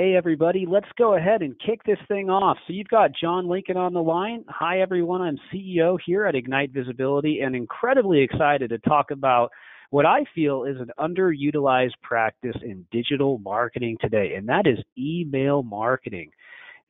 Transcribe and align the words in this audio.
Hey, 0.00 0.14
everybody, 0.14 0.64
let's 0.64 0.86
go 0.96 1.16
ahead 1.16 1.42
and 1.42 1.58
kick 1.58 1.82
this 1.82 1.98
thing 2.06 2.30
off. 2.30 2.56
So, 2.68 2.72
you've 2.72 2.86
got 2.86 3.10
John 3.20 3.48
Lincoln 3.48 3.76
on 3.76 3.92
the 3.92 4.00
line. 4.00 4.44
Hi, 4.48 4.80
everyone. 4.80 5.22
I'm 5.22 5.40
CEO 5.52 5.98
here 6.06 6.24
at 6.24 6.36
Ignite 6.36 6.70
Visibility 6.70 7.40
and 7.40 7.56
incredibly 7.56 8.20
excited 8.20 8.70
to 8.70 8.78
talk 8.78 9.10
about 9.10 9.50
what 9.90 10.06
I 10.06 10.20
feel 10.36 10.62
is 10.62 10.76
an 10.78 10.92
underutilized 11.00 12.00
practice 12.00 12.54
in 12.62 12.86
digital 12.92 13.38
marketing 13.38 13.96
today, 14.00 14.34
and 14.36 14.48
that 14.48 14.68
is 14.68 14.78
email 14.96 15.64
marketing. 15.64 16.30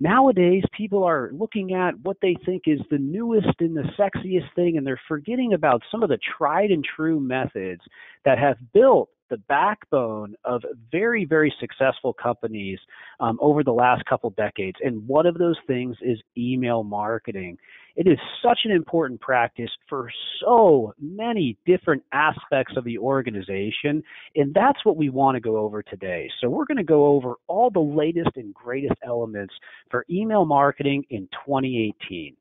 Nowadays, 0.01 0.65
people 0.77 1.03
are 1.03 1.31
looking 1.33 1.73
at 1.73 1.99
what 2.01 2.19
they 2.21 2.37
think 2.45 2.65
is 2.67 2.81
the 2.91 2.99
newest 2.99 3.59
and 3.61 3.75
the 3.75 3.89
sexiest 3.99 4.55
thing, 4.55 4.77
and 4.77 4.87
they're 4.87 5.01
forgetting 5.09 5.55
about 5.55 5.83
some 5.91 6.03
of 6.03 6.11
the 6.11 6.19
tried 6.37 6.71
and 6.71 6.85
true 6.85 7.21
methods 7.21 7.81
that 8.27 8.39
have 8.39 8.59
built 8.75 9.09
the 9.31 9.37
backbone 9.49 10.35
of 10.45 10.63
very, 10.91 11.25
very 11.25 11.53
successful 11.61 12.13
companies 12.13 12.79
um, 13.21 13.39
over 13.41 13.63
the 13.63 13.73
last 13.73 14.05
couple 14.07 14.31
decades. 14.31 14.77
And 14.83 15.07
one 15.07 15.27
of 15.27 15.37
those 15.37 15.57
things 15.67 15.97
is 16.03 16.19
email 16.37 16.83
marketing. 16.83 17.59
It 17.97 18.07
is 18.07 18.19
such 18.43 18.61
an 18.65 18.71
important 18.71 19.21
practice 19.21 19.71
for 19.89 20.11
so 20.41 20.95
many 21.01 21.57
different 21.67 22.03
aspects 22.13 22.75
of 22.77 22.85
the 22.85 22.99
organization. 22.99 24.03
And 24.37 24.55
that's 24.55 24.85
what 24.85 24.97
we 24.97 25.11
want 25.11 25.35
to 25.35 25.41
go 25.41 25.57
over 25.57 25.83
today. 25.83 26.31
So, 26.41 26.49
we're 26.49 26.65
going 26.65 26.77
to 26.77 26.85
go 26.85 27.07
over 27.07 27.35
all 27.49 27.71
the 27.71 27.81
latest 27.81 28.31
and 28.37 28.55
greatest 28.55 28.95
elements 29.05 29.55
for 29.91 30.05
email 30.11 30.45
marketing 30.45 31.05
in 31.11 31.29
2018. 31.47 32.37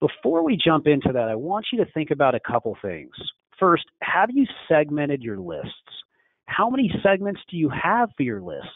Before 0.00 0.44
we 0.44 0.56
jump 0.56 0.86
into 0.86 1.10
that, 1.12 1.28
I 1.28 1.34
want 1.34 1.66
you 1.72 1.84
to 1.84 1.90
think 1.90 2.12
about 2.12 2.36
a 2.36 2.40
couple 2.40 2.76
things. 2.80 3.10
First, 3.58 3.84
have 4.02 4.30
you 4.32 4.46
segmented 4.68 5.22
your 5.22 5.38
lists? 5.38 5.72
How 6.46 6.70
many 6.70 6.90
segments 7.02 7.40
do 7.50 7.56
you 7.56 7.70
have 7.70 8.10
for 8.16 8.22
your 8.22 8.40
list? 8.40 8.68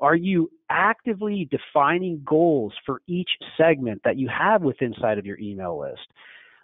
Are 0.00 0.14
you 0.14 0.50
actively 0.70 1.48
defining 1.50 2.22
goals 2.24 2.72
for 2.86 3.02
each 3.06 3.28
segment 3.56 4.00
that 4.04 4.16
you 4.16 4.28
have 4.28 4.62
within 4.62 4.94
inside 4.94 5.18
of 5.18 5.26
your 5.26 5.38
email 5.38 5.78
list? 5.78 6.06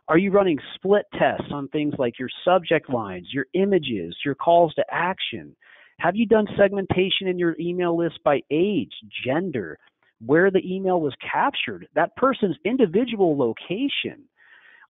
Are 0.08 0.18
you 0.18 0.30
running 0.30 0.58
split 0.74 1.04
tests 1.18 1.50
on 1.50 1.68
things 1.68 1.94
like 1.98 2.18
your 2.18 2.28
subject 2.44 2.88
lines, 2.88 3.28
your 3.32 3.46
images, 3.54 4.16
your 4.24 4.36
calls 4.36 4.72
to 4.74 4.84
action? 4.90 5.56
Have 5.98 6.14
you 6.14 6.26
done 6.26 6.46
segmentation 6.56 7.26
in 7.26 7.38
your 7.38 7.56
email 7.58 7.96
list 7.96 8.20
by 8.24 8.40
age, 8.50 8.92
gender, 9.24 9.78
where 10.24 10.50
the 10.50 10.62
email 10.64 11.00
was 11.00 11.14
captured, 11.20 11.88
that 11.94 12.14
person's 12.16 12.56
individual 12.64 13.36
location? 13.36 14.24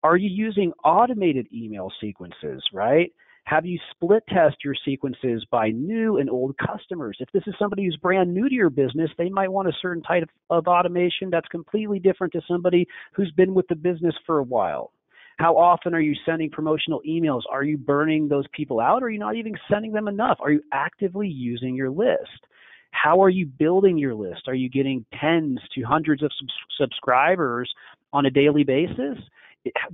Are 0.05 0.17
you 0.17 0.29
using 0.29 0.71
automated 0.83 1.47
email 1.51 1.91
sequences, 1.99 2.61
right? 2.71 3.11
Have 3.45 3.65
you 3.65 3.79
split 3.89 4.21
test 4.29 4.57
your 4.63 4.75
sequences 4.85 5.43
by 5.49 5.71
new 5.71 6.17
and 6.17 6.29
old 6.29 6.55
customers? 6.59 7.17
If 7.19 7.31
this 7.33 7.41
is 7.47 7.55
somebody 7.57 7.85
who's 7.85 7.97
brand 7.97 8.31
new 8.31 8.47
to 8.47 8.53
your 8.53 8.69
business, 8.69 9.09
they 9.17 9.29
might 9.29 9.51
want 9.51 9.67
a 9.67 9.73
certain 9.81 10.03
type 10.03 10.29
of, 10.51 10.67
automation 10.67 11.31
that's 11.31 11.47
completely 11.47 11.97
different 11.97 12.33
to 12.33 12.41
somebody 12.47 12.85
who's 13.13 13.31
been 13.31 13.55
with 13.55 13.67
the 13.67 13.73
business 13.75 14.13
for 14.27 14.37
a 14.37 14.43
while. 14.43 14.91
How 15.39 15.57
often 15.57 15.95
are 15.95 16.01
you 16.01 16.13
sending 16.23 16.51
promotional 16.51 17.01
emails? 17.01 17.41
Are 17.49 17.63
you 17.63 17.75
burning 17.75 18.27
those 18.27 18.45
people 18.53 18.79
out? 18.79 19.01
Or 19.01 19.07
are 19.07 19.09
you 19.09 19.17
not 19.17 19.37
even 19.37 19.55
sending 19.71 19.91
them 19.91 20.07
enough? 20.07 20.37
Are 20.39 20.51
you 20.51 20.61
actively 20.71 21.27
using 21.27 21.73
your 21.75 21.89
list? 21.89 22.45
How 22.91 23.23
are 23.23 23.29
you 23.29 23.47
building 23.47 23.97
your 23.97 24.13
list? 24.13 24.43
Are 24.47 24.53
you 24.53 24.69
getting 24.69 25.03
tens 25.19 25.59
to 25.73 25.81
hundreds 25.81 26.21
of 26.21 26.31
subscribers 26.77 27.73
on 28.13 28.27
a 28.27 28.29
daily 28.29 28.63
basis? 28.63 29.17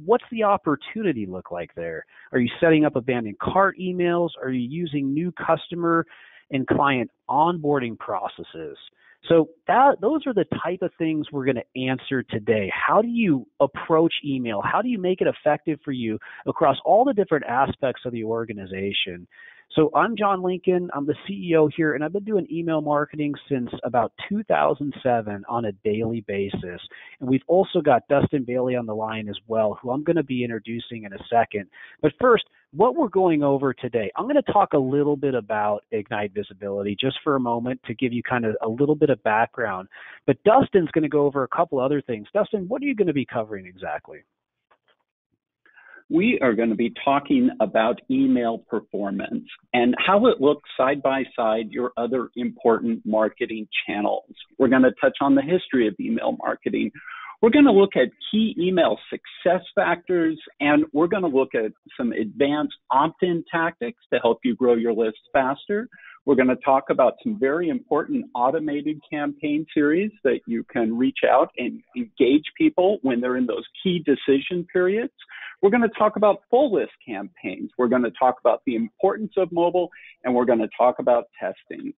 What's 0.03 0.23
the 0.31 0.43
opportunity 0.43 1.25
look 1.25 1.51
like 1.51 1.73
there? 1.75 2.05
Are 2.31 2.39
you 2.39 2.49
setting 2.59 2.85
up 2.85 2.95
abandoned 2.95 3.39
cart 3.39 3.77
emails? 3.79 4.29
Are 4.41 4.49
you 4.49 4.67
using 4.67 5.13
new 5.13 5.31
customer 5.31 6.05
and 6.51 6.67
client 6.67 7.09
onboarding 7.29 7.97
processes? 7.97 8.77
So 9.29 9.49
that 9.67 9.97
those 10.01 10.25
are 10.25 10.33
the 10.33 10.45
type 10.63 10.81
of 10.81 10.91
things 10.97 11.27
we're 11.31 11.45
going 11.45 11.57
to 11.57 11.81
answer 11.81 12.23
today. 12.23 12.71
How 12.73 13.01
do 13.01 13.07
you 13.07 13.45
approach 13.59 14.13
email? 14.25 14.61
How 14.63 14.81
do 14.81 14.89
you 14.89 14.99
make 14.99 15.21
it 15.21 15.27
effective 15.27 15.79
for 15.85 15.91
you 15.91 16.17
across 16.47 16.77
all 16.83 17.05
the 17.05 17.13
different 17.13 17.45
aspects 17.45 18.01
of 18.05 18.13
the 18.13 18.23
organization? 18.23 19.27
So 19.75 19.89
I'm 19.95 20.17
John 20.17 20.43
Lincoln. 20.43 20.89
I'm 20.93 21.05
the 21.05 21.15
CEO 21.29 21.71
here, 21.77 21.93
and 21.93 22.03
I've 22.03 22.11
been 22.11 22.25
doing 22.25 22.45
email 22.51 22.81
marketing 22.81 23.33
since 23.47 23.69
about 23.85 24.11
2007 24.27 25.43
on 25.47 25.65
a 25.65 25.71
daily 25.71 26.25
basis. 26.27 26.81
And 27.21 27.29
we've 27.29 27.43
also 27.47 27.79
got 27.79 28.05
Dustin 28.09 28.43
Bailey 28.43 28.75
on 28.75 28.85
the 28.85 28.93
line 28.93 29.29
as 29.29 29.37
well, 29.47 29.79
who 29.81 29.91
I'm 29.91 30.03
going 30.03 30.17
to 30.17 30.23
be 30.23 30.43
introducing 30.43 31.05
in 31.05 31.13
a 31.13 31.23
second. 31.29 31.67
But 32.01 32.11
first, 32.19 32.43
what 32.73 32.97
we're 32.97 33.07
going 33.07 33.43
over 33.43 33.73
today, 33.73 34.11
I'm 34.17 34.25
going 34.25 34.35
to 34.43 34.51
talk 34.51 34.73
a 34.73 34.77
little 34.77 35.15
bit 35.15 35.35
about 35.35 35.85
Ignite 35.91 36.33
Visibility 36.33 36.97
just 36.99 37.19
for 37.23 37.37
a 37.37 37.39
moment 37.39 37.79
to 37.85 37.93
give 37.93 38.11
you 38.11 38.23
kind 38.23 38.43
of 38.43 38.57
a 38.61 38.67
little 38.67 38.95
bit 38.95 39.09
of 39.09 39.23
background. 39.23 39.87
But 40.27 40.43
Dustin's 40.43 40.91
going 40.91 41.03
to 41.03 41.09
go 41.09 41.25
over 41.25 41.43
a 41.43 41.47
couple 41.47 41.79
other 41.79 42.01
things. 42.01 42.27
Dustin, 42.33 42.67
what 42.67 42.81
are 42.81 42.85
you 42.85 42.95
going 42.95 43.07
to 43.07 43.13
be 43.13 43.25
covering 43.25 43.65
exactly? 43.65 44.19
We 46.11 46.37
are 46.41 46.53
going 46.53 46.69
to 46.69 46.75
be 46.75 46.93
talking 47.05 47.49
about 47.61 48.01
email 48.09 48.57
performance 48.57 49.45
and 49.73 49.95
how 50.05 50.25
it 50.25 50.41
looks 50.41 50.69
side 50.75 51.01
by 51.01 51.23
side 51.35 51.71
your 51.71 51.93
other 51.95 52.29
important 52.35 53.01
marketing 53.05 53.67
channels. 53.87 54.25
We're 54.59 54.67
going 54.67 54.81
to 54.83 54.91
touch 54.99 55.17
on 55.21 55.35
the 55.35 55.41
history 55.41 55.87
of 55.87 55.95
email 55.99 56.35
marketing. 56.43 56.91
We're 57.41 57.49
going 57.49 57.65
to 57.65 57.71
look 57.71 57.95
at 57.95 58.09
key 58.29 58.55
email 58.59 58.97
success 59.09 59.65
factors 59.73 60.37
and 60.59 60.83
we're 60.91 61.07
going 61.07 61.23
to 61.23 61.29
look 61.29 61.55
at 61.55 61.71
some 61.97 62.11
advanced 62.11 62.75
opt 62.91 63.23
in 63.23 63.43
tactics 63.49 64.03
to 64.13 64.19
help 64.19 64.39
you 64.43 64.55
grow 64.55 64.75
your 64.75 64.93
list 64.93 65.17
faster. 65.31 65.87
We're 66.25 66.35
going 66.35 66.49
to 66.49 66.55
talk 66.57 66.91
about 66.91 67.15
some 67.23 67.39
very 67.39 67.69
important 67.69 68.25
automated 68.35 68.99
campaign 69.11 69.65
series 69.73 70.11
that 70.23 70.41
you 70.45 70.63
can 70.71 70.95
reach 70.95 71.19
out 71.27 71.49
and 71.57 71.81
engage 71.97 72.43
people 72.55 72.99
when 73.01 73.19
they're 73.21 73.37
in 73.37 73.47
those 73.47 73.63
key 73.81 74.05
decision 74.05 74.67
periods. 74.71 75.13
We're 75.61 75.71
going 75.71 75.81
to 75.81 75.89
talk 75.97 76.17
about 76.17 76.43
full 76.49 76.73
list 76.73 76.91
campaigns. 77.05 77.71
We're 77.77 77.87
going 77.87 78.03
to 78.03 78.11
talk 78.11 78.35
about 78.39 78.61
the 78.67 78.75
importance 78.75 79.33
of 79.37 79.51
mobile, 79.51 79.89
and 80.23 80.33
we're 80.33 80.45
going 80.45 80.59
to 80.59 80.69
talk 80.77 80.99
about 80.99 81.25
testing. 81.39 81.93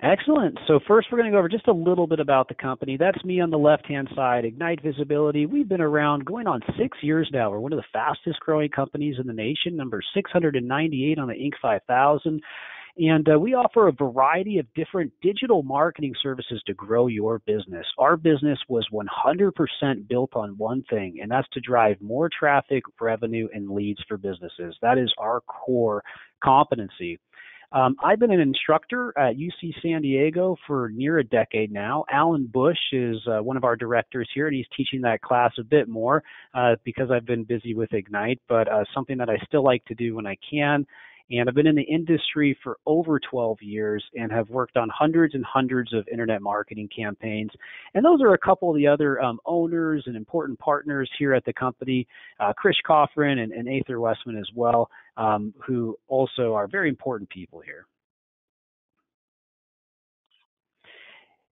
Excellent. 0.00 0.56
So 0.68 0.78
first 0.86 1.08
we're 1.10 1.18
going 1.18 1.30
to 1.30 1.34
go 1.34 1.38
over 1.38 1.48
just 1.48 1.66
a 1.66 1.72
little 1.72 2.06
bit 2.06 2.20
about 2.20 2.46
the 2.46 2.54
company. 2.54 2.96
That's 2.96 3.22
me 3.24 3.40
on 3.40 3.50
the 3.50 3.58
left-hand 3.58 4.08
side, 4.14 4.44
Ignite 4.44 4.80
Visibility. 4.80 5.44
We've 5.44 5.68
been 5.68 5.80
around 5.80 6.24
going 6.24 6.46
on 6.46 6.60
six 6.78 6.98
years 7.02 7.28
now. 7.32 7.50
We're 7.50 7.58
one 7.58 7.72
of 7.72 7.78
the 7.78 7.84
fastest 7.92 8.38
growing 8.38 8.68
companies 8.68 9.16
in 9.20 9.26
the 9.26 9.32
nation, 9.32 9.76
number 9.76 10.00
698 10.14 11.18
on 11.18 11.26
the 11.26 11.34
Inc. 11.34 11.54
5000. 11.60 12.40
And 12.98 13.28
uh, 13.28 13.38
we 13.38 13.54
offer 13.54 13.88
a 13.88 13.92
variety 13.92 14.58
of 14.58 14.66
different 14.74 15.12
digital 15.20 15.64
marketing 15.64 16.14
services 16.20 16.62
to 16.66 16.74
grow 16.74 17.08
your 17.08 17.40
business. 17.40 17.86
Our 17.96 18.16
business 18.16 18.58
was 18.68 18.86
100% 18.92 20.08
built 20.08 20.30
on 20.34 20.58
one 20.58 20.84
thing, 20.90 21.18
and 21.22 21.30
that's 21.30 21.48
to 21.52 21.60
drive 21.60 22.00
more 22.00 22.28
traffic, 22.28 22.82
revenue, 23.00 23.48
and 23.52 23.70
leads 23.70 24.00
for 24.08 24.16
businesses. 24.16 24.76
That 24.82 24.98
is 24.98 25.12
our 25.18 25.40
core 25.42 26.02
competency. 26.42 27.18
Um, 27.70 27.96
I've 28.02 28.18
been 28.18 28.30
an 28.30 28.40
instructor 28.40 29.12
at 29.18 29.36
UC 29.36 29.74
San 29.82 30.00
Diego 30.00 30.56
for 30.66 30.88
near 30.88 31.18
a 31.18 31.24
decade 31.24 31.70
now. 31.70 32.04
Alan 32.10 32.46
Bush 32.46 32.78
is 32.92 33.16
uh, 33.26 33.42
one 33.42 33.58
of 33.58 33.64
our 33.64 33.76
directors 33.76 34.28
here, 34.32 34.46
and 34.46 34.56
he's 34.56 34.66
teaching 34.74 35.02
that 35.02 35.20
class 35.20 35.52
a 35.58 35.62
bit 35.62 35.86
more 35.86 36.22
uh, 36.54 36.76
because 36.82 37.10
I've 37.10 37.26
been 37.26 37.44
busy 37.44 37.74
with 37.74 37.92
Ignite, 37.92 38.40
but 38.48 38.68
uh, 38.68 38.84
something 38.94 39.18
that 39.18 39.28
I 39.28 39.36
still 39.46 39.62
like 39.62 39.84
to 39.86 39.94
do 39.94 40.14
when 40.14 40.26
I 40.26 40.36
can. 40.50 40.86
And 41.30 41.48
I've 41.48 41.54
been 41.54 41.66
in 41.66 41.76
the 41.76 41.82
industry 41.82 42.56
for 42.62 42.78
over 42.86 43.20
12 43.20 43.58
years 43.60 44.02
and 44.14 44.32
have 44.32 44.48
worked 44.48 44.76
on 44.76 44.88
hundreds 44.88 45.34
and 45.34 45.44
hundreds 45.44 45.92
of 45.92 46.08
internet 46.08 46.40
marketing 46.40 46.88
campaigns. 46.94 47.50
And 47.94 48.04
those 48.04 48.22
are 48.22 48.34
a 48.34 48.38
couple 48.38 48.70
of 48.70 48.76
the 48.76 48.86
other 48.86 49.20
um, 49.20 49.38
owners 49.44 50.04
and 50.06 50.16
important 50.16 50.58
partners 50.58 51.10
here 51.18 51.34
at 51.34 51.44
the 51.44 51.52
company, 51.52 52.06
uh, 52.40 52.52
Chris 52.56 52.76
Coffrin 52.86 53.38
and, 53.42 53.52
and 53.52 53.68
Aether 53.68 54.00
Westman 54.00 54.38
as 54.38 54.48
well, 54.54 54.88
um, 55.16 55.52
who 55.64 55.98
also 56.08 56.54
are 56.54 56.66
very 56.66 56.88
important 56.88 57.28
people 57.28 57.60
here. 57.60 57.86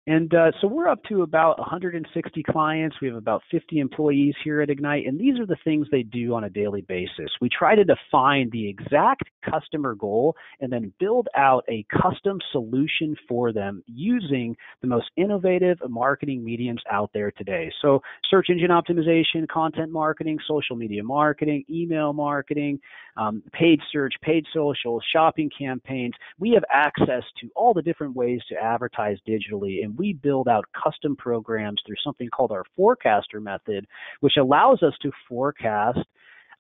And 0.06 0.34
uh, 0.34 0.50
so 0.60 0.66
we're 0.66 0.88
up 0.88 1.04
to 1.04 1.22
about 1.22 1.60
160 1.60 2.42
clients. 2.42 2.96
We 3.00 3.06
have 3.06 3.16
about 3.16 3.42
50 3.52 3.78
employees 3.78 4.34
here 4.42 4.60
at 4.60 4.68
Ignite, 4.68 5.06
and 5.06 5.18
these 5.18 5.38
are 5.38 5.46
the 5.46 5.56
things 5.62 5.86
they 5.92 6.02
do 6.02 6.34
on 6.34 6.42
a 6.42 6.50
daily 6.50 6.80
basis. 6.80 7.30
We 7.40 7.48
try 7.48 7.76
to 7.76 7.84
define 7.84 8.50
the 8.50 8.68
exact 8.68 9.22
customer 9.48 9.94
goal 9.94 10.34
and 10.60 10.72
then 10.72 10.92
build 10.98 11.28
out 11.36 11.64
a 11.68 11.86
custom 12.02 12.40
solution 12.50 13.14
for 13.28 13.52
them 13.52 13.84
using 13.86 14.56
the 14.80 14.88
most 14.88 15.06
innovative 15.16 15.78
marketing 15.88 16.44
mediums 16.44 16.82
out 16.90 17.10
there 17.14 17.30
today. 17.30 17.70
So, 17.80 18.00
search 18.28 18.48
engine 18.50 18.70
optimization, 18.70 19.46
content 19.48 19.92
marketing, 19.92 20.38
social 20.48 20.74
media 20.74 21.04
marketing, 21.04 21.64
email 21.70 22.12
marketing, 22.12 22.80
um, 23.16 23.42
paid 23.52 23.78
search, 23.92 24.14
paid 24.22 24.46
social, 24.52 25.00
shopping 25.12 25.50
campaigns. 25.56 26.14
We 26.40 26.50
have 26.52 26.64
access 26.72 27.22
to 27.40 27.50
all 27.54 27.72
the 27.72 27.82
different 27.82 28.16
ways 28.16 28.40
to 28.48 28.56
advertise 28.56 29.18
digitally. 29.28 29.84
And 29.84 29.91
we 29.96 30.12
build 30.12 30.48
out 30.48 30.64
custom 30.82 31.16
programs 31.16 31.80
through 31.86 31.96
something 32.04 32.28
called 32.28 32.52
our 32.52 32.64
forecaster 32.76 33.40
method, 33.40 33.86
which 34.20 34.36
allows 34.38 34.82
us 34.82 34.94
to 35.02 35.10
forecast 35.28 36.00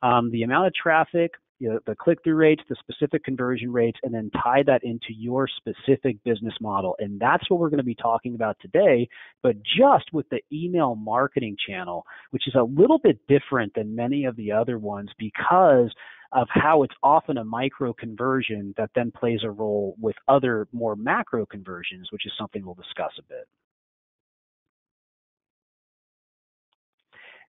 um, 0.02 0.30
the 0.30 0.42
amount 0.42 0.66
of 0.66 0.74
traffic, 0.74 1.32
you 1.62 1.68
know, 1.68 1.78
the 1.86 1.94
click-through 1.94 2.34
rates, 2.34 2.60
the 2.68 2.74
specific 2.80 3.22
conversion 3.22 3.70
rates, 3.72 4.00
and 4.02 4.12
then 4.12 4.32
tie 4.42 4.64
that 4.66 4.82
into 4.82 5.14
your 5.16 5.46
specific 5.46 6.16
business 6.24 6.54
model. 6.60 6.96
And 6.98 7.20
that's 7.20 7.48
what 7.48 7.60
we're 7.60 7.70
going 7.70 7.78
to 7.78 7.84
be 7.84 7.94
talking 7.94 8.34
about 8.34 8.56
today, 8.60 9.08
but 9.44 9.54
just 9.62 10.12
with 10.12 10.28
the 10.30 10.40
email 10.52 10.96
marketing 10.96 11.56
channel, 11.64 12.04
which 12.30 12.48
is 12.48 12.56
a 12.56 12.64
little 12.64 12.98
bit 12.98 13.20
different 13.28 13.74
than 13.76 13.94
many 13.94 14.24
of 14.24 14.34
the 14.34 14.50
other 14.50 14.76
ones 14.76 15.10
because 15.20 15.94
of 16.32 16.48
how 16.50 16.82
it's 16.82 16.94
often 17.00 17.38
a 17.38 17.44
micro 17.44 17.92
conversion 17.92 18.74
that 18.76 18.90
then 18.96 19.12
plays 19.12 19.40
a 19.44 19.50
role 19.50 19.94
with 20.00 20.16
other 20.26 20.66
more 20.72 20.96
macro 20.96 21.46
conversions, 21.46 22.08
which 22.10 22.26
is 22.26 22.32
something 22.36 22.66
we'll 22.66 22.74
discuss 22.74 23.12
a 23.20 23.22
bit. 23.22 23.46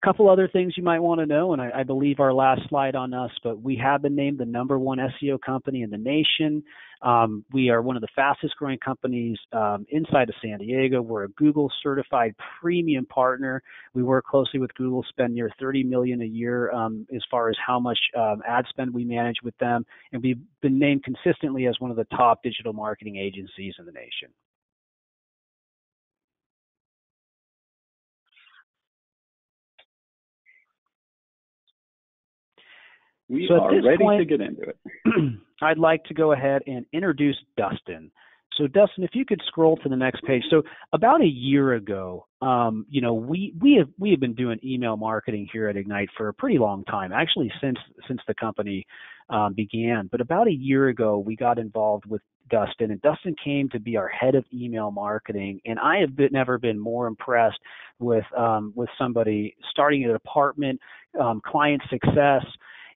Couple 0.05 0.31
other 0.31 0.49
things 0.49 0.75
you 0.76 0.82
might 0.82 1.00
want 1.00 1.20
to 1.20 1.26
know, 1.26 1.52
and 1.52 1.61
I, 1.61 1.70
I, 1.76 1.82
believe 1.82 2.20
our 2.20 2.32
last 2.32 2.62
slide 2.69 2.97
on 2.97 3.12
us, 3.12 3.31
but 3.43 3.61
we 3.61 3.76
have 3.76 4.02
been 4.02 4.14
named 4.14 4.38
the 4.38 4.47
number 4.47 4.79
one 4.79 4.99
SEO 4.99 5.41
company 5.41 5.82
in 5.82 5.91
the 5.91 5.99
nation. 5.99 6.62
Um, 7.02 7.44
we 7.52 7.70
are 7.70 7.82
one 7.82 7.97
of 7.97 8.02
the 8.02 8.08
fastest 8.14 8.56
growing 8.56 8.79
companies 8.79 9.38
um, 9.52 9.87
inside 9.91 10.29
of 10.29 10.35
San 10.43 10.58
Diego. 10.58 11.02
We're 11.02 11.25
a 11.25 11.29
Google 11.31 11.70
certified 11.82 12.35
premium 12.61 13.06
partner. 13.06 13.62
We 13.94 14.02
work 14.02 14.26
closely 14.26 14.58
with 14.58 14.73
Google, 14.75 15.05
spend 15.08 15.35
near 15.35 15.50
30 15.58 15.85
million 15.85 16.23
a 16.23 16.26
year 16.26 16.70
um, 16.73 17.06
as 17.14 17.23
far 17.31 17.50
as 17.50 17.56
how 17.64 17.79
much 17.79 17.99
um, 18.17 18.43
ad 18.47 18.64
spend 18.69 18.93
we 18.93 19.05
manage 19.05 19.37
with 19.43 19.56
them, 19.58 19.85
and 20.12 20.23
we've 20.23 20.41
been 20.62 20.79
named 20.79 21.05
consistently 21.05 21.67
as 21.67 21.76
one 21.79 21.91
of 21.91 21.97
the 21.97 22.05
top 22.17 22.43
digital 22.43 22.73
marketing 22.73 23.17
agencies 23.17 23.75
in 23.79 23.85
the 23.85 23.93
nation. 23.93 24.31
We 33.31 33.47
so 33.49 33.61
are 33.61 33.82
ready 33.82 34.03
point, 34.03 34.19
to 34.19 34.25
get 34.25 34.41
into 34.41 34.62
it. 34.62 34.77
I'd 35.62 35.79
like 35.79 36.05
to 36.05 36.15
go 36.15 36.32
ahead 36.32 36.62
and 36.67 36.85
introduce 36.93 37.37
Dustin. 37.56 38.11
So 38.56 38.67
Dustin, 38.67 39.05
if 39.05 39.11
you 39.15 39.25
could 39.25 39.41
scroll 39.47 39.77
to 39.79 39.88
the 39.88 39.97
next 39.97 40.25
page. 40.25 40.43
So 40.50 40.62
about 40.93 41.23
a 41.23 41.27
year 41.27 41.75
ago, 41.75 42.27
um, 42.43 42.85
you 42.91 43.00
know, 43.00 43.15
we 43.15 43.55
we 43.61 43.77
have 43.77 43.88
we 43.99 44.11
have 44.11 44.19
been 44.19 44.35
doing 44.35 44.59
email 44.65 44.97
marketing 44.97 45.49
here 45.53 45.69
at 45.69 45.77
Ignite 45.77 46.09
for 46.17 46.29
a 46.29 46.35
pretty 46.35 46.59
long 46.59 46.85
time, 46.85 47.12
actually 47.12 47.53
since 47.61 47.79
since 48.09 48.21
the 48.27 48.35
company 48.35 48.85
um, 49.29 49.55
began. 49.55 50.09
But 50.11 50.21
about 50.21 50.49
a 50.49 50.53
year 50.53 50.88
ago, 50.88 51.19
we 51.19 51.37
got 51.37 51.59
involved 51.61 52.06
with 52.06 52.23
Dustin, 52.50 52.91
and 52.91 53.00
Dustin 53.00 53.37
came 53.43 53.69
to 53.69 53.79
be 53.79 53.97
our 53.97 54.09
head 54.09 54.35
of 54.35 54.44
email 54.53 54.91
marketing. 54.91 55.61
And 55.65 55.79
I 55.79 55.99
have 55.99 56.17
been, 56.17 56.31
never 56.33 56.59
been 56.59 56.81
more 56.81 57.06
impressed 57.06 57.61
with 58.00 58.25
um, 58.37 58.73
with 58.75 58.88
somebody 58.99 59.55
starting 59.71 60.05
a 60.05 60.12
department, 60.12 60.81
um, 61.19 61.41
client 61.47 61.81
success 61.88 62.44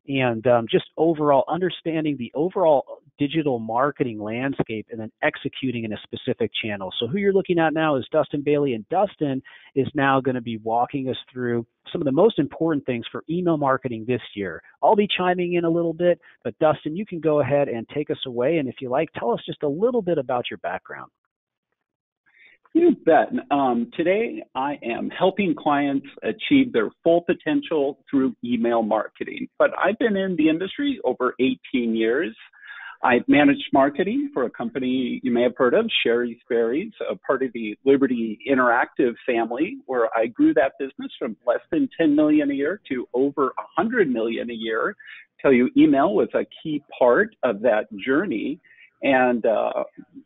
and 0.06 0.46
um, 0.46 0.66
just 0.70 0.84
overall 0.96 1.44
understanding 1.48 2.16
the 2.18 2.30
overall 2.34 2.84
digital 3.18 3.58
marketing 3.58 4.18
landscape 4.18 4.86
and 4.90 5.00
then 5.00 5.10
executing 5.22 5.84
in 5.84 5.92
a 5.92 5.96
specific 6.02 6.50
channel. 6.62 6.92
So 6.98 7.06
who 7.06 7.18
you're 7.18 7.32
looking 7.32 7.58
at 7.58 7.72
now 7.72 7.96
is 7.96 8.06
Dustin 8.10 8.42
Bailey, 8.42 8.74
and 8.74 8.88
Dustin 8.88 9.42
is 9.74 9.86
now 9.94 10.20
going 10.20 10.34
to 10.34 10.40
be 10.40 10.58
walking 10.58 11.08
us 11.08 11.16
through 11.32 11.66
some 11.92 12.00
of 12.00 12.06
the 12.06 12.12
most 12.12 12.38
important 12.38 12.84
things 12.86 13.04
for 13.10 13.24
email 13.30 13.56
marketing 13.56 14.04
this 14.06 14.22
year. 14.34 14.60
I'll 14.82 14.96
be 14.96 15.08
chiming 15.16 15.54
in 15.54 15.64
a 15.64 15.70
little 15.70 15.92
bit, 15.92 16.20
but 16.42 16.58
Dustin, 16.58 16.96
you 16.96 17.06
can 17.06 17.20
go 17.20 17.40
ahead 17.40 17.68
and 17.68 17.88
take 17.94 18.10
us 18.10 18.18
away, 18.26 18.58
and 18.58 18.68
if 18.68 18.76
you 18.80 18.88
like, 18.88 19.10
tell 19.12 19.30
us 19.30 19.40
just 19.46 19.62
a 19.62 19.68
little 19.68 20.02
bit 20.02 20.18
about 20.18 20.50
your 20.50 20.58
background. 20.58 21.10
You 22.74 22.96
bet. 23.06 23.28
Um, 23.52 23.88
today, 23.96 24.42
I 24.56 24.80
am 24.82 25.08
helping 25.08 25.54
clients 25.56 26.06
achieve 26.24 26.72
their 26.72 26.90
full 27.04 27.22
potential 27.22 28.00
through 28.10 28.34
email 28.44 28.82
marketing. 28.82 29.46
But 29.60 29.70
I've 29.78 29.96
been 30.00 30.16
in 30.16 30.34
the 30.34 30.48
industry 30.48 30.98
over 31.04 31.36
18 31.38 31.94
years. 31.94 32.36
I've 33.04 33.22
managed 33.28 33.62
marketing 33.72 34.30
for 34.34 34.46
a 34.46 34.50
company 34.50 35.20
you 35.22 35.30
may 35.30 35.42
have 35.42 35.52
heard 35.56 35.74
of, 35.74 35.88
Shari's 36.04 36.38
Berries, 36.48 36.90
a 37.08 37.14
part 37.14 37.44
of 37.44 37.52
the 37.52 37.78
Liberty 37.84 38.40
Interactive 38.50 39.12
family, 39.24 39.76
where 39.86 40.08
I 40.16 40.26
grew 40.26 40.52
that 40.54 40.72
business 40.80 41.12
from 41.16 41.36
less 41.46 41.60
than 41.70 41.88
10 41.96 42.16
million 42.16 42.50
a 42.50 42.54
year 42.54 42.80
to 42.88 43.06
over 43.14 43.52
100 43.76 44.10
million 44.10 44.50
a 44.50 44.54
year. 44.54 44.96
Tell 45.40 45.52
you, 45.52 45.70
email 45.76 46.12
was 46.14 46.28
a 46.34 46.44
key 46.60 46.82
part 46.98 47.36
of 47.44 47.60
that 47.60 47.86
journey. 48.04 48.58
And 49.04 49.44
uh, 49.44 49.84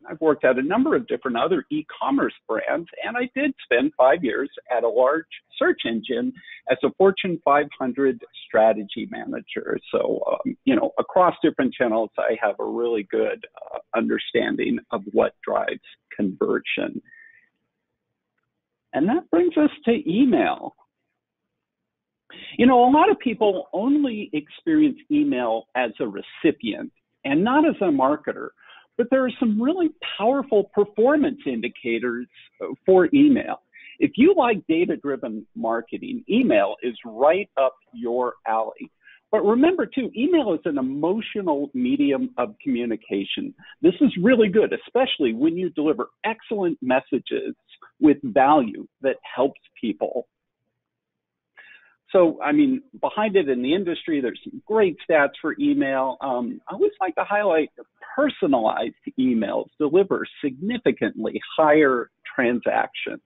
I've 0.09 0.21
worked 0.21 0.45
at 0.45 0.57
a 0.57 0.63
number 0.63 0.95
of 0.95 1.09
different 1.09 1.37
other 1.37 1.65
e 1.69 1.85
commerce 2.01 2.33
brands, 2.49 2.89
and 3.05 3.17
I 3.17 3.29
did 3.35 3.53
spend 3.65 3.93
five 3.97 4.23
years 4.23 4.49
at 4.75 4.85
a 4.85 4.89
large 4.89 5.27
search 5.59 5.81
engine 5.85 6.33
as 6.71 6.79
a 6.85 6.91
Fortune 6.97 7.41
500 7.45 8.25
strategy 8.47 9.09
manager. 9.11 9.79
So, 9.91 10.23
um, 10.31 10.57
you 10.65 10.77
know, 10.77 10.93
across 10.97 11.35
different 11.43 11.75
channels, 11.75 12.11
I 12.19 12.39
have 12.41 12.55
a 12.61 12.65
really 12.65 13.03
good 13.11 13.45
uh, 13.75 13.79
understanding 13.99 14.79
of 14.93 15.03
what 15.11 15.35
drives 15.45 15.81
conversion. 16.15 17.03
And 18.93 19.09
that 19.09 19.29
brings 19.33 19.57
us 19.57 19.71
to 19.87 20.09
email. 20.09 20.77
You 22.57 22.67
know, 22.67 22.89
a 22.89 22.93
lot 22.93 23.11
of 23.11 23.19
people 23.19 23.69
only 23.73 24.31
experience 24.33 24.99
email 25.11 25.65
as 25.75 25.91
a 25.99 26.07
recipient 26.07 26.93
and 27.25 27.43
not 27.43 27.67
as 27.67 27.75
a 27.81 27.91
marketer. 27.91 28.51
But 28.99 29.07
there 29.11 29.25
are 29.25 29.33
some 29.41 29.63
really 29.63 29.89
powerful 30.19 30.65
performance 30.75 31.39
indicators 31.47 32.27
for 32.85 33.09
email. 33.15 33.63
If 34.01 34.13
you 34.17 34.35
like 34.37 34.67
data 34.69 34.97
driven 34.97 35.47
marketing, 35.57 36.25
email 36.29 36.77
is 36.83 36.95
right 37.05 37.49
up 37.57 37.75
your 37.95 38.35
alley. 38.47 38.91
But 39.31 39.45
remember, 39.45 39.87
too, 39.87 40.11
email 40.17 40.55
is 40.55 40.61
an 40.65 40.79
emotional 40.79 41.71
medium 41.75 42.31
of 42.39 42.55
communication. 42.63 43.55
This 43.83 43.95
is 44.01 44.11
really 44.23 44.49
good, 44.49 44.73
especially 44.73 45.35
when 45.35 45.57
you 45.57 45.71
deliver 45.71 46.09
excellent 46.25 46.79
messages 46.81 47.55
with 48.01 48.17
value 48.23 48.87
that 49.03 49.17
helps 49.37 49.61
people. 49.79 50.27
So, 52.11 52.41
I 52.43 52.53
mean, 52.53 52.83
behind 53.03 53.37
it 53.37 53.51
in 53.51 53.61
the 53.61 53.75
industry, 53.75 54.23
there's 54.23 54.41
some 54.43 54.63
great 54.67 54.97
stats 55.09 55.33
for 55.43 55.55
email. 55.61 56.17
Um, 56.23 56.63
I 56.67 56.73
always 56.73 56.93
like 56.99 57.15
to 57.17 57.25
highlight 57.25 57.71
personalized 58.19 58.95
emails 59.19 59.69
deliver 59.79 60.27
significantly 60.45 61.41
higher 61.57 62.11
transactions. 62.35 63.21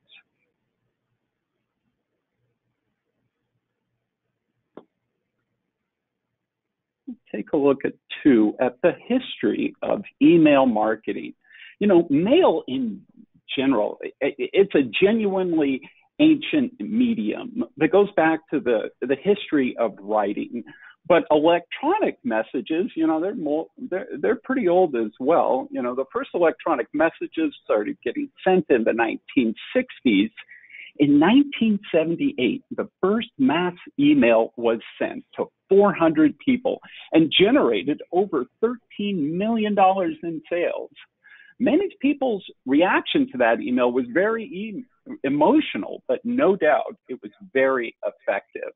Take 7.35 7.53
a 7.55 7.57
look 7.57 7.87
at 7.87 7.95
two 8.23 8.55
at 8.61 8.77
the 8.83 8.93
history 9.09 9.75
of 9.83 10.03
email 10.21 10.67
marketing. 10.67 11.33
You 11.79 11.87
know, 11.87 12.07
mail 12.11 12.63
in 12.69 13.01
general, 13.57 13.99
it's 14.21 14.75
a 14.75 14.83
genuinely 15.03 15.81
ancient 16.21 16.79
medium 16.79 17.65
that 17.79 17.91
goes 17.91 18.11
back 18.15 18.41
to 18.51 18.61
the, 18.61 18.91
the 19.01 19.17
history 19.17 19.75
of 19.79 19.95
writing. 19.99 20.63
But 21.09 21.25
electronic 21.31 22.19
messages, 22.23 22.93
you 22.95 23.07
know, 23.07 23.21
they're 23.21 23.35
more 23.35 23.67
they're 23.77 24.07
they're 24.21 24.41
pretty 24.45 24.69
old 24.69 24.95
as 24.95 25.11
well. 25.19 25.69
You 25.71 25.83
know, 25.83 25.95
the 25.95 26.05
first 26.13 26.31
electronic 26.35 26.87
messages 26.95 27.55
started 27.65 27.97
getting 28.05 28.31
sent 28.45 28.67
in 28.71 28.85
the 28.85 28.93
1960s. 28.93 30.31
In 30.99 31.19
1978, 31.19 32.63
the 32.77 32.89
first 33.01 33.31
mass 33.39 33.75
email 33.99 34.53
was 34.57 34.79
sent 34.99 35.25
to 35.37 35.47
400 35.69 36.39
people 36.39 36.81
and 37.13 37.33
generated 37.37 38.03
over 38.13 38.45
$13 38.63 38.77
million 39.33 39.75
in 40.23 40.43
sales. 40.51 40.91
Many 41.59 41.89
people's 42.01 42.45
reaction 42.67 43.27
to 43.33 43.39
that 43.39 43.61
email 43.61 43.91
was 43.91 44.05
very 44.13 44.45
e- 44.45 44.85
emotional, 45.25 46.03
but 46.09 46.21
no 46.25 46.57
doubt 46.57 46.97
it 47.09 47.19
was 47.23 47.33
very 47.53 47.97
effective. 48.05 48.73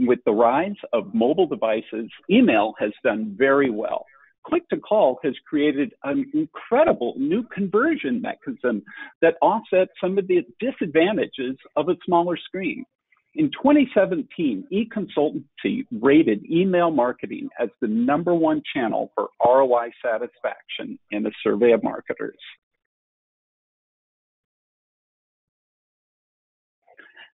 With 0.00 0.20
the 0.24 0.32
rise 0.32 0.76
of 0.94 1.12
mobile 1.12 1.46
devices, 1.46 2.10
email 2.30 2.72
has 2.78 2.90
done 3.04 3.34
very 3.36 3.68
well. 3.68 4.06
Click 4.46 4.66
to 4.70 4.78
call 4.78 5.18
has 5.22 5.34
created 5.46 5.92
an 6.04 6.24
incredible 6.32 7.12
new 7.18 7.42
conversion 7.54 8.22
mechanism 8.22 8.82
that 9.20 9.34
offsets 9.42 9.92
some 10.00 10.16
of 10.16 10.26
the 10.26 10.42
disadvantages 10.58 11.58
of 11.76 11.90
a 11.90 11.96
smaller 12.06 12.38
screen. 12.38 12.86
In 13.34 13.50
2017, 13.50 14.64
eConsultancy 14.72 15.84
rated 15.92 16.50
email 16.50 16.90
marketing 16.90 17.50
as 17.60 17.68
the 17.82 17.86
number 17.86 18.34
one 18.34 18.62
channel 18.74 19.12
for 19.14 19.28
ROI 19.44 19.90
satisfaction 20.02 20.98
in 21.10 21.26
a 21.26 21.30
survey 21.42 21.72
of 21.72 21.82
marketers. 21.82 22.38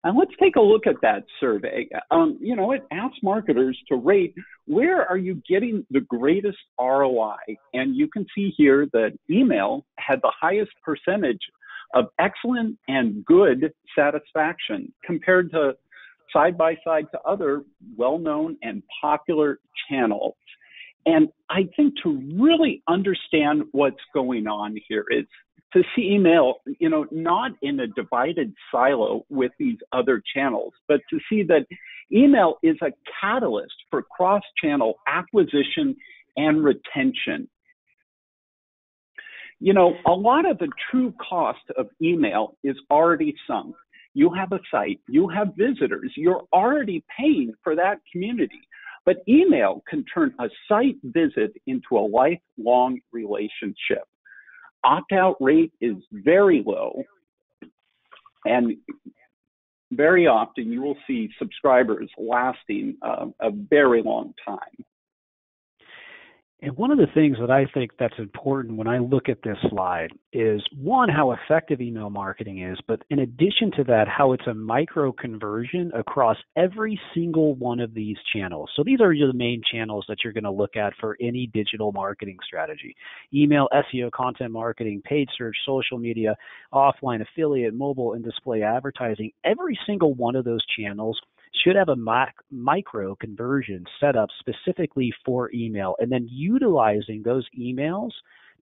And 0.05 0.15
let's 0.15 0.31
take 0.39 0.55
a 0.55 0.61
look 0.61 0.85
at 0.85 1.01
that 1.01 1.23
survey. 1.39 1.89
Um, 2.11 2.37
you 2.39 2.55
know, 2.55 2.71
it 2.73 2.83
asks 2.91 3.17
marketers 3.23 3.77
to 3.89 3.95
rate 3.95 4.35
where 4.67 5.03
are 5.03 5.17
you 5.17 5.41
getting 5.49 5.83
the 5.89 6.01
greatest 6.01 6.59
ROI? 6.79 7.37
And 7.73 7.95
you 7.95 8.07
can 8.07 8.27
see 8.35 8.53
here 8.55 8.87
that 8.93 9.17
email 9.31 9.83
had 9.97 10.21
the 10.21 10.31
highest 10.39 10.71
percentage 10.83 11.39
of 11.95 12.05
excellent 12.19 12.77
and 12.87 13.25
good 13.25 13.73
satisfaction 13.97 14.93
compared 15.03 15.49
to 15.51 15.75
side 16.31 16.55
by 16.55 16.77
side 16.85 17.05
to 17.11 17.19
other 17.21 17.63
well 17.97 18.19
known 18.19 18.57
and 18.61 18.83
popular 19.01 19.59
channels. 19.89 20.35
And 21.05 21.29
I 21.49 21.67
think 21.75 21.93
to 22.03 22.21
really 22.35 22.81
understand 22.87 23.63
what's 23.71 24.01
going 24.13 24.47
on 24.47 24.75
here 24.87 25.05
is 25.11 25.25
to 25.73 25.83
see 25.95 26.13
email, 26.13 26.55
you 26.79 26.89
know, 26.89 27.05
not 27.11 27.51
in 27.61 27.79
a 27.79 27.87
divided 27.87 28.53
silo 28.71 29.25
with 29.29 29.51
these 29.59 29.77
other 29.91 30.21
channels, 30.33 30.73
but 30.87 31.01
to 31.09 31.19
see 31.29 31.43
that 31.43 31.65
email 32.11 32.57
is 32.63 32.77
a 32.81 32.91
catalyst 33.21 33.75
for 33.89 34.03
cross 34.03 34.41
channel 34.61 34.95
acquisition 35.07 35.95
and 36.37 36.63
retention. 36.63 37.47
You 39.59 39.73
know, 39.73 39.93
a 40.05 40.11
lot 40.11 40.49
of 40.49 40.57
the 40.57 40.69
true 40.89 41.13
cost 41.29 41.63
of 41.77 41.87
email 42.01 42.57
is 42.63 42.75
already 42.89 43.35
sunk. 43.47 43.75
You 44.13 44.33
have 44.33 44.51
a 44.53 44.59
site, 44.71 45.01
you 45.09 45.27
have 45.27 45.49
visitors, 45.57 46.13
you're 46.15 46.43
already 46.53 47.03
paying 47.17 47.53
for 47.63 47.75
that 47.75 47.99
community. 48.11 48.61
But 49.05 49.17
email 49.27 49.83
can 49.87 50.03
turn 50.05 50.33
a 50.39 50.49
site 50.67 50.97
visit 51.03 51.53
into 51.67 51.97
a 51.97 51.99
lifelong 51.99 52.99
relationship. 53.11 54.03
Opt 54.83 55.11
out 55.13 55.35
rate 55.39 55.73
is 55.79 55.95
very 56.11 56.63
low, 56.65 57.03
and 58.45 58.73
very 59.91 60.27
often 60.27 60.71
you 60.71 60.81
will 60.81 60.97
see 61.07 61.29
subscribers 61.37 62.09
lasting 62.17 62.97
uh, 63.01 63.27
a 63.39 63.51
very 63.51 64.01
long 64.01 64.33
time. 64.45 64.85
And 66.61 66.75
one 66.77 66.89
of 66.89 66.97
the 66.97 67.07
things 67.13 67.37
that 67.41 67.51
I 67.51 67.65
think 67.73 67.91
that's 67.99 68.17
important 68.17 68.77
when 68.77 68.87
I 68.87 68.99
look 68.99 69.27
at 69.27 69.43
this 69.43 69.57
slide 69.69 70.11
is 70.31 70.63
one, 70.75 71.09
how 71.09 71.31
effective 71.33 71.81
email 71.81 72.09
marketing 72.09 72.63
is, 72.63 72.79
but 72.87 73.01
in 73.09 73.19
addition 73.19 73.71
to 73.75 73.83
that, 73.83 74.07
how 74.07 74.31
it's 74.31 74.47
a 74.47 74.53
micro 74.53 75.11
conversion 75.11 75.91
across 75.93 76.37
every 76.55 76.99
single 77.13 77.55
one 77.55 77.81
of 77.81 77.93
these 77.93 78.15
channels. 78.33 78.69
So 78.75 78.83
these 78.83 79.01
are 79.01 79.13
the 79.13 79.33
main 79.33 79.63
channels 79.69 80.05
that 80.07 80.19
you're 80.23 80.33
going 80.33 80.45
to 80.45 80.51
look 80.51 80.77
at 80.77 80.93
for 80.99 81.17
any 81.19 81.47
digital 81.53 81.91
marketing 81.91 82.37
strategy 82.45 82.95
email, 83.33 83.67
SEO, 83.73 84.09
content 84.11 84.51
marketing, 84.51 85.01
paid 85.03 85.27
search, 85.37 85.57
social 85.65 85.97
media, 85.97 86.37
offline, 86.73 87.21
affiliate, 87.21 87.73
mobile, 87.73 88.13
and 88.13 88.23
display 88.23 88.63
advertising. 88.63 89.31
Every 89.43 89.77
single 89.85 90.13
one 90.13 90.37
of 90.37 90.45
those 90.45 90.65
channels 90.79 91.19
should 91.63 91.75
have 91.75 91.89
a 91.89 91.95
mic- 91.95 92.35
micro 92.51 93.15
conversion 93.15 93.85
set 93.99 94.15
up 94.15 94.29
specifically 94.39 95.13
for 95.23 95.51
email 95.53 95.95
and 95.99 96.11
then 96.11 96.27
utilizing 96.29 97.23
those 97.23 97.45
emails 97.57 98.11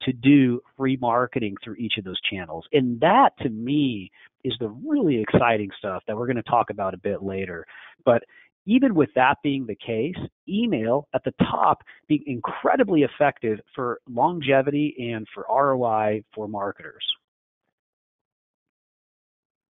to 0.03 0.13
do 0.13 0.61
remarketing 0.79 1.55
through 1.63 1.77
each 1.77 1.95
of 1.99 2.05
those 2.05 2.21
channels. 2.29 2.67
And 2.73 3.01
that 3.01 3.31
to 3.41 3.49
me 3.49 4.11
is 4.45 4.55
the 4.59 4.69
really 4.69 5.21
exciting 5.21 5.71
stuff 5.79 6.03
that 6.07 6.17
we're 6.17 6.27
going 6.27 6.37
to 6.37 6.43
talk 6.43 6.71
about 6.71 6.95
a 6.95 6.99
bit 6.99 7.23
later. 7.23 7.65
But 8.05 8.23
even 8.67 8.95
with 8.95 9.11
that 9.15 9.39
being 9.43 9.67
the 9.67 9.77
case, 9.77 10.17
email 10.49 11.09
at 11.15 11.25
the 11.25 11.35
top 11.41 11.83
being 12.09 12.23
incredibly 12.27 13.03
effective 13.03 13.59
for 13.75 14.01
longevity 14.09 15.13
and 15.13 15.27
for 15.35 15.47
ROI 15.49 16.23
for 16.35 16.49
marketers. 16.49 17.05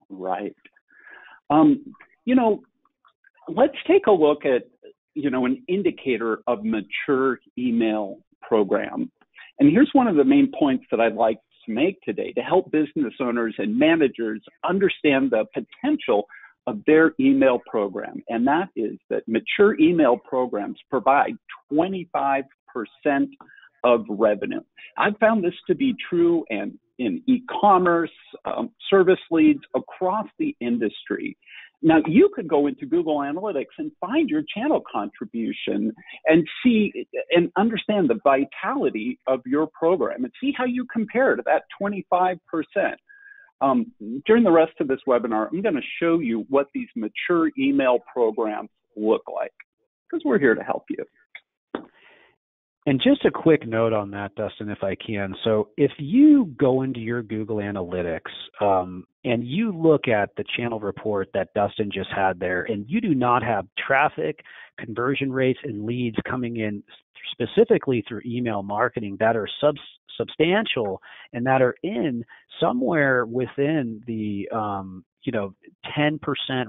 Right. 0.08 0.54
Um, 1.50 1.94
you 2.24 2.34
know, 2.34 2.62
let's 3.48 3.76
take 3.86 4.06
a 4.06 4.12
look 4.12 4.44
at 4.44 4.62
you 5.14 5.30
know 5.30 5.46
an 5.46 5.62
indicator 5.68 6.40
of 6.46 6.64
mature 6.64 7.38
email 7.58 8.18
program. 8.42 9.10
And 9.58 9.70
here's 9.70 9.90
one 9.92 10.06
of 10.06 10.16
the 10.16 10.24
main 10.24 10.52
points 10.58 10.84
that 10.90 11.00
I'd 11.00 11.14
like 11.14 11.38
to 11.66 11.72
make 11.72 12.00
today 12.02 12.32
to 12.32 12.42
help 12.42 12.70
business 12.70 13.14
owners 13.20 13.54
and 13.58 13.76
managers 13.78 14.42
understand 14.64 15.30
the 15.30 15.44
potential 15.54 16.26
of 16.66 16.80
their 16.86 17.12
email 17.20 17.60
program. 17.66 18.22
And 18.28 18.46
that 18.46 18.68
is 18.76 18.98
that 19.08 19.22
mature 19.26 19.78
email 19.80 20.16
programs 20.16 20.78
provide 20.90 21.34
25% 21.72 22.44
of 23.84 24.04
revenue. 24.08 24.60
I've 24.98 25.16
found 25.18 25.44
this 25.44 25.54
to 25.68 25.74
be 25.74 25.94
true 26.10 26.44
and 26.50 26.78
in 26.98 27.22
e-commerce, 27.26 28.10
um, 28.46 28.70
service 28.88 29.18
leads 29.30 29.60
across 29.74 30.26
the 30.38 30.56
industry. 30.60 31.36
Now, 31.82 31.98
you 32.06 32.30
could 32.34 32.48
go 32.48 32.66
into 32.66 32.86
Google 32.86 33.18
Analytics 33.18 33.76
and 33.78 33.92
find 34.00 34.30
your 34.30 34.42
channel 34.54 34.82
contribution 34.90 35.92
and 36.24 36.46
see 36.62 37.06
and 37.30 37.50
understand 37.56 38.08
the 38.08 38.18
vitality 38.24 39.18
of 39.26 39.40
your 39.44 39.68
program 39.68 40.24
and 40.24 40.32
see 40.40 40.52
how 40.56 40.64
you 40.64 40.86
compare 40.90 41.36
to 41.36 41.42
that 41.44 41.64
25%. 41.80 42.38
Um, 43.62 43.92
during 44.26 44.44
the 44.44 44.50
rest 44.50 44.72
of 44.80 44.88
this 44.88 45.00
webinar, 45.08 45.48
I'm 45.50 45.62
going 45.62 45.76
to 45.76 45.80
show 46.00 46.18
you 46.18 46.44
what 46.48 46.66
these 46.74 46.88
mature 46.94 47.50
email 47.58 47.98
programs 48.12 48.68
look 48.96 49.22
like 49.32 49.52
because 50.10 50.22
we're 50.24 50.38
here 50.38 50.54
to 50.54 50.62
help 50.62 50.84
you. 50.90 51.04
And 52.86 53.00
just 53.02 53.24
a 53.24 53.32
quick 53.32 53.66
note 53.66 53.92
on 53.92 54.12
that, 54.12 54.36
Dustin, 54.36 54.70
if 54.70 54.84
I 54.84 54.94
can. 54.94 55.34
So 55.42 55.70
if 55.76 55.90
you 55.98 56.54
go 56.56 56.82
into 56.82 57.00
your 57.00 57.20
Google 57.20 57.56
Analytics 57.56 58.20
um, 58.60 59.04
and 59.24 59.44
you 59.44 59.76
look 59.76 60.06
at 60.06 60.30
the 60.36 60.44
channel 60.56 60.78
report 60.78 61.28
that 61.34 61.52
Dustin 61.52 61.90
just 61.92 62.10
had 62.14 62.38
there, 62.38 62.62
and 62.62 62.88
you 62.88 63.00
do 63.00 63.12
not 63.12 63.42
have 63.42 63.66
traffic, 63.76 64.38
conversion 64.78 65.32
rates, 65.32 65.58
and 65.64 65.84
leads 65.84 66.16
coming 66.30 66.58
in 66.58 66.84
specifically 67.32 68.04
through 68.06 68.20
email 68.24 68.62
marketing 68.62 69.16
that 69.18 69.36
are 69.36 69.48
sub- 69.60 69.74
substantial 70.16 71.02
and 71.32 71.44
that 71.44 71.60
are 71.60 71.74
in 71.82 72.24
somewhere 72.60 73.26
within 73.26 74.00
the 74.06 74.48
um, 74.56 75.04
you 75.22 75.32
know 75.32 75.52
10% 75.98 76.20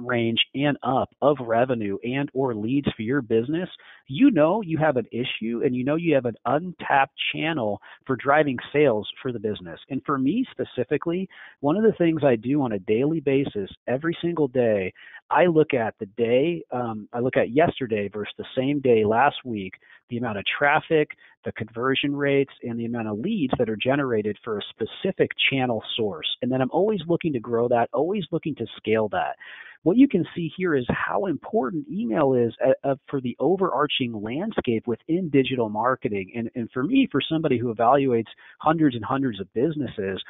range 0.01 0.39
and 0.55 0.77
up 0.83 1.09
of 1.21 1.37
revenue 1.39 1.97
and 2.03 2.29
or 2.33 2.55
leads 2.55 2.87
for 2.95 3.03
your 3.03 3.21
business 3.21 3.69
you 4.07 4.31
know 4.31 4.61
you 4.61 4.77
have 4.77 4.97
an 4.97 5.07
issue 5.11 5.61
and 5.63 5.75
you 5.75 5.83
know 5.83 5.95
you 5.95 6.15
have 6.15 6.25
an 6.25 6.35
untapped 6.45 7.13
channel 7.33 7.81
for 8.05 8.15
driving 8.15 8.57
sales 8.71 9.07
for 9.21 9.31
the 9.31 9.39
business. 9.39 9.79
And 9.89 10.01
for 10.05 10.17
me 10.17 10.45
specifically 10.51 11.29
one 11.59 11.77
of 11.77 11.83
the 11.83 11.93
things 11.97 12.21
i 12.23 12.35
do 12.35 12.61
on 12.61 12.73
a 12.73 12.79
daily 12.79 13.19
basis 13.19 13.69
every 13.87 14.17
single 14.21 14.47
day 14.47 14.93
i 15.29 15.45
look 15.45 15.73
at 15.73 15.95
the 15.99 16.05
day 16.17 16.63
um, 16.71 17.07
i 17.13 17.19
look 17.19 17.37
at 17.37 17.51
yesterday 17.51 18.09
versus 18.11 18.33
the 18.37 18.45
same 18.55 18.79
day 18.79 19.03
last 19.05 19.37
week 19.45 19.73
the 20.09 20.17
amount 20.17 20.37
of 20.37 20.43
traffic 20.45 21.09
the 21.45 21.51
conversion 21.53 22.15
rates 22.15 22.51
and 22.63 22.79
the 22.79 22.85
amount 22.85 23.07
of 23.07 23.19
leads 23.19 23.53
that 23.57 23.69
are 23.69 23.77
generated 23.77 24.37
for 24.43 24.57
a 24.57 24.61
specific 24.69 25.31
channel 25.49 25.81
source. 25.95 26.27
And 26.41 26.51
then 26.51 26.61
i'm 26.61 26.71
always 26.71 27.01
looking 27.07 27.33
to 27.33 27.39
grow 27.39 27.67
that 27.69 27.89
always 27.93 28.23
looking 28.31 28.55
to 28.55 28.65
scale 28.77 29.09
that 29.09 29.35
what 29.83 29.97
you 29.97 30.07
can 30.07 30.25
see 30.35 30.51
here 30.55 30.75
is 30.75 30.85
how 30.89 31.25
important 31.25 31.87
email 31.91 32.33
is 32.33 32.53
uh, 32.65 32.89
uh, 32.89 32.95
for 33.09 33.21
the 33.21 33.35
overarching 33.39 34.13
landscape 34.21 34.87
within 34.87 35.29
digital 35.29 35.69
marketing. 35.69 36.31
And, 36.35 36.49
and 36.55 36.69
for 36.71 36.83
me, 36.83 37.07
for 37.11 37.21
somebody 37.21 37.57
who 37.57 37.73
evaluates 37.73 38.27
hundreds 38.59 38.95
and 38.95 39.05
hundreds 39.05 39.39
of 39.39 39.51
businesses, 39.53 40.21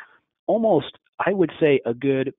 almost, 0.46 0.98
I 1.26 1.34
would 1.34 1.52
say, 1.60 1.82
a 1.86 1.94
good 1.94 2.34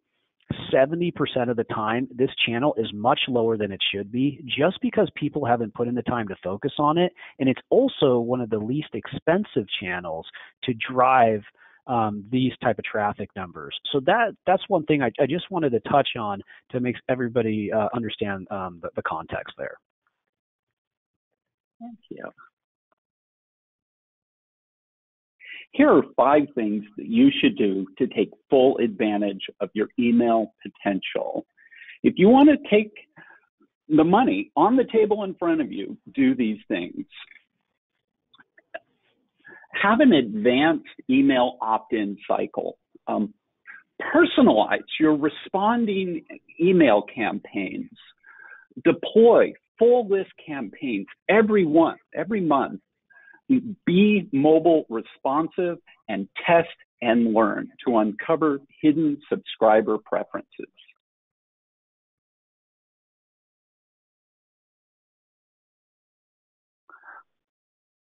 70% 0.72 1.12
of 1.50 1.56
the 1.56 1.64
time, 1.64 2.08
this 2.14 2.30
channel 2.46 2.74
is 2.78 2.90
much 2.94 3.20
lower 3.28 3.56
than 3.56 3.70
it 3.70 3.80
should 3.92 4.10
be 4.10 4.42
just 4.46 4.78
because 4.80 5.10
people 5.14 5.44
haven't 5.44 5.74
put 5.74 5.88
in 5.88 5.94
the 5.94 6.02
time 6.02 6.28
to 6.28 6.36
focus 6.42 6.72
on 6.78 6.96
it. 6.96 7.12
And 7.38 7.48
it's 7.48 7.60
also 7.68 8.18
one 8.18 8.40
of 8.40 8.50
the 8.50 8.58
least 8.58 8.94
expensive 8.94 9.66
channels 9.80 10.26
to 10.64 10.74
drive 10.74 11.42
um, 11.88 12.24
these 12.30 12.52
type 12.62 12.78
of 12.78 12.84
traffic 12.84 13.30
numbers. 13.34 13.74
So 13.92 14.00
that 14.06 14.36
that's 14.46 14.62
one 14.68 14.84
thing 14.84 15.02
I, 15.02 15.10
I 15.20 15.26
just 15.26 15.50
wanted 15.50 15.70
to 15.70 15.80
touch 15.80 16.08
on 16.18 16.42
to 16.70 16.80
make 16.80 16.96
everybody 17.08 17.72
uh, 17.72 17.88
understand 17.94 18.46
um, 18.50 18.78
the, 18.82 18.90
the 18.94 19.02
context 19.02 19.54
there. 19.58 19.76
Thank 21.80 21.98
you. 22.10 22.24
Here 25.72 25.90
are 25.90 26.02
five 26.16 26.42
things 26.54 26.84
that 26.96 27.06
you 27.06 27.30
should 27.40 27.56
do 27.56 27.86
to 27.98 28.06
take 28.06 28.30
full 28.48 28.78
advantage 28.78 29.42
of 29.60 29.70
your 29.74 29.88
email 29.98 30.54
potential. 30.62 31.46
If 32.02 32.14
you 32.16 32.28
want 32.28 32.48
to 32.48 32.56
take 32.70 32.92
the 33.88 34.04
money 34.04 34.50
on 34.56 34.76
the 34.76 34.84
table 34.84 35.24
in 35.24 35.34
front 35.34 35.60
of 35.60 35.70
you, 35.70 35.96
do 36.14 36.34
these 36.34 36.58
things 36.68 37.04
have 39.82 40.00
an 40.00 40.12
advanced 40.12 40.86
email 41.10 41.58
opt-in 41.60 42.16
cycle. 42.26 42.78
Um, 43.06 43.34
personalize 44.00 44.82
your 45.00 45.16
responding 45.16 46.24
email 46.60 47.02
campaigns. 47.02 47.90
Deploy 48.84 49.52
full 49.78 50.08
list 50.08 50.30
campaigns 50.44 51.06
every 51.28 51.64
month, 51.64 52.00
every 52.14 52.40
month. 52.40 52.80
Be 53.86 54.28
mobile 54.32 54.84
responsive 54.88 55.78
and 56.08 56.28
test 56.46 56.68
and 57.00 57.32
learn 57.32 57.70
to 57.86 57.98
uncover 57.98 58.60
hidden 58.82 59.18
subscriber 59.28 59.98
preferences. 60.04 60.66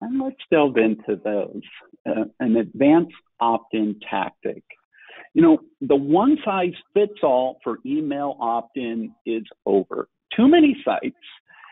And 0.00 0.20
let's 0.20 0.36
delve 0.50 0.76
into 0.76 1.20
those. 1.24 1.62
Uh, 2.08 2.24
an 2.40 2.56
advanced 2.56 3.14
opt 3.40 3.74
in 3.74 3.98
tactic. 4.08 4.62
You 5.34 5.42
know, 5.42 5.58
the 5.80 5.96
one 5.96 6.38
size 6.44 6.74
fits 6.94 7.20
all 7.22 7.58
for 7.62 7.78
email 7.84 8.36
opt 8.40 8.76
in 8.76 9.14
is 9.24 9.44
over. 9.64 10.08
Too 10.34 10.48
many 10.48 10.76
sites 10.84 11.16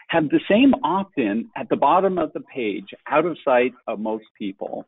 have 0.09 0.29
the 0.29 0.41
same 0.49 0.75
opt 0.85 1.19
in 1.19 1.49
at 1.57 1.69
the 1.69 1.77
bottom 1.77 2.19
of 2.19 2.33
the 2.33 2.41
page, 2.41 2.89
out 3.09 3.27
of 3.27 3.37
sight 3.45 3.73
of 3.87 4.01
most 4.01 4.25
people. 4.39 4.87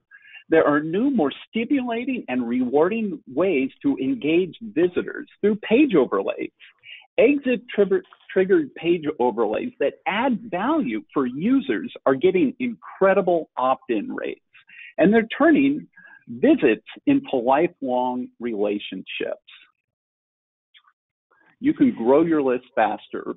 There 0.48 0.64
are 0.64 0.80
new, 0.80 1.10
more 1.10 1.32
stimulating 1.48 2.24
and 2.28 2.48
rewarding 2.48 3.20
ways 3.34 3.70
to 3.82 3.96
engage 3.96 4.54
visitors 4.60 5.28
through 5.40 5.56
page 5.56 5.94
overlays. 5.94 6.52
Exit 7.18 7.62
triggered 7.74 8.74
page 8.74 9.04
overlays 9.18 9.72
that 9.80 9.94
add 10.06 10.38
value 10.50 11.02
for 11.14 11.26
users 11.26 11.92
are 12.04 12.14
getting 12.14 12.54
incredible 12.60 13.48
opt 13.56 13.90
in 13.90 14.12
rates, 14.12 14.40
and 14.98 15.12
they're 15.12 15.28
turning 15.38 15.86
visits 16.28 16.86
into 17.06 17.36
lifelong 17.36 18.28
relationships. 18.40 19.40
You 21.60 21.72
can 21.72 21.94
grow 21.94 22.22
your 22.22 22.42
list 22.42 22.64
faster. 22.74 23.36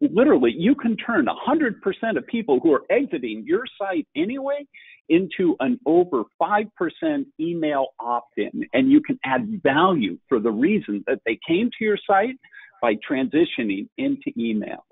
Literally, 0.00 0.54
you 0.56 0.74
can 0.74 0.96
turn 0.96 1.26
100% 1.26 2.16
of 2.16 2.26
people 2.28 2.60
who 2.62 2.72
are 2.72 2.84
exiting 2.88 3.44
your 3.44 3.64
site 3.78 4.06
anyway 4.16 4.64
into 5.08 5.56
an 5.60 5.78
over 5.84 6.22
5% 6.40 7.26
email 7.40 7.88
opt 8.00 8.38
in, 8.38 8.66
and 8.72 8.90
you 8.90 9.00
can 9.00 9.18
add 9.24 9.60
value 9.62 10.18
for 10.28 10.38
the 10.38 10.50
reason 10.50 11.04
that 11.06 11.20
they 11.26 11.38
came 11.46 11.68
to 11.78 11.84
your 11.84 11.98
site 12.06 12.38
by 12.80 12.94
transitioning 13.08 13.88
into 13.98 14.32
email. 14.36 14.84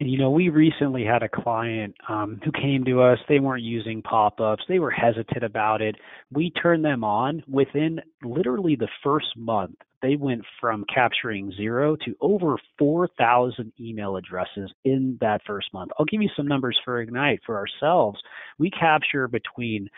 And, 0.00 0.10
you 0.10 0.16
know, 0.16 0.30
we 0.30 0.48
recently 0.48 1.04
had 1.04 1.22
a 1.22 1.28
client 1.28 1.94
um, 2.08 2.40
who 2.42 2.50
came 2.52 2.84
to 2.86 3.02
us. 3.02 3.18
They 3.28 3.38
weren't 3.38 3.62
using 3.62 4.00
pop 4.00 4.40
ups, 4.40 4.64
they 4.66 4.78
were 4.78 4.90
hesitant 4.90 5.44
about 5.44 5.82
it. 5.82 5.96
We 6.32 6.50
turned 6.50 6.84
them 6.84 7.04
on 7.04 7.42
within 7.46 8.00
literally 8.22 8.76
the 8.76 8.88
first 9.04 9.36
month. 9.36 9.76
They 10.00 10.16
went 10.16 10.42
from 10.58 10.86
capturing 10.92 11.52
zero 11.52 11.94
to 12.06 12.16
over 12.22 12.56
4,000 12.78 13.70
email 13.78 14.16
addresses 14.16 14.72
in 14.86 15.18
that 15.20 15.42
first 15.46 15.68
month. 15.74 15.90
I'll 15.98 16.06
give 16.06 16.22
you 16.22 16.30
some 16.34 16.48
numbers 16.48 16.80
for 16.82 17.02
Ignite 17.02 17.40
for 17.44 17.58
ourselves. 17.58 18.18
We 18.58 18.70
capture 18.70 19.28
between 19.28 19.90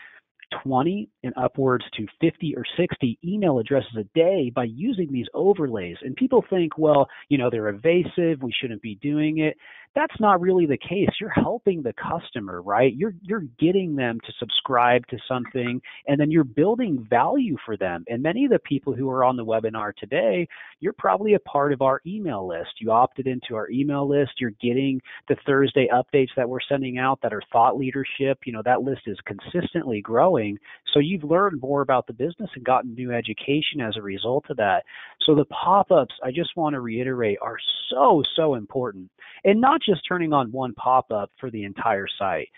20 0.63 1.09
and 1.23 1.33
upwards 1.37 1.85
to 1.97 2.05
50 2.21 2.55
or 2.55 2.63
60 2.77 3.17
email 3.23 3.59
addresses 3.59 3.95
a 3.97 4.03
day 4.15 4.51
by 4.53 4.65
using 4.65 5.11
these 5.11 5.27
overlays. 5.33 5.97
And 6.01 6.15
people 6.15 6.43
think, 6.49 6.77
well, 6.77 7.07
you 7.29 7.37
know, 7.37 7.49
they're 7.49 7.69
evasive, 7.69 8.41
we 8.43 8.53
shouldn't 8.59 8.81
be 8.81 8.95
doing 8.95 9.39
it 9.39 9.57
that's 9.95 10.19
not 10.19 10.41
really 10.41 10.65
the 10.65 10.77
case. 10.77 11.09
You're 11.19 11.29
helping 11.29 11.83
the 11.83 11.93
customer, 11.93 12.61
right? 12.61 12.93
You're 12.95 13.13
you're 13.21 13.45
getting 13.59 13.95
them 13.95 14.19
to 14.25 14.33
subscribe 14.39 15.05
to 15.07 15.17
something 15.27 15.81
and 16.07 16.19
then 16.19 16.31
you're 16.31 16.43
building 16.43 17.05
value 17.09 17.57
for 17.65 17.77
them. 17.77 18.03
And 18.07 18.23
many 18.23 18.45
of 18.45 18.51
the 18.51 18.59
people 18.59 18.93
who 18.93 19.09
are 19.09 19.23
on 19.23 19.37
the 19.37 19.45
webinar 19.45 19.95
today, 19.95 20.47
you're 20.79 20.95
probably 20.97 21.35
a 21.35 21.39
part 21.39 21.73
of 21.73 21.81
our 21.81 22.01
email 22.05 22.47
list. 22.47 22.71
You 22.79 22.91
opted 22.91 23.27
into 23.27 23.55
our 23.55 23.69
email 23.69 24.07
list, 24.07 24.31
you're 24.39 24.51
getting 24.61 25.01
the 25.27 25.35
Thursday 25.45 25.87
updates 25.93 26.31
that 26.35 26.49
we're 26.49 26.59
sending 26.67 26.97
out 26.97 27.19
that 27.21 27.33
are 27.33 27.43
thought 27.51 27.77
leadership. 27.77 28.39
You 28.45 28.53
know, 28.53 28.63
that 28.65 28.81
list 28.81 29.01
is 29.05 29.17
consistently 29.25 30.01
growing. 30.01 30.57
So 30.93 30.99
you've 30.99 31.23
learned 31.23 31.61
more 31.61 31.81
about 31.81 32.07
the 32.07 32.13
business 32.13 32.49
and 32.55 32.63
gotten 32.63 32.95
new 32.95 33.11
education 33.11 33.81
as 33.81 33.95
a 33.97 34.01
result 34.01 34.45
of 34.49 34.57
that. 34.57 34.83
So 35.25 35.35
the 35.35 35.45
pop-ups, 35.45 36.13
I 36.23 36.31
just 36.31 36.55
want 36.55 36.73
to 36.73 36.81
reiterate, 36.81 37.37
are 37.41 37.57
so 37.89 38.23
so 38.35 38.55
important. 38.55 39.09
And 39.43 39.61
not 39.61 39.81
just 39.81 40.01
turning 40.07 40.33
on 40.33 40.51
one 40.51 40.73
pop 40.73 41.11
up 41.11 41.31
for 41.39 41.49
the 41.49 41.63
entire 41.63 42.07
site, 42.19 42.49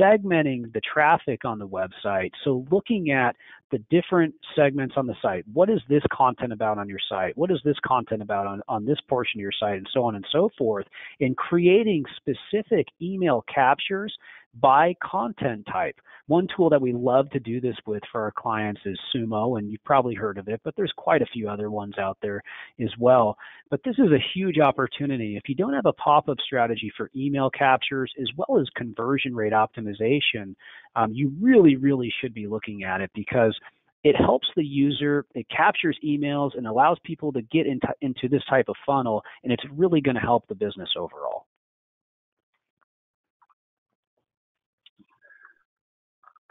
segmenting 0.00 0.72
the 0.72 0.80
traffic 0.80 1.44
on 1.44 1.58
the 1.58 1.68
website. 1.68 2.30
So 2.44 2.64
looking 2.70 3.10
at 3.10 3.36
the 3.70 3.78
different 3.90 4.34
segments 4.54 4.94
on 4.96 5.06
the 5.06 5.16
site. 5.20 5.44
What 5.52 5.68
is 5.68 5.80
this 5.88 6.02
content 6.12 6.52
about 6.52 6.78
on 6.78 6.88
your 6.88 7.00
site? 7.08 7.36
What 7.36 7.50
is 7.50 7.60
this 7.64 7.76
content 7.84 8.22
about 8.22 8.46
on, 8.46 8.62
on 8.68 8.84
this 8.84 8.98
portion 9.08 9.40
of 9.40 9.42
your 9.42 9.52
site 9.58 9.76
and 9.76 9.88
so 9.92 10.04
on 10.04 10.14
and 10.14 10.26
so 10.30 10.50
forth? 10.56 10.86
And 11.20 11.36
creating 11.36 12.04
specific 12.16 12.86
email 13.02 13.44
captures 13.52 14.16
by 14.60 14.94
content 15.02 15.66
type. 15.70 15.96
One 16.28 16.48
tool 16.56 16.70
that 16.70 16.80
we 16.80 16.92
love 16.92 17.30
to 17.30 17.38
do 17.38 17.60
this 17.60 17.76
with 17.86 18.02
for 18.10 18.22
our 18.22 18.32
clients 18.32 18.80
is 18.84 18.98
Sumo, 19.14 19.58
and 19.58 19.70
you've 19.70 19.84
probably 19.84 20.14
heard 20.14 20.38
of 20.38 20.48
it, 20.48 20.60
but 20.64 20.74
there's 20.76 20.92
quite 20.96 21.22
a 21.22 21.26
few 21.26 21.48
other 21.48 21.70
ones 21.70 21.98
out 21.98 22.18
there 22.20 22.42
as 22.80 22.90
well. 22.98 23.36
But 23.70 23.80
this 23.84 23.94
is 23.98 24.10
a 24.10 24.24
huge 24.34 24.58
opportunity. 24.58 25.36
If 25.36 25.48
you 25.48 25.54
don't 25.54 25.74
have 25.74 25.86
a 25.86 25.92
pop 25.92 26.28
up 26.28 26.38
strategy 26.44 26.90
for 26.96 27.10
email 27.14 27.48
captures 27.50 28.12
as 28.20 28.28
well 28.36 28.60
as 28.60 28.66
conversion 28.76 29.36
rate 29.36 29.52
optimization, 29.52 30.54
um, 30.96 31.12
you 31.12 31.32
really, 31.40 31.76
really 31.76 32.12
should 32.20 32.34
be 32.34 32.48
looking 32.48 32.82
at 32.82 33.00
it 33.00 33.10
because 33.14 33.56
it 34.02 34.16
helps 34.16 34.48
the 34.56 34.64
user, 34.64 35.26
it 35.34 35.46
captures 35.48 35.98
emails 36.04 36.56
and 36.56 36.66
allows 36.66 36.98
people 37.04 37.32
to 37.32 37.42
get 37.42 37.66
into, 37.66 37.88
into 38.00 38.28
this 38.28 38.42
type 38.48 38.68
of 38.68 38.76
funnel, 38.84 39.22
and 39.42 39.52
it's 39.52 39.64
really 39.72 40.00
going 40.00 40.14
to 40.14 40.20
help 40.20 40.46
the 40.48 40.54
business 40.54 40.90
overall. 40.96 41.45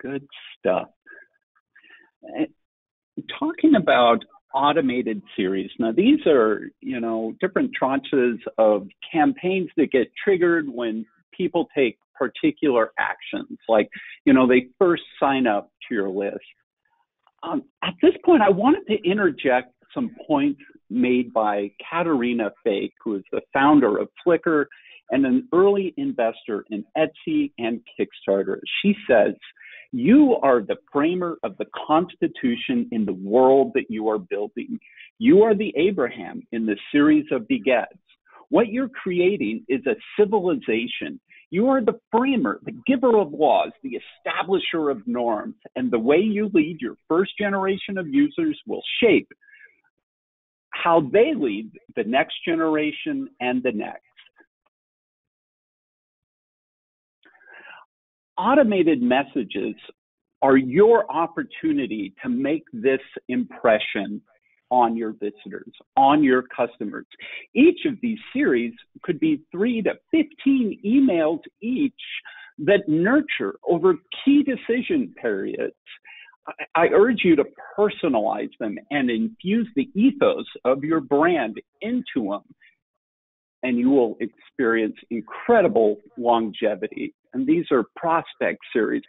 Good 0.05 0.27
stuff. 0.59 0.89
Talking 3.39 3.73
about 3.75 4.19
automated 4.53 5.21
series. 5.35 5.71
Now, 5.79 5.91
these 5.91 6.19
are, 6.27 6.69
you 6.81 6.99
know, 6.99 7.33
different 7.41 7.71
tranches 7.81 8.37
of 8.59 8.87
campaigns 9.11 9.69
that 9.77 9.91
get 9.91 10.07
triggered 10.23 10.67
when 10.69 11.07
people 11.35 11.67
take 11.75 11.97
particular 12.13 12.91
actions, 12.99 13.57
like, 13.67 13.89
you 14.25 14.33
know, 14.33 14.47
they 14.47 14.67
first 14.77 15.03
sign 15.19 15.47
up 15.47 15.71
to 15.87 15.95
your 15.95 16.09
list. 16.09 16.37
Um, 17.41 17.63
at 17.83 17.95
this 18.01 18.13
point, 18.23 18.43
I 18.43 18.49
wanted 18.49 18.85
to 18.87 19.09
interject 19.09 19.73
some 19.93 20.15
points 20.27 20.61
made 20.89 21.33
by 21.33 21.71
Caterina 21.89 22.51
Fake, 22.63 22.93
who 23.03 23.15
is 23.15 23.23
the 23.31 23.41
founder 23.53 23.97
of 23.97 24.09
Flickr 24.25 24.65
and 25.09 25.25
an 25.25 25.47
early 25.51 25.93
investor 25.97 26.63
in 26.69 26.85
Etsy 26.95 27.51
and 27.57 27.81
Kickstarter. 27.99 28.59
She 28.81 28.95
says, 29.09 29.33
you 29.95 30.35
are 30.43 30.61
the 30.61 30.75
framer 30.91 31.37
of 31.43 31.55
the 31.57 31.67
Constitution 31.87 32.89
in 32.91 33.05
the 33.05 33.13
world 33.13 33.71
that 33.75 33.85
you 33.89 34.09
are 34.09 34.17
building. 34.17 34.77
You 35.19 35.43
are 35.43 35.55
the 35.55 35.73
Abraham 35.77 36.41
in 36.51 36.65
the 36.65 36.75
series 36.91 37.25
of 37.31 37.47
begets. 37.47 37.93
What 38.49 38.67
you're 38.67 38.89
creating 38.89 39.63
is 39.69 39.79
a 39.85 39.95
civilization. 40.19 41.17
You 41.49 41.69
are 41.69 41.81
the 41.81 41.97
framer, 42.11 42.59
the 42.65 42.75
giver 42.85 43.17
of 43.17 43.31
laws, 43.31 43.71
the 43.83 43.97
establisher 43.97 44.91
of 44.91 45.07
norms, 45.07 45.55
and 45.77 45.89
the 45.89 45.99
way 45.99 46.17
you 46.17 46.51
lead 46.53 46.81
your 46.81 46.97
first 47.07 47.31
generation 47.39 47.97
of 47.97 48.05
users 48.09 48.59
will 48.67 48.83
shape 49.01 49.29
how 50.71 51.09
they 51.13 51.33
lead 51.33 51.71
the 51.95 52.03
next 52.03 52.35
generation 52.45 53.29
and 53.39 53.63
the 53.63 53.71
next. 53.71 54.01
Automated 58.37 59.01
messages 59.01 59.75
are 60.41 60.57
your 60.57 61.09
opportunity 61.11 62.13
to 62.21 62.29
make 62.29 62.63
this 62.73 62.99
impression 63.29 64.21
on 64.71 64.97
your 64.97 65.13
visitors, 65.13 65.71
on 65.95 66.23
your 66.23 66.43
customers. 66.43 67.05
Each 67.53 67.85
of 67.85 67.95
these 68.01 68.17
series 68.33 68.73
could 69.03 69.19
be 69.19 69.41
three 69.51 69.81
to 69.83 69.93
15 70.11 70.81
emails 70.85 71.39
each 71.61 71.93
that 72.59 72.87
nurture 72.87 73.55
over 73.67 73.95
key 74.23 74.43
decision 74.43 75.13
periods. 75.21 75.73
I 76.75 76.87
urge 76.93 77.21
you 77.23 77.35
to 77.37 77.45
personalize 77.77 78.51
them 78.59 78.77
and 78.91 79.09
infuse 79.09 79.67
the 79.75 79.89
ethos 79.95 80.45
of 80.63 80.83
your 80.83 81.01
brand 81.01 81.59
into 81.81 82.29
them, 82.29 82.43
and 83.63 83.77
you 83.77 83.89
will 83.89 84.15
experience 84.19 84.95
incredible 85.09 85.97
longevity 86.17 87.15
and 87.35 87.45
these 87.45 87.65
are 87.69 87.83
prospect 87.95 88.59
series, 88.73 89.03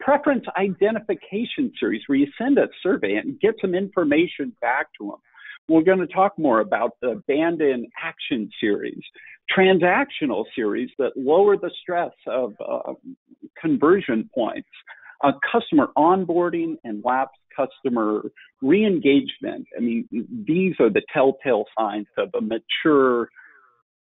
preference 0.00 0.44
identification 0.58 1.72
series, 1.78 2.02
where 2.06 2.18
you 2.18 2.26
send 2.36 2.58
a 2.58 2.68
survey 2.82 3.14
and 3.14 3.40
get 3.40 3.54
some 3.60 3.74
information 3.74 4.54
back 4.60 4.88
to 4.98 5.06
them. 5.06 5.16
We're 5.68 5.84
going 5.84 6.00
to 6.00 6.08
talk 6.08 6.36
more 6.36 6.60
about 6.60 6.96
the 7.00 7.10
abandon 7.10 7.86
action 8.02 8.50
series, 8.60 9.00
transactional 9.56 10.44
series 10.54 10.90
that 10.98 11.12
lower 11.16 11.56
the 11.56 11.70
stress 11.80 12.10
of 12.26 12.54
uh, 12.60 12.94
conversion 13.58 14.28
points, 14.34 14.68
uh, 15.22 15.32
customer 15.50 15.90
onboarding 15.96 16.74
and 16.82 17.02
lapsed 17.04 17.38
customer 17.56 18.22
re-engagement. 18.60 19.66
I 19.76 19.80
mean, 19.80 20.08
these 20.10 20.74
are 20.80 20.90
the 20.90 21.02
telltale 21.14 21.66
signs 21.78 22.08
of 22.18 22.30
a 22.34 22.40
mature 22.40 23.28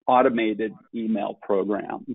automated 0.08 0.74
email 0.96 1.38
program. 1.42 2.06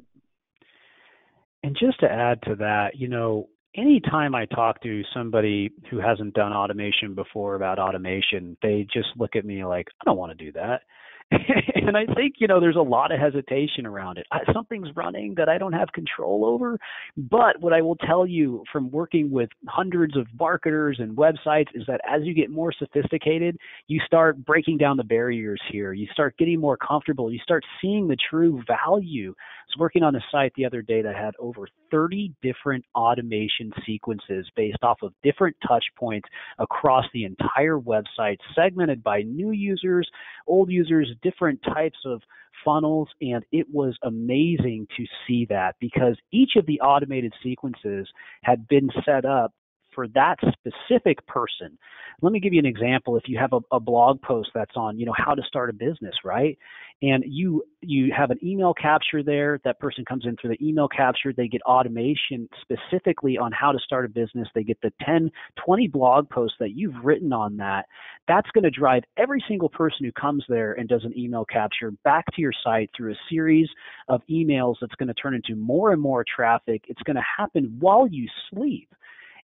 And 1.63 1.77
just 1.79 2.01
to 2.01 2.11
add 2.11 2.41
to 2.43 2.55
that, 2.57 2.97
you 2.97 3.09
know, 3.09 3.49
anytime 3.75 4.35
I 4.35 4.47
talk 4.47 4.83
to 4.83 5.03
somebody 5.15 5.71
who 5.91 5.99
hasn't 5.99 6.35
done 6.35 6.53
automation 6.53 7.15
before 7.15 7.55
about 7.55 7.79
automation, 7.79 8.57
they 8.63 8.87
just 8.93 9.09
look 9.17 9.37
at 9.37 9.45
me 9.45 9.65
like, 9.65 9.89
I 10.01 10.05
don't 10.05 10.19
want 10.19 10.37
to 10.37 10.45
do 10.45 10.53
that. 10.53 10.83
and 11.75 11.97
I 11.97 12.07
think, 12.15 12.37
you 12.39 12.47
know, 12.47 12.59
there's 12.59 12.77
a 12.77 12.81
lot 12.81 13.13
of 13.13 13.21
hesitation 13.21 13.85
around 13.85 14.17
it. 14.17 14.27
Something's 14.53 14.89
running 14.97 15.35
that 15.37 15.49
I 15.49 15.59
don't 15.59 15.75
have 15.75 15.93
control 15.93 16.47
over. 16.47 16.79
But 17.17 17.61
what 17.61 17.75
I 17.75 17.83
will 17.83 17.97
tell 17.97 18.27
you 18.27 18.65
from 18.73 18.91
working 18.91 19.31
with 19.31 19.51
hundreds 19.67 20.17
of 20.17 20.27
marketers 20.39 20.97
and 21.01 21.17
websites 21.17 21.69
is 21.75 21.85
that 21.87 22.01
as 22.09 22.23
you 22.25 22.33
get 22.33 22.51
more 22.51 22.73
sophisticated, 22.73 23.59
you 23.89 24.01
start 24.07 24.43
breaking 24.45 24.79
down 24.79 24.97
the 24.97 25.05
barriers 25.05 25.61
here. 25.71 25.93
You 25.93 26.07
start 26.13 26.37
getting 26.39 26.61
more 26.61 26.79
comfortable. 26.79 27.31
You 27.31 27.41
start 27.41 27.63
seeing 27.81 28.09
the 28.09 28.17
true 28.31 28.63
value. 28.67 29.35
I 29.39 29.69
was 29.69 29.81
working 29.81 30.03
on 30.03 30.17
a 30.17 30.21
site 30.33 30.53
the 30.57 30.65
other 30.65 30.81
day 30.81 31.03
that 31.03 31.15
had 31.15 31.35
over 31.39 31.69
30 31.91 32.33
different 32.43 32.87
automation 32.95 33.71
sequences 33.85 34.49
based 34.57 34.83
off 34.83 34.99
of 35.03 35.13
different 35.23 35.57
touch 35.67 35.85
points 35.99 36.29
across 36.59 37.05
the 37.13 37.25
entire 37.25 37.79
website, 37.79 38.39
segmented 38.55 39.03
by 39.03 39.23
new 39.23 39.51
users, 39.51 40.09
old 40.47 40.71
users, 40.71 41.15
different 41.23 41.61
types 41.63 41.99
of 42.05 42.23
funnels. 42.65 43.09
And 43.21 43.45
it 43.53 43.67
was 43.71 43.97
amazing 44.03 44.89
to 44.97 45.05
see 45.27 45.47
that 45.51 45.77
because 45.81 46.17
each 46.33 46.53
of 46.57 46.67
the 46.67 46.81
automated 46.81 47.33
sequences 47.43 48.09
had 48.43 48.69
been 48.69 48.91
set 49.05 49.25
up 49.25 49.53
for 49.99 50.07
that 50.07 50.37
specific 50.53 51.27
person. 51.27 51.77
Let 52.23 52.33
me 52.33 52.39
give 52.39 52.53
you 52.53 52.61
an 52.61 52.67
example. 52.67 53.17
If 53.17 53.25
you 53.27 53.37
have 53.37 53.53
a, 53.53 53.59
a, 53.73 53.81
blog 53.81 54.23
post 54.23 54.51
that's 54.55 54.77
on, 54.77 54.97
you 54.97 55.05
know, 55.05 55.15
how 55.17 55.35
to 55.35 55.43
start 55.43 55.71
a 55.71 55.73
business, 55.73 56.15
right? 56.25 56.57
And 57.03 57.25
you 57.27 57.65
you 57.81 58.13
have 58.17 58.31
an 58.31 58.39
email 58.41 58.73
capture 58.75 59.25
there. 59.25 59.59
That 59.65 59.81
person 59.81 60.05
comes 60.05 60.25
in 60.25 60.37
through 60.37 60.51
the 60.51 60.65
email 60.65 60.87
capture. 60.87 61.33
They 61.33 61.49
get 61.49 61.63
automation 61.63 62.49
specifically 62.61 63.37
on 63.39 63.51
how 63.51 63.73
to 63.73 63.79
start 63.81 64.05
a 64.05 64.09
business. 64.09 64.47
They 64.55 64.63
get 64.63 64.79
the 64.83 64.93
10, 65.05 65.33
20 65.65 65.89
blog 65.89 66.31
posts 66.31 66.57
that 66.61 66.77
you've 66.77 67.05
written 67.05 67.33
on 67.33 67.57
that. 67.57 67.87
That's 68.29 68.51
going 68.53 68.65
to 68.65 68.71
drive 68.71 69.03
every 69.17 69.43
single 69.49 69.69
person 69.69 70.05
who 70.05 70.13
comes 70.13 70.45
there 70.49 70.75
and 70.75 70.89
does 70.89 71.05
an 71.05 71.19
email 71.19 71.45
capture 71.45 71.91
back 72.05 72.25
to 72.35 72.41
your 72.41 72.53
site 72.63 72.91
through 72.97 73.13
a 73.13 73.19
series 73.29 73.69
of 74.07 74.23
emails 74.31 74.77
that's 74.81 74.95
going 74.95 75.09
to 75.09 75.15
turn 75.15 75.35
into 75.35 75.57
more 75.57 75.91
and 75.91 76.01
more 76.01 76.25
traffic. 76.25 76.85
It's 76.87 77.03
going 77.03 77.17
to 77.17 77.23
happen 77.37 77.77
while 77.81 78.07
you 78.07 78.29
sleep. 78.51 78.89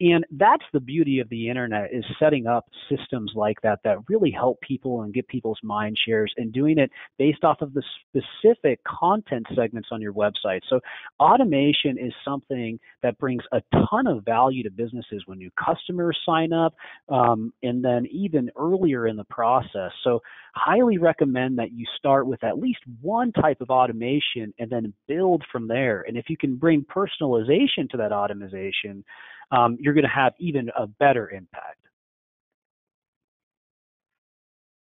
And 0.01 0.25
that's 0.31 0.65
the 0.73 0.81
beauty 0.81 1.19
of 1.19 1.29
the 1.29 1.49
internet 1.49 1.93
is 1.93 2.05
setting 2.21 2.47
up 2.47 2.67
systems 2.89 3.33
like 3.35 3.61
that 3.63 3.81
that 3.83 3.99
really 4.09 4.31
help 4.31 4.61
people 4.61 5.03
and 5.03 5.13
get 5.13 5.27
people's 5.27 5.59
mind 5.63 5.99
shares 6.07 6.33
and 6.37 6.53
doing 6.53 6.79
it 6.79 6.91
based 7.19 7.43
off 7.43 7.63
of 7.63 7.75
the 7.75 7.83
specific 8.07 8.81
content 8.85 9.47
segments 9.57 9.89
on 9.91 10.01
your 10.01 10.13
website. 10.13 10.61
So 10.69 10.81
automation 11.19 11.99
is 11.99 12.13
something 12.25 12.79
that 13.03 13.19
brings 13.19 13.43
a 13.53 13.61
ton 13.73 14.07
of 14.07 14.25
value 14.25 14.63
to 14.63 14.71
businesses 14.71 15.25
when 15.27 15.39
new 15.39 15.51
customers 15.59 16.17
sign 16.25 16.53
up 16.53 16.75
um, 17.09 17.53
and 17.65 17.85
then 17.85 18.07
even 18.07 18.51
earlier 18.57 19.09
in 19.09 19.17
the 19.17 19.25
process. 19.25 19.91
So 20.05 20.21
highly 20.55 20.99
recommend 20.99 21.59
that 21.59 21.73
you 21.73 21.87
start 21.97 22.27
with 22.27 22.43
at 22.45 22.59
least 22.59 22.81
one 23.01 23.33
type 23.33 23.61
of 23.61 23.71
automation 23.71 24.55
and 24.59 24.71
then 24.71 24.93
build 25.07 25.43
from 25.51 25.67
there. 25.67 26.05
And 26.07 26.17
if 26.17 26.27
you 26.29 26.37
can 26.37 26.57
bring 26.57 26.85
personalization 26.85 27.89
to 27.91 27.97
that 27.97 28.13
automation, 28.13 29.05
um, 29.51 29.77
you're 29.81 29.95
going 29.95 30.05
to 30.05 30.11
have 30.11 30.35
even 30.39 30.71
a 30.77 30.87
better 30.87 31.31
impact. 31.31 31.79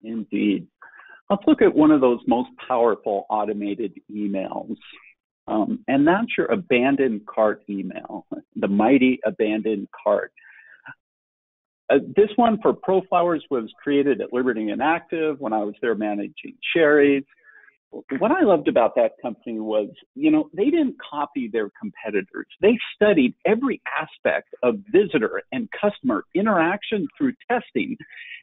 Indeed. 0.02 0.66
Let's 1.30 1.42
look 1.46 1.62
at 1.62 1.74
one 1.74 1.90
of 1.90 2.00
those 2.00 2.20
most 2.26 2.50
powerful 2.68 3.26
automated 3.28 3.94
emails. 4.12 4.76
Um, 5.48 5.84
and 5.88 6.06
that's 6.06 6.28
your 6.36 6.46
abandoned 6.46 7.22
cart 7.26 7.62
email, 7.68 8.26
the 8.56 8.68
mighty 8.68 9.20
abandoned 9.24 9.88
cart. 10.04 10.32
Uh, 11.88 11.98
this 12.16 12.30
one 12.34 12.58
for 12.60 12.74
ProFlowers 12.74 13.42
was 13.48 13.70
created 13.80 14.20
at 14.20 14.32
Liberty 14.32 14.66
Interactive 14.66 15.38
when 15.38 15.52
I 15.52 15.62
was 15.62 15.74
there 15.80 15.94
managing 15.94 16.56
Shari's 16.74 17.24
what 17.90 18.30
I 18.30 18.42
loved 18.42 18.68
about 18.68 18.94
that 18.96 19.12
company 19.22 19.60
was, 19.60 19.88
you 20.14 20.30
know, 20.30 20.50
they 20.52 20.66
didn't 20.66 20.96
copy 20.98 21.48
their 21.52 21.70
competitors. 21.80 22.46
They 22.60 22.78
studied 22.94 23.34
every 23.46 23.80
aspect 23.98 24.54
of 24.62 24.76
visitor 24.92 25.42
and 25.52 25.68
customer 25.80 26.24
interaction 26.34 27.08
through 27.16 27.34
testing 27.50 27.96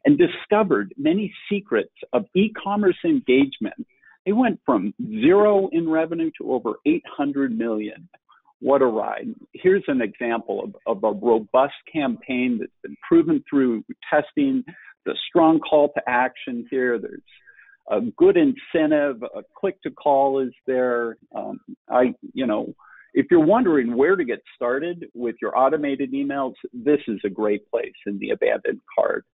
and 0.06 0.17
discovered 0.17 0.93
many 0.97 1.34
secrets 1.49 1.93
of 2.13 2.25
e-commerce 2.36 2.97
engagement. 3.06 3.86
They 4.25 4.32
went 4.32 4.60
from 4.65 4.93
zero 5.21 5.69
in 5.71 5.89
revenue 5.89 6.32
to 6.39 6.51
over 6.51 6.73
800 6.86 7.58
million. 7.58 8.08
What 8.60 8.82
a 8.82 8.86
ride. 8.86 9.27
Here's 9.53 9.84
an 9.88 10.01
example 10.01 10.63
of, 10.63 10.75
of 10.97 11.03
a 11.03 11.12
robust 11.12 11.73
campaign 11.91 12.60
that's 12.60 12.71
been 12.82 12.95
proven 13.08 13.43
through 13.49 13.84
testing, 14.10 14.63
the 15.06 15.15
strong 15.27 15.60
call 15.60 15.89
to 15.89 16.01
action 16.08 16.65
here. 16.71 16.97
There's 16.97 17.21
a 17.89 18.02
good 18.17 18.38
incentive. 18.38 19.24
A 19.24 19.43
click 19.58 19.82
to 19.84 19.91
call 19.91 20.39
is 20.39 20.54
there. 20.65 21.17
Um, 21.36 21.60
I, 21.89 22.13
you 22.34 22.48
know, 22.48 22.74
if 23.13 23.28
you're 23.30 23.46
wondering 23.46 23.96
where 23.96 24.15
to 24.15 24.26
get 24.26 24.39
started 24.56 25.06
with 25.13 25.36
your 25.41 25.58
automated 25.58 26.13
emails, 26.13 26.54
this 26.74 27.00
is 27.08 27.19
a 27.26 27.30
great 27.30 27.69
place 27.69 27.93
in 28.06 28.17
the 28.19 28.32
abandoned 28.32 28.82
cart. 28.98 29.26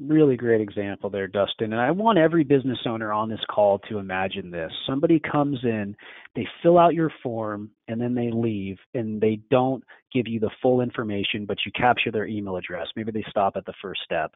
Really 0.00 0.36
great 0.36 0.60
example 0.60 1.10
there, 1.10 1.28
Dustin. 1.28 1.72
And 1.72 1.80
I 1.80 1.92
want 1.92 2.18
every 2.18 2.42
business 2.42 2.78
owner 2.86 3.12
on 3.12 3.28
this 3.28 3.44
call 3.48 3.78
to 3.88 3.98
imagine 3.98 4.50
this. 4.50 4.72
Somebody 4.84 5.20
comes 5.20 5.58
in, 5.62 5.94
they 6.34 6.48
fill 6.60 6.76
out 6.76 6.94
your 6.94 7.12
form, 7.22 7.70
and 7.86 8.00
then 8.00 8.14
they 8.14 8.30
leave, 8.32 8.78
and 8.94 9.20
they 9.20 9.38
don't 9.48 9.84
give 10.12 10.26
you 10.26 10.40
the 10.40 10.50
full 10.60 10.80
information, 10.80 11.46
but 11.46 11.58
you 11.64 11.70
capture 11.76 12.10
their 12.10 12.26
email 12.26 12.56
address. 12.56 12.88
Maybe 12.96 13.12
they 13.12 13.24
stop 13.30 13.52
at 13.54 13.64
the 13.64 13.74
first 13.80 14.00
step. 14.04 14.34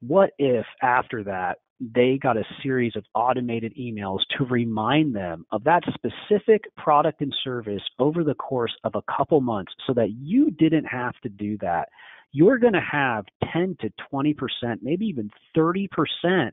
What 0.00 0.30
if 0.38 0.66
after 0.82 1.24
that 1.24 1.58
they 1.80 2.18
got 2.20 2.36
a 2.36 2.44
series 2.62 2.96
of 2.96 3.04
automated 3.14 3.74
emails 3.78 4.20
to 4.36 4.44
remind 4.44 5.14
them 5.14 5.44
of 5.52 5.64
that 5.64 5.82
specific 5.94 6.64
product 6.76 7.20
and 7.20 7.34
service 7.44 7.82
over 7.98 8.24
the 8.24 8.34
course 8.34 8.74
of 8.84 8.94
a 8.94 9.02
couple 9.14 9.40
months 9.40 9.72
so 9.86 9.92
that 9.92 10.10
you 10.18 10.50
didn't 10.50 10.84
have 10.84 11.14
to 11.22 11.28
do 11.28 11.58
that. 11.58 11.88
You're 12.32 12.58
going 12.58 12.72
to 12.72 12.80
have 12.80 13.24
10 13.52 13.76
to 13.80 13.90
20%, 14.12 14.34
maybe 14.82 15.06
even 15.06 15.30
30% 15.56 16.50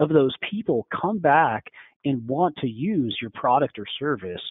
of 0.00 0.08
those 0.08 0.34
people 0.50 0.86
come 1.00 1.18
back 1.18 1.64
and 2.04 2.26
want 2.26 2.56
to 2.56 2.66
use 2.66 3.16
your 3.20 3.30
product 3.30 3.78
or 3.78 3.86
service 3.98 4.42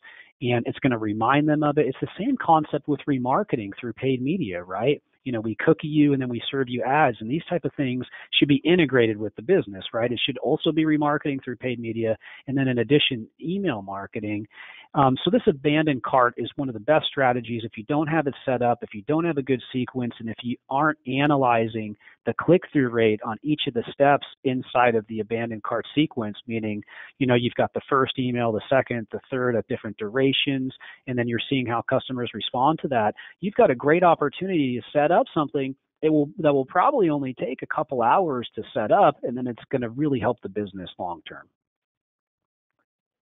and 0.42 0.66
it's 0.68 0.80
going 0.80 0.92
to 0.92 0.98
remind 0.98 1.48
them 1.48 1.64
of 1.64 1.78
it. 1.78 1.86
It's 1.88 1.98
the 2.02 2.08
same 2.18 2.36
concept 2.42 2.88
with 2.88 3.00
remarketing 3.08 3.72
through 3.80 3.94
paid 3.94 4.22
media, 4.22 4.62
right? 4.62 5.02
You 5.24 5.32
know 5.32 5.42
we 5.42 5.56
cookie 5.56 5.88
you 5.88 6.14
and 6.14 6.22
then 6.22 6.30
we 6.30 6.42
serve 6.50 6.70
you 6.70 6.84
ads. 6.84 7.18
And 7.20 7.30
these 7.30 7.44
type 7.50 7.66
of 7.66 7.72
things 7.76 8.06
should 8.38 8.48
be 8.48 8.62
integrated 8.64 9.18
with 9.18 9.36
the 9.36 9.42
business 9.42 9.84
right? 9.94 10.12
It 10.12 10.20
should 10.26 10.38
also 10.40 10.72
be 10.72 10.86
remarketing 10.86 11.44
through 11.44 11.58
paid 11.58 11.80
media. 11.80 12.18
And 12.48 12.58
then 12.58 12.68
in 12.68 12.80
addition 12.80 13.28
email 13.42 13.82
marketing 13.82 14.48
um, 14.96 15.18
so 15.24 15.32
this 15.32 15.42
abandoned 15.48 16.04
cart 16.04 16.36
is 16.38 16.52
one 16.56 16.70
of 16.70 16.74
the 16.74 16.80
best 16.80 17.08
strategies. 17.08 17.64
If 17.66 17.78
you 17.78 17.84
don't 17.86 18.06
have 18.08 18.28
it 18.28 18.36
set 18.46 18.62
up, 18.62 18.80
if 18.84 18.94
you 18.94 19.02
don't 19.08 19.26
have 19.26 19.38
a 19.38 19.42
good 19.42 19.62
sequence, 19.72 20.14
and 20.20 20.30
if 20.30 20.36
you 20.44 20.56
aren't 20.70 21.00
analyzing 21.08 21.96
the 22.28 22.34
click-through 22.40 22.90
rate 22.90 23.20
on 23.26 23.38
each 23.42 23.62
of 23.68 23.74
the 23.74 23.84
steps 23.92 24.28
inside 24.44 24.94
of 24.94 25.06
the 25.08 25.20
abandoned 25.20 25.64
cart 25.64 25.88
sequence, 25.96 26.38
meaning, 26.46 26.84
you 27.18 27.26
know, 27.26 27.34
you've 27.34 27.56
got 27.56 27.74
the 27.74 27.82
first 27.90 28.20
email, 28.20 28.52
the 28.52 28.62
second, 28.70 29.08
the 29.12 29.20
third 29.32 29.56
at 29.56 29.68
different 29.68 29.98
durations, 29.98 30.72
and 31.08 31.18
then 31.18 31.28
you're 31.28 31.40
seeing 31.50 31.66
how 31.66 31.82
customers 31.82 32.30
respond 32.36 32.78
to 32.84 32.88
that, 32.88 33.16
you've 33.40 33.56
got 33.56 33.72
a 33.72 33.76
great 33.76 34.04
opportunity 34.04 34.80
to 34.80 34.98
set 34.98 35.12
up 35.12 35.26
something 35.34 35.76
it 36.04 36.10
will 36.10 36.30
that 36.40 36.54
will 36.54 36.66
probably 36.66 37.10
only 37.10 37.34
take 37.34 37.62
a 37.62 37.66
couple 37.66 38.02
hours 38.02 38.50
to 38.56 38.62
set 38.74 38.92
up 38.92 39.16
and 39.24 39.38
then 39.38 39.48
it's 39.48 39.64
going 39.72 39.82
to 39.82 39.90
really 39.90 40.20
help 40.20 40.38
the 40.42 40.50
business 40.50 40.90
long 41.00 41.22
term. 41.26 41.48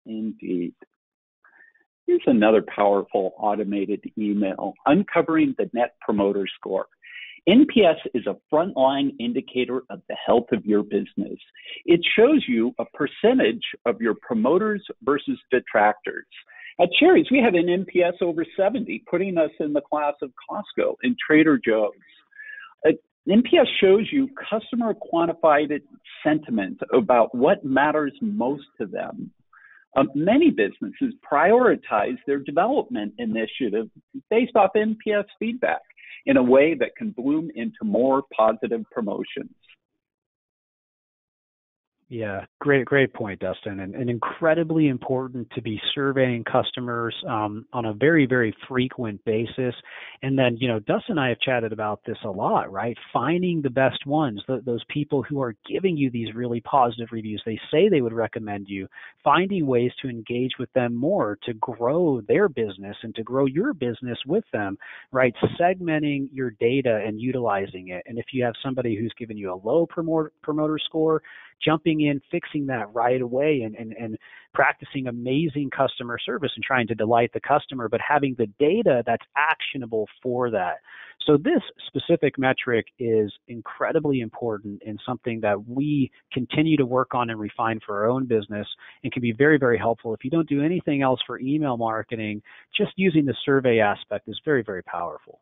Indeed 0.07 0.73
Here's 2.07 2.23
another 2.25 2.63
powerful 2.63 3.33
automated 3.37 4.03
email 4.17 4.73
uncovering 4.85 5.55
the 5.57 5.69
Net 5.73 5.95
Promoter 6.01 6.45
Score. 6.57 6.87
NPS 7.49 7.97
is 8.13 8.27
a 8.27 8.35
frontline 8.53 9.15
indicator 9.19 9.81
of 9.89 10.01
the 10.07 10.15
health 10.25 10.47
of 10.51 10.65
your 10.65 10.83
business. 10.83 11.39
It 11.85 12.01
shows 12.15 12.45
you 12.47 12.73
a 12.79 12.85
percentage 12.85 13.63
of 13.85 13.99
your 13.99 14.15
promoters 14.21 14.85
versus 15.03 15.39
detractors. 15.51 16.27
At 16.79 16.89
Shari's, 16.99 17.29
we 17.31 17.39
have 17.39 17.55
an 17.55 17.67
NPS 17.67 18.21
over 18.21 18.45
70, 18.57 19.03
putting 19.09 19.37
us 19.37 19.51
in 19.59 19.73
the 19.73 19.81
class 19.81 20.13
of 20.21 20.31
Costco 20.49 20.95
and 21.03 21.15
Trader 21.25 21.59
Joe's. 21.63 21.91
Uh, 22.87 22.91
NPS 23.27 23.67
shows 23.79 24.07
you 24.11 24.29
customer 24.49 24.93
quantified 24.93 25.79
sentiment 26.23 26.79
about 26.93 27.33
what 27.35 27.63
matters 27.63 28.13
most 28.21 28.65
to 28.79 28.85
them. 28.85 29.31
Um, 29.97 30.09
many 30.15 30.51
businesses 30.51 31.13
prioritize 31.29 32.17
their 32.25 32.39
development 32.39 33.13
initiative 33.17 33.89
based 34.29 34.55
off 34.55 34.71
NPS 34.75 35.25
feedback 35.37 35.81
in 36.25 36.37
a 36.37 36.43
way 36.43 36.75
that 36.75 36.95
can 36.95 37.11
bloom 37.11 37.51
into 37.55 37.83
more 37.83 38.23
positive 38.35 38.83
promotions. 38.91 39.49
Yeah, 42.11 42.41
great, 42.59 42.83
great 42.83 43.13
point, 43.13 43.39
Dustin, 43.39 43.79
and, 43.79 43.95
and 43.95 44.09
incredibly 44.09 44.89
important 44.89 45.49
to 45.51 45.61
be 45.61 45.79
surveying 45.95 46.43
customers 46.43 47.15
um, 47.25 47.65
on 47.71 47.85
a 47.85 47.93
very, 47.93 48.25
very 48.25 48.53
frequent 48.67 49.23
basis. 49.23 49.73
And 50.21 50.37
then, 50.37 50.57
you 50.59 50.67
know, 50.67 50.79
Dustin 50.79 51.11
and 51.13 51.19
I 51.21 51.29
have 51.29 51.39
chatted 51.39 51.71
about 51.71 52.01
this 52.05 52.17
a 52.25 52.29
lot, 52.29 52.69
right? 52.69 52.97
Finding 53.13 53.61
the 53.61 53.69
best 53.69 54.05
ones, 54.05 54.43
the, 54.45 54.61
those 54.65 54.83
people 54.89 55.23
who 55.23 55.41
are 55.41 55.55
giving 55.65 55.95
you 55.95 56.11
these 56.11 56.35
really 56.35 56.59
positive 56.59 57.07
reviews. 57.13 57.41
They 57.45 57.57
say 57.71 57.87
they 57.87 58.01
would 58.01 58.11
recommend 58.11 58.65
you. 58.67 58.89
Finding 59.23 59.65
ways 59.65 59.93
to 60.01 60.09
engage 60.09 60.51
with 60.59 60.71
them 60.73 60.93
more 60.93 61.37
to 61.43 61.53
grow 61.53 62.19
their 62.27 62.49
business 62.49 62.97
and 63.03 63.15
to 63.15 63.23
grow 63.23 63.45
your 63.45 63.73
business 63.73 64.17
with 64.27 64.43
them, 64.51 64.77
right? 65.13 65.33
Segmenting 65.57 66.27
your 66.33 66.51
data 66.59 67.01
and 67.07 67.21
utilizing 67.21 67.87
it. 67.87 68.03
And 68.05 68.19
if 68.19 68.25
you 68.33 68.43
have 68.43 68.55
somebody 68.61 68.97
who's 68.97 69.13
given 69.17 69.37
you 69.37 69.53
a 69.53 69.61
low 69.65 69.85
promoter 69.85 70.33
promoter 70.43 70.77
score, 70.77 71.21
jumping 71.63 72.01
in, 72.01 72.21
fixing 72.31 72.65
that 72.67 72.93
right 72.93 73.21
away, 73.21 73.61
and, 73.61 73.75
and, 73.75 73.93
and 73.93 74.17
practicing 74.53 75.07
amazing 75.07 75.69
customer 75.69 76.17
service 76.19 76.51
and 76.55 76.63
trying 76.63 76.87
to 76.87 76.95
delight 76.95 77.31
the 77.33 77.39
customer, 77.39 77.87
but 77.87 78.01
having 78.05 78.35
the 78.37 78.47
data 78.59 79.03
that's 79.05 79.25
actionable 79.35 80.07
for 80.21 80.49
that. 80.51 80.77
So, 81.25 81.37
this 81.37 81.61
specific 81.87 82.39
metric 82.39 82.87
is 82.97 83.31
incredibly 83.47 84.21
important 84.21 84.81
and 84.85 84.99
something 85.05 85.39
that 85.41 85.67
we 85.67 86.11
continue 86.33 86.77
to 86.77 86.85
work 86.85 87.13
on 87.13 87.29
and 87.29 87.39
refine 87.39 87.79
for 87.85 88.03
our 88.03 88.09
own 88.09 88.25
business 88.25 88.67
and 89.03 89.11
can 89.11 89.21
be 89.21 89.31
very, 89.31 89.57
very 89.57 89.77
helpful. 89.77 90.13
If 90.13 90.23
you 90.23 90.31
don't 90.31 90.49
do 90.49 90.63
anything 90.63 91.03
else 91.03 91.19
for 91.25 91.39
email 91.39 91.77
marketing, 91.77 92.41
just 92.75 92.91
using 92.95 93.25
the 93.25 93.35
survey 93.45 93.79
aspect 93.79 94.27
is 94.27 94.39
very, 94.43 94.63
very 94.63 94.83
powerful. 94.83 95.41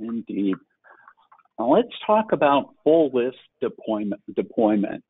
Indeed. 0.00 0.56
Now 1.60 1.74
let's 1.74 1.92
talk 2.06 2.32
about 2.32 2.72
full 2.82 3.10
list 3.12 3.36
deployment, 3.60 4.22
deployments. 4.32 5.02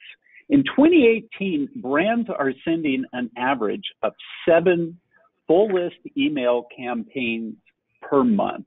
In 0.49 0.65
2018, 0.65 1.69
brands 1.77 2.29
are 2.29 2.53
sending 2.65 3.05
an 3.13 3.31
average 3.39 3.85
of 4.03 4.15
seven 4.49 4.99
full 5.47 5.73
list 5.73 5.99
email 6.17 6.67
campaigns 6.77 7.55
per 8.03 8.25
month. 8.25 8.67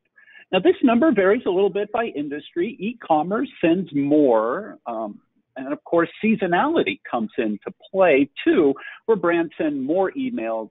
Now, 0.54 0.60
this 0.60 0.78
number 0.82 1.12
varies 1.12 1.42
a 1.46 1.50
little 1.50 1.70
bit 1.70 1.92
by 1.92 2.06
industry. 2.06 2.78
E 2.80 2.98
commerce 3.06 3.50
sends 3.60 3.94
more, 3.94 4.78
um, 4.86 5.20
and 5.58 5.74
of 5.74 5.84
course, 5.84 6.08
seasonality 6.24 7.02
comes 7.12 7.32
into 7.38 7.70
play 7.92 8.30
too, 8.46 8.74
where 9.08 9.18
brands 9.18 9.52
send 9.58 9.84
more 9.84 10.14
emails 10.14 10.70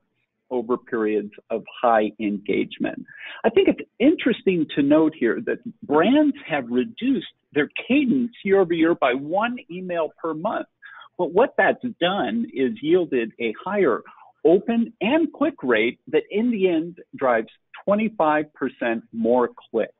over 0.53 0.77
periods 0.77 1.33
of 1.51 1.65
high 1.83 2.13
engagement. 2.21 3.05
I 3.45 3.49
think 3.51 3.69
it's 3.69 3.89
interesting 3.99 4.67
to 4.77 4.83
note 4.83 5.15
here 5.19 5.41
that 5.47 5.59
brands 5.83 6.37
have 6.49 6.71
reduced 6.71 7.27
their 7.53 7.69
cadence 7.89 8.31
year 8.45 8.61
over 8.61 8.73
year 8.73 8.95
by 8.95 9.15
one 9.15 9.57
email 9.71 10.11
per 10.23 10.35
month. 10.35 10.67
But 11.19 11.33
what 11.33 11.55
that's 11.59 11.85
done 12.01 12.47
is 12.55 12.73
yielded 12.81 13.33
a 13.41 13.53
higher 13.65 14.03
open 14.45 14.93
and 15.01 15.33
click 15.33 15.55
rate 15.63 15.99
that 16.09 16.23
in 16.31 16.51
the 16.51 16.69
end 16.69 16.99
drives 17.17 17.49
25% 17.89 18.47
more 19.13 19.51
clicks. 19.71 19.93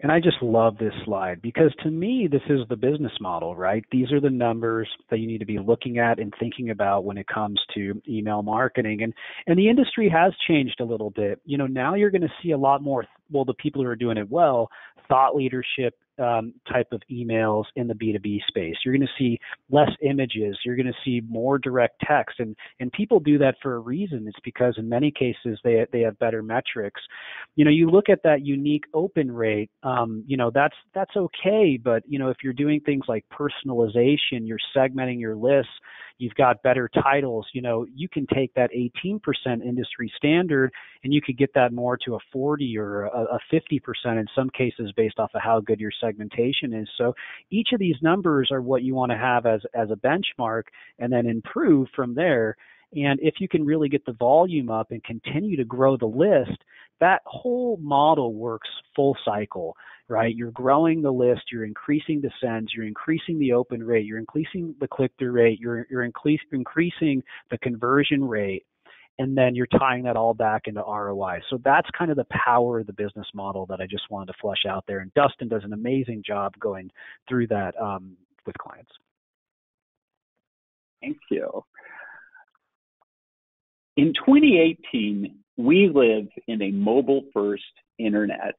And 0.00 0.12
I 0.12 0.20
just 0.20 0.40
love 0.42 0.78
this 0.78 0.92
slide 1.04 1.42
because 1.42 1.74
to 1.82 1.90
me, 1.90 2.28
this 2.30 2.42
is 2.48 2.60
the 2.68 2.76
business 2.76 3.12
model, 3.20 3.56
right? 3.56 3.84
These 3.90 4.12
are 4.12 4.20
the 4.20 4.30
numbers 4.30 4.88
that 5.10 5.18
you 5.18 5.26
need 5.26 5.38
to 5.38 5.46
be 5.46 5.58
looking 5.58 5.98
at 5.98 6.20
and 6.20 6.32
thinking 6.38 6.70
about 6.70 7.04
when 7.04 7.18
it 7.18 7.26
comes 7.26 7.60
to 7.74 8.00
email 8.08 8.42
marketing. 8.42 9.02
And 9.02 9.12
and 9.48 9.58
the 9.58 9.68
industry 9.68 10.08
has 10.08 10.32
changed 10.46 10.80
a 10.80 10.84
little 10.84 11.10
bit. 11.10 11.40
You 11.44 11.58
know, 11.58 11.66
now 11.66 11.94
you're 11.94 12.10
going 12.10 12.22
to 12.22 12.32
see 12.42 12.52
a 12.52 12.58
lot 12.58 12.80
more 12.80 13.06
well, 13.30 13.44
the 13.44 13.54
people 13.54 13.82
who 13.82 13.88
are 13.88 13.96
doing 13.96 14.18
it 14.18 14.30
well, 14.30 14.70
thought 15.08 15.34
leadership 15.34 15.94
um, 16.18 16.54
type 16.70 16.88
of 16.92 17.02
emails 17.10 17.64
in 17.76 17.88
the 17.88 17.94
B2B 17.94 18.40
space. 18.48 18.76
You're 18.84 18.94
going 18.94 19.06
to 19.06 19.12
see 19.18 19.38
less 19.70 19.90
images. 20.02 20.58
You're 20.64 20.76
going 20.76 20.86
to 20.86 20.92
see 21.04 21.22
more 21.28 21.58
direct 21.58 22.02
text, 22.06 22.40
and 22.40 22.56
and 22.80 22.92
people 22.92 23.20
do 23.20 23.38
that 23.38 23.56
for 23.62 23.76
a 23.76 23.78
reason. 23.78 24.26
It's 24.26 24.38
because 24.44 24.74
in 24.78 24.88
many 24.88 25.10
cases 25.10 25.58
they 25.64 25.86
they 25.92 26.00
have 26.00 26.18
better 26.18 26.42
metrics. 26.42 27.00
You 27.56 27.64
know, 27.64 27.70
you 27.70 27.90
look 27.90 28.08
at 28.08 28.22
that 28.24 28.44
unique 28.44 28.84
open 28.94 29.30
rate. 29.30 29.70
Um, 29.82 30.24
you 30.26 30.36
know, 30.36 30.50
that's 30.52 30.76
that's 30.94 31.16
okay, 31.16 31.78
but 31.82 32.02
you 32.06 32.18
know 32.18 32.30
if 32.30 32.38
you're 32.42 32.52
doing 32.52 32.80
things 32.80 33.04
like 33.08 33.24
personalization, 33.32 34.46
you're 34.46 34.58
segmenting 34.76 35.20
your 35.20 35.36
lists 35.36 35.72
you've 36.18 36.34
got 36.34 36.62
better 36.62 36.90
titles, 37.02 37.46
you 37.52 37.62
know, 37.62 37.86
you 37.94 38.08
can 38.08 38.26
take 38.32 38.52
that 38.54 38.70
18% 38.72 39.20
industry 39.62 40.12
standard 40.16 40.72
and 41.04 41.14
you 41.14 41.22
could 41.22 41.38
get 41.38 41.54
that 41.54 41.72
more 41.72 41.96
to 42.04 42.16
a 42.16 42.18
40 42.32 42.76
or 42.76 43.04
a, 43.04 43.36
a 43.36 43.38
50% 43.52 43.80
in 44.04 44.26
some 44.34 44.50
cases 44.50 44.92
based 44.96 45.18
off 45.18 45.30
of 45.34 45.40
how 45.42 45.60
good 45.60 45.80
your 45.80 45.92
segmentation 46.00 46.74
is. 46.74 46.88
So 46.98 47.14
each 47.50 47.68
of 47.72 47.78
these 47.78 47.96
numbers 48.02 48.50
are 48.52 48.60
what 48.60 48.82
you 48.82 48.94
want 48.94 49.12
to 49.12 49.18
have 49.18 49.46
as 49.46 49.60
as 49.74 49.90
a 49.90 49.96
benchmark 49.96 50.64
and 50.98 51.12
then 51.12 51.26
improve 51.26 51.88
from 51.94 52.14
there. 52.14 52.56
And 52.94 53.20
if 53.20 53.34
you 53.38 53.48
can 53.48 53.64
really 53.64 53.88
get 53.88 54.04
the 54.06 54.12
volume 54.12 54.70
up 54.70 54.90
and 54.90 55.02
continue 55.04 55.56
to 55.56 55.64
grow 55.64 55.96
the 55.96 56.06
list, 56.06 56.58
that 57.00 57.22
whole 57.24 57.78
model 57.80 58.34
works 58.34 58.68
full 58.94 59.16
cycle 59.24 59.76
right? 60.08 60.34
You're 60.34 60.52
growing 60.52 61.02
the 61.02 61.10
list, 61.10 61.42
you're 61.52 61.64
increasing 61.64 62.20
the 62.20 62.30
sends, 62.40 62.72
you're 62.74 62.86
increasing 62.86 63.38
the 63.38 63.52
open 63.52 63.82
rate, 63.82 64.06
you're 64.06 64.18
increasing 64.18 64.74
the 64.80 64.88
click-through 64.88 65.30
rate, 65.30 65.60
you're 65.60 65.86
you're 65.90 66.04
increasing 66.04 67.22
the 67.50 67.58
conversion 67.58 68.24
rate, 68.24 68.64
and 69.18 69.36
then 69.36 69.54
you're 69.54 69.66
tying 69.66 70.04
that 70.04 70.16
all 70.16 70.32
back 70.32 70.62
into 70.66 70.80
ROI. 70.80 71.40
So 71.50 71.58
that's 71.62 71.88
kind 71.96 72.10
of 72.10 72.16
the 72.16 72.26
power 72.30 72.80
of 72.80 72.86
the 72.86 72.92
business 72.92 73.26
model 73.34 73.66
that 73.66 73.80
I 73.80 73.86
just 73.86 74.10
wanted 74.10 74.32
to 74.32 74.38
flesh 74.40 74.64
out 74.68 74.84
there. 74.86 75.00
And 75.00 75.12
Dustin 75.14 75.48
does 75.48 75.64
an 75.64 75.72
amazing 75.72 76.22
job 76.26 76.54
going 76.58 76.90
through 77.28 77.48
that 77.48 77.78
um, 77.80 78.16
with 78.46 78.56
clients. 78.58 78.92
Thank 81.02 81.18
you. 81.30 81.64
In 83.96 84.14
2018, 84.14 85.34
we 85.58 85.90
live 85.92 86.28
in 86.46 86.62
a 86.62 86.70
mobile 86.70 87.22
first 87.34 87.62
internet 87.98 88.54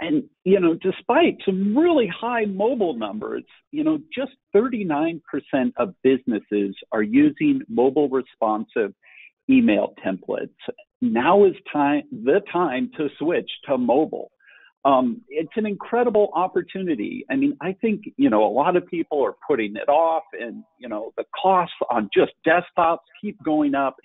and, 0.00 0.24
you 0.44 0.60
know, 0.60 0.74
despite 0.74 1.38
some 1.44 1.76
really 1.76 2.06
high 2.06 2.44
mobile 2.44 2.94
numbers, 2.94 3.42
you 3.72 3.82
know, 3.82 3.98
just 4.14 4.32
39% 4.54 5.20
of 5.76 5.94
businesses 6.02 6.76
are 6.92 7.02
using 7.02 7.62
mobile 7.68 8.08
responsive 8.08 8.94
email 9.50 9.94
templates. 10.04 10.50
Now 11.00 11.44
is 11.44 11.54
time 11.72 12.02
the 12.12 12.40
time 12.52 12.90
to 12.96 13.08
switch 13.18 13.50
to 13.66 13.76
mobile. 13.76 14.30
Um, 14.84 15.22
it's 15.28 15.52
an 15.56 15.66
incredible 15.66 16.30
opportunity. 16.32 17.24
I 17.28 17.34
mean, 17.34 17.56
I 17.60 17.72
think 17.80 18.04
you 18.16 18.30
know 18.30 18.44
a 18.44 18.48
lot 18.48 18.76
of 18.76 18.86
people 18.86 19.24
are 19.24 19.34
putting 19.46 19.76
it 19.76 19.88
off, 19.88 20.22
and 20.32 20.62
you 20.78 20.88
know 20.88 21.12
the 21.16 21.24
costs 21.40 21.74
on 21.90 22.08
just 22.14 22.32
desktops 22.46 22.98
keep 23.20 23.42
going 23.42 23.74
up. 23.74 23.96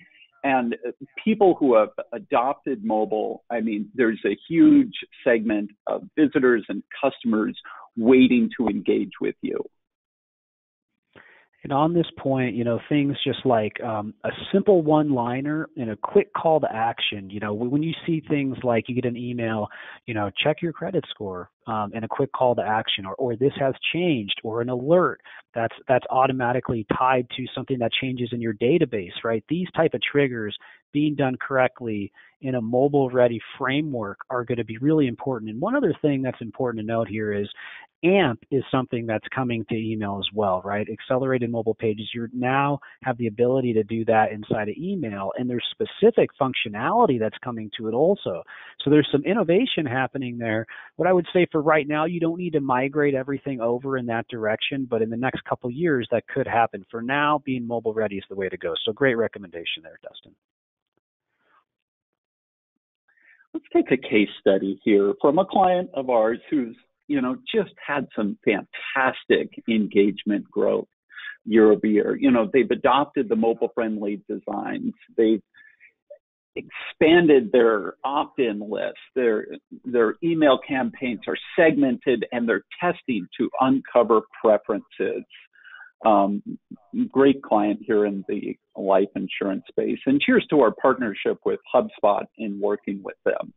And 0.44 0.74
uh, 0.86 0.90
people 1.24 1.56
who 1.58 1.74
have 1.74 1.88
adopted 2.12 2.84
mobile, 2.84 3.42
I 3.50 3.60
mean, 3.60 3.88
there's 3.94 4.20
a 4.26 4.36
huge 4.48 4.92
segment 5.26 5.70
of 5.86 6.02
visitors 6.16 6.64
and 6.68 6.82
customers 7.02 7.58
waiting 7.96 8.50
to 8.58 8.68
engage 8.68 9.12
with 9.20 9.36
you. 9.40 9.58
And 11.64 11.72
on 11.72 11.94
this 11.94 12.06
point, 12.18 12.54
you 12.54 12.62
know, 12.62 12.78
things 12.90 13.16
just 13.26 13.44
like 13.46 13.82
um, 13.82 14.12
a 14.22 14.28
simple 14.52 14.82
one 14.82 15.10
liner 15.12 15.66
and 15.78 15.90
a 15.90 15.96
quick 15.96 16.30
call 16.34 16.60
to 16.60 16.68
action. 16.70 17.30
You 17.30 17.40
know, 17.40 17.54
when 17.54 17.82
you 17.82 17.94
see 18.06 18.22
things 18.28 18.58
like 18.62 18.84
you 18.86 18.94
get 18.94 19.06
an 19.06 19.16
email, 19.16 19.68
you 20.04 20.12
know, 20.12 20.30
check 20.42 20.60
your 20.60 20.74
credit 20.74 21.04
score 21.08 21.50
um, 21.66 21.90
and 21.94 22.04
a 22.04 22.08
quick 22.08 22.30
call 22.32 22.54
to 22.56 22.62
action, 22.62 23.06
or, 23.06 23.14
or 23.14 23.34
this 23.34 23.54
has 23.58 23.72
changed, 23.94 24.38
or 24.44 24.60
an 24.60 24.68
alert 24.68 25.22
that's 25.54 25.74
that's 25.88 26.04
automatically 26.10 26.86
tied 26.98 27.26
to 27.34 27.46
something 27.54 27.78
that 27.78 27.92
changes 27.98 28.28
in 28.32 28.42
your 28.42 28.54
database, 28.54 29.24
right? 29.24 29.42
These 29.48 29.68
type 29.74 29.94
of 29.94 30.02
triggers 30.02 30.54
being 30.92 31.14
done 31.14 31.36
correctly 31.40 32.12
in 32.42 32.56
a 32.56 32.60
mobile 32.60 33.08
ready 33.08 33.40
framework 33.56 34.18
are 34.28 34.44
going 34.44 34.58
to 34.58 34.64
be 34.64 34.76
really 34.78 35.06
important. 35.06 35.50
And 35.50 35.60
one 35.62 35.74
other 35.74 35.94
thing 36.02 36.20
that's 36.20 36.40
important 36.42 36.82
to 36.82 36.86
note 36.86 37.08
here 37.08 37.32
is 37.32 37.48
AMP 38.04 38.44
is 38.50 38.62
something 38.70 39.06
that's 39.06 39.26
coming 39.34 39.64
to 39.70 39.74
email 39.74 40.18
as 40.18 40.28
well, 40.34 40.60
right? 40.64 40.86
Accelerated 40.88 41.50
mobile 41.50 41.74
pages, 41.74 42.08
you 42.14 42.28
now 42.32 42.78
have 43.02 43.16
the 43.18 43.26
ability 43.26 43.72
to 43.72 43.82
do 43.82 44.04
that 44.04 44.30
inside 44.32 44.68
of 44.68 44.76
email, 44.76 45.32
and 45.38 45.48
there's 45.48 45.64
specific 45.70 46.30
functionality 46.40 47.18
that's 47.18 47.38
coming 47.42 47.70
to 47.78 47.88
it 47.88 47.94
also. 47.94 48.42
So 48.82 48.90
there's 48.90 49.08
some 49.10 49.24
innovation 49.24 49.86
happening 49.86 50.36
there. 50.38 50.66
What 50.96 51.08
I 51.08 51.12
would 51.12 51.26
say 51.32 51.46
for 51.50 51.62
right 51.62 51.88
now, 51.88 52.04
you 52.04 52.20
don't 52.20 52.38
need 52.38 52.52
to 52.52 52.60
migrate 52.60 53.14
everything 53.14 53.60
over 53.60 53.96
in 53.96 54.06
that 54.06 54.28
direction, 54.28 54.86
but 54.88 55.00
in 55.00 55.10
the 55.10 55.16
next 55.16 55.42
couple 55.44 55.70
years, 55.70 56.06
that 56.10 56.28
could 56.28 56.46
happen. 56.46 56.84
For 56.90 57.00
now, 57.00 57.40
being 57.44 57.66
mobile 57.66 57.94
ready 57.94 58.16
is 58.16 58.24
the 58.28 58.36
way 58.36 58.48
to 58.48 58.56
go. 58.56 58.74
So 58.84 58.92
great 58.92 59.14
recommendation 59.14 59.82
there, 59.82 59.98
Dustin. 60.02 60.34
Let's 63.54 63.66
take 63.72 63.92
a 63.92 63.96
case 63.96 64.28
study 64.40 64.80
here 64.84 65.14
from 65.20 65.38
a 65.38 65.46
client 65.46 65.88
of 65.94 66.10
ours 66.10 66.40
who's 66.50 66.76
you 67.08 67.20
know, 67.20 67.36
just 67.54 67.74
had 67.86 68.06
some 68.16 68.38
fantastic 68.44 69.50
engagement 69.68 70.50
growth 70.50 70.88
year 71.44 71.70
over 71.70 71.86
year. 71.86 72.16
You 72.16 72.30
know, 72.30 72.48
they've 72.52 72.70
adopted 72.70 73.28
the 73.28 73.36
mobile 73.36 73.70
friendly 73.74 74.22
designs. 74.28 74.92
They've 75.16 75.42
expanded 76.56 77.50
their 77.52 77.94
opt-in 78.04 78.60
list. 78.60 78.98
Their 79.14 79.46
their 79.84 80.14
email 80.22 80.58
campaigns 80.66 81.20
are 81.26 81.36
segmented 81.58 82.26
and 82.32 82.48
they're 82.48 82.64
testing 82.80 83.26
to 83.38 83.50
uncover 83.60 84.22
preferences. 84.40 85.24
Um, 86.06 86.42
great 87.10 87.42
client 87.42 87.80
here 87.84 88.04
in 88.04 88.24
the 88.28 88.56
life 88.76 89.08
insurance 89.16 89.64
space. 89.68 89.98
And 90.06 90.20
cheers 90.20 90.46
to 90.50 90.60
our 90.60 90.72
partnership 90.80 91.38
with 91.44 91.60
HubSpot 91.74 92.26
in 92.36 92.60
working 92.60 93.02
with 93.02 93.16
them. 93.24 93.54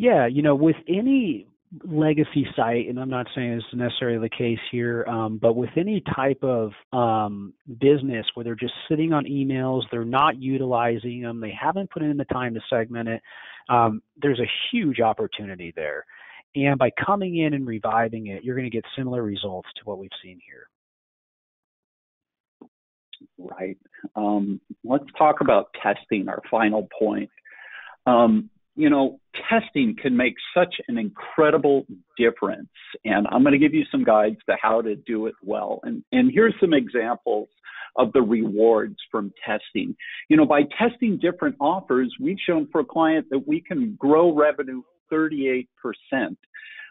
Yeah, 0.00 0.28
you 0.28 0.42
know, 0.42 0.54
with 0.54 0.76
any 0.86 1.48
legacy 1.82 2.46
site, 2.54 2.88
and 2.88 3.00
I'm 3.00 3.10
not 3.10 3.26
saying 3.34 3.56
this 3.56 3.64
is 3.72 3.78
necessarily 3.80 4.20
the 4.20 4.28
case 4.28 4.60
here, 4.70 5.04
um, 5.08 5.38
but 5.38 5.54
with 5.56 5.70
any 5.76 6.04
type 6.14 6.38
of 6.44 6.70
um, 6.92 7.52
business 7.80 8.24
where 8.32 8.44
they're 8.44 8.54
just 8.54 8.74
sitting 8.88 9.12
on 9.12 9.24
emails, 9.24 9.82
they're 9.90 10.04
not 10.04 10.40
utilizing 10.40 11.22
them, 11.22 11.40
they 11.40 11.50
haven't 11.50 11.90
put 11.90 12.04
in 12.04 12.16
the 12.16 12.24
time 12.26 12.54
to 12.54 12.60
segment 12.70 13.08
it, 13.08 13.20
um, 13.68 14.00
there's 14.22 14.38
a 14.38 14.48
huge 14.70 15.00
opportunity 15.00 15.72
there. 15.74 16.06
And 16.54 16.78
by 16.78 16.90
coming 17.04 17.38
in 17.38 17.52
and 17.52 17.66
reviving 17.66 18.28
it, 18.28 18.44
you're 18.44 18.54
going 18.54 18.70
to 18.70 18.74
get 18.74 18.84
similar 18.96 19.24
results 19.24 19.68
to 19.78 19.82
what 19.84 19.98
we've 19.98 20.10
seen 20.22 20.38
here. 20.48 20.68
Right. 23.36 23.76
Um, 24.14 24.60
let's 24.84 25.06
talk 25.18 25.40
about 25.40 25.74
testing, 25.82 26.28
our 26.28 26.40
final 26.48 26.86
point. 26.96 27.30
Um, 28.06 28.48
you 28.78 28.88
know, 28.88 29.18
testing 29.50 29.96
can 30.00 30.16
make 30.16 30.34
such 30.56 30.76
an 30.86 30.98
incredible 30.98 31.84
difference. 32.16 32.68
And 33.04 33.26
I'm 33.28 33.42
going 33.42 33.52
to 33.52 33.58
give 33.58 33.74
you 33.74 33.84
some 33.90 34.04
guides 34.04 34.36
to 34.48 34.56
how 34.62 34.82
to 34.82 34.94
do 34.94 35.26
it 35.26 35.34
well. 35.42 35.80
And, 35.82 36.04
and 36.12 36.30
here's 36.32 36.54
some 36.60 36.72
examples 36.72 37.48
of 37.96 38.12
the 38.12 38.22
rewards 38.22 38.96
from 39.10 39.32
testing. 39.44 39.96
You 40.28 40.36
know, 40.36 40.46
by 40.46 40.62
testing 40.78 41.18
different 41.18 41.56
offers, 41.60 42.14
we've 42.20 42.38
shown 42.46 42.68
for 42.70 42.82
a 42.82 42.84
client 42.84 43.26
that 43.30 43.48
we 43.48 43.60
can 43.60 43.96
grow 43.98 44.32
revenue 44.32 44.82
38%. 45.12 45.66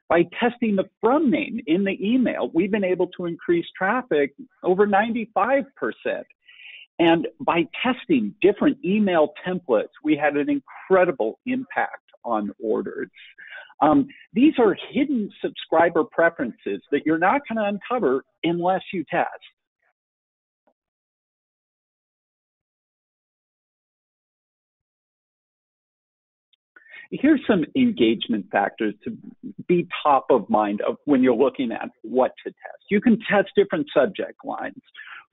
By 0.09 0.23
testing 0.37 0.75
the 0.75 0.89
from 0.99 1.31
name 1.31 1.61
in 1.67 1.85
the 1.85 1.97
email, 2.05 2.51
we've 2.53 2.71
been 2.71 2.83
able 2.83 3.07
to 3.17 3.27
increase 3.27 3.65
traffic 3.77 4.33
over 4.61 4.85
95%. 4.85 5.65
And 6.99 7.27
by 7.39 7.67
testing 7.83 8.33
different 8.41 8.77
email 8.83 9.33
templates, 9.45 9.89
we 10.03 10.15
had 10.15 10.35
an 10.35 10.49
incredible 10.49 11.39
impact 11.45 12.01
on 12.25 12.51
orders. 12.59 13.09
Um, 13.81 14.07
these 14.33 14.53
are 14.57 14.75
hidden 14.91 15.29
subscriber 15.41 16.03
preferences 16.03 16.81
that 16.91 17.05
you're 17.05 17.19
not 17.19 17.41
going 17.47 17.57
to 17.57 17.65
uncover 17.65 18.23
unless 18.43 18.81
you 18.91 19.03
test. 19.09 19.29
Here's 27.11 27.39
some 27.47 27.63
engagement 27.75 28.47
factors 28.51 28.93
to 29.05 29.17
be 29.67 29.87
top 30.03 30.25
of 30.29 30.49
mind 30.49 30.81
of 30.81 30.97
when 31.05 31.23
you're 31.23 31.35
looking 31.35 31.71
at 31.71 31.89
what 32.01 32.33
to 32.43 32.49
test. 32.51 32.83
You 32.89 32.99
can 32.99 33.17
test 33.29 33.49
different 33.55 33.87
subject 33.93 34.43
lines 34.43 34.81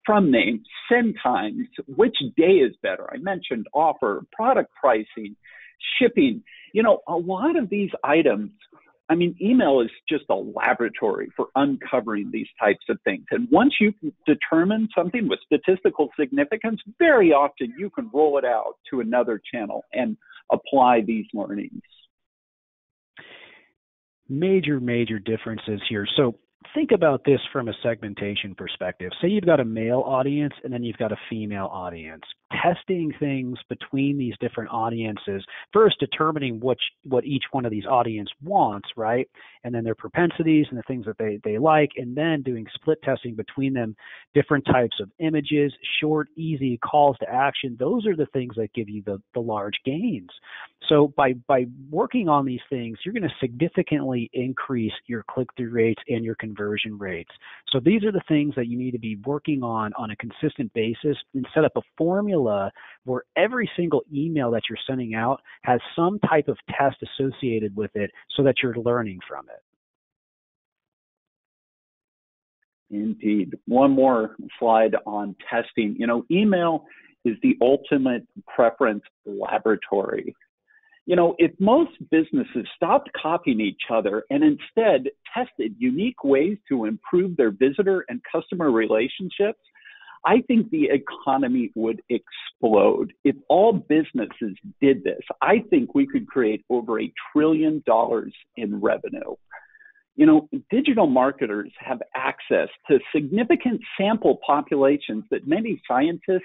from 0.05 0.31
names, 0.31 0.67
send 0.91 1.17
times, 1.23 1.67
which 1.87 2.17
day 2.37 2.55
is 2.59 2.75
better. 2.83 3.09
I 3.13 3.19
mentioned 3.19 3.67
offer, 3.73 4.25
product 4.33 4.71
pricing, 4.79 5.37
shipping. 5.99 6.43
You 6.73 6.83
know, 6.83 7.01
a 7.09 7.17
lot 7.17 7.57
of 7.57 7.71
these 7.71 7.91
items, 8.03 8.51
I 9.09 9.15
mean, 9.15 9.37
email 9.41 9.81
is 9.81 9.91
just 10.09 10.25
a 10.31 10.35
laboratory 10.35 11.31
for 11.37 11.49
uncovering 11.55 12.31
these 12.33 12.49
types 12.59 12.85
of 12.89 12.99
things. 13.05 13.25
And 13.31 13.49
once 13.51 13.75
you 13.81 13.93
determine 14.27 14.89
something 14.97 15.29
with 15.29 15.41
statistical 15.45 16.11
significance, 16.19 16.81
very 16.99 17.33
often 17.33 17.75
you 17.79 17.91
can 17.91 18.11
roll 18.13 18.39
it 18.39 18.45
out 18.45 18.77
to 18.91 19.01
another 19.01 19.41
channel 19.53 19.85
and 19.93 20.17
apply 20.51 21.03
these 21.03 21.27
learnings. 21.33 21.83
Major, 24.29 24.81
major 24.81 25.19
differences 25.19 25.81
here. 25.89 26.07
So 26.17 26.35
think 26.75 26.91
about 26.93 27.25
this 27.25 27.41
from 27.53 27.69
a 27.69 27.75
segmentation 27.83 28.55
perspective. 28.55 29.11
Say 29.21 29.29
you've 29.29 29.45
got 29.45 29.61
a 29.61 29.65
male 29.65 30.03
audience 30.07 30.55
and 30.63 30.73
then 30.73 30.83
you've 30.83 30.97
got 30.97 31.13
a 31.13 31.17
female 31.29 31.69
audience. 31.73 32.23
Testing 32.63 33.13
things 33.19 33.59
between 33.69 34.17
these 34.17 34.35
different 34.41 34.71
audiences, 34.71 35.45
first 35.73 35.99
determining 35.99 36.61
which 36.61 36.81
what 37.05 37.25
each 37.25 37.45
one 37.51 37.65
of 37.65 37.71
these 37.71 37.87
audience 37.87 38.31
wants, 38.43 38.89
right? 38.97 39.29
And 39.65 39.75
then 39.75 39.83
their 39.83 39.95
propensities 39.95 40.67
and 40.71 40.79
the 40.79 40.85
things 40.87 41.07
that 41.07 41.19
they, 41.19 41.41
they 41.43 41.59
like, 41.59 41.91
and 41.97 42.17
then 42.17 42.43
doing 42.43 42.67
split 42.75 43.03
testing 43.03 43.35
between 43.35 43.73
them, 43.73 43.97
different 44.35 44.65
types 44.67 44.97
of 45.01 45.11
images, 45.19 45.73
short, 46.01 46.29
easy 46.37 46.79
calls 46.79 47.17
to 47.19 47.29
action. 47.29 47.77
Those 47.79 48.07
are 48.07 48.15
the 48.17 48.27
things 48.27 48.55
that 48.57 48.73
give 48.73 48.89
you 48.89 49.03
the, 49.05 49.21
the 49.35 49.41
large 49.41 49.75
gains. 49.85 50.31
So 50.89 51.13
by 51.17 51.33
by 51.49 51.65
working 51.91 52.29
on 52.29 52.45
these 52.45 52.61
things, 52.69 52.99
you're 53.05 53.15
going 53.15 53.23
to 53.23 53.35
significantly 53.41 54.31
increase 54.35 54.93
your 55.07 55.25
click-through 55.31 55.71
rates 55.71 56.03
and 56.09 56.25
your 56.25 56.35
conversion 56.35 56.99
rates. 56.99 57.31
So 57.71 57.81
these 57.81 58.05
are 58.05 58.13
the 58.13 58.23
things 58.29 58.55
that 58.57 58.67
you 58.67 58.77
need 58.77 58.91
to 58.91 58.99
be 58.99 59.17
working 59.25 59.63
on 59.63 59.93
on 59.95 60.11
a 60.11 60.17
consistent 60.17 60.71
basis 60.75 61.17
and 61.35 61.47
set 61.55 61.65
up 61.65 61.73
a 61.77 61.83
formula 61.97 62.44
where 63.05 63.23
every 63.37 63.71
single 63.77 64.03
email 64.13 64.51
that 64.53 64.63
you're 64.69 64.79
sending 64.87 65.15
out 65.15 65.41
has 65.63 65.81
some 65.97 66.19
type 66.21 66.49
of 66.49 66.57
test 66.79 66.97
associated 67.03 67.75
with 67.77 67.91
it 67.95 68.11
so 68.37 68.43
that 68.43 68.57
you're 68.63 68.77
learning 68.77 69.19
from 69.29 69.47
it. 69.49 69.63
Indeed. 72.91 73.57
One 73.67 73.91
more 73.91 74.37
slide 74.59 74.95
on 75.07 75.35
testing. 75.51 75.97
You 75.99 76.07
know, 76.07 76.25
email 76.31 76.85
is 77.25 77.37
the 77.43 77.57
ultimate 77.61 78.27
preference 78.55 79.03
laboratory. 79.27 80.35
You 81.07 81.17
know, 81.17 81.35
if 81.39 81.53
most 81.59 81.91
businesses 82.11 82.67
stopped 82.77 83.11
copying 83.21 83.61
each 83.61 83.83
other 83.93 84.25
and 84.31 84.43
instead 84.43 85.11
tested 85.35 85.75
unique 85.79 86.25
ways 86.25 86.57
to 86.69 86.87
improve 86.87 87.37
their 87.37 87.51
visitor 87.51 88.05
and 88.09 88.21
customer 88.31 88.71
relationships, 88.71 89.61
I 90.27 90.41
think 90.47 90.71
the 90.71 90.89
economy 90.91 91.71
would 91.75 92.01
explode. 92.09 93.13
If 93.25 93.37
all 93.49 93.73
businesses 93.73 94.57
did 94.81 95.05
this, 95.05 95.21
I 95.43 95.65
think 95.71 95.95
we 95.95 96.07
could 96.07 96.27
create 96.27 96.65
over 96.71 97.01
a 97.01 97.13
trillion 97.33 97.83
dollars 97.87 98.33
in 98.57 98.81
revenue. 98.81 99.35
You 100.17 100.27
know, 100.27 100.49
digital 100.71 101.07
marketers 101.07 101.73
have 101.79 102.01
access 102.15 102.69
to 102.89 103.01
significant 103.15 103.81
sample 103.99 104.39
populations 104.47 105.25
that 105.31 105.47
many 105.47 105.83
scientists 105.87 106.43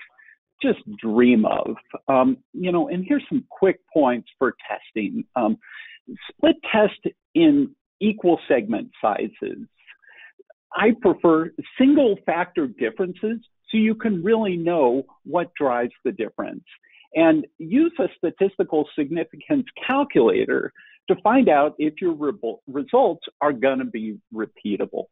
just 0.61 0.79
dream 0.97 1.45
of. 1.45 1.75
Um, 2.07 2.37
you 2.53 2.71
know, 2.71 2.89
and 2.89 3.05
here's 3.07 3.23
some 3.29 3.45
quick 3.49 3.79
points 3.93 4.27
for 4.37 4.55
testing. 4.67 5.23
Um, 5.35 5.57
split 6.31 6.55
test 6.71 7.15
in 7.35 7.75
equal 8.01 8.39
segment 8.47 8.89
sizes. 9.01 9.59
I 10.73 10.91
prefer 11.01 11.51
single 11.77 12.17
factor 12.25 12.67
differences 12.67 13.39
so 13.69 13.77
you 13.77 13.95
can 13.95 14.23
really 14.23 14.57
know 14.57 15.03
what 15.23 15.53
drives 15.55 15.93
the 16.03 16.11
difference. 16.11 16.63
And 17.15 17.47
use 17.57 17.93
a 17.99 18.07
statistical 18.17 18.87
significance 18.97 19.65
calculator 19.87 20.71
to 21.07 21.15
find 21.23 21.49
out 21.49 21.73
if 21.79 21.95
your 21.99 22.13
re- 22.13 22.55
results 22.67 23.25
are 23.41 23.51
going 23.51 23.79
to 23.79 23.85
be 23.85 24.19
repeatable. 24.33 25.05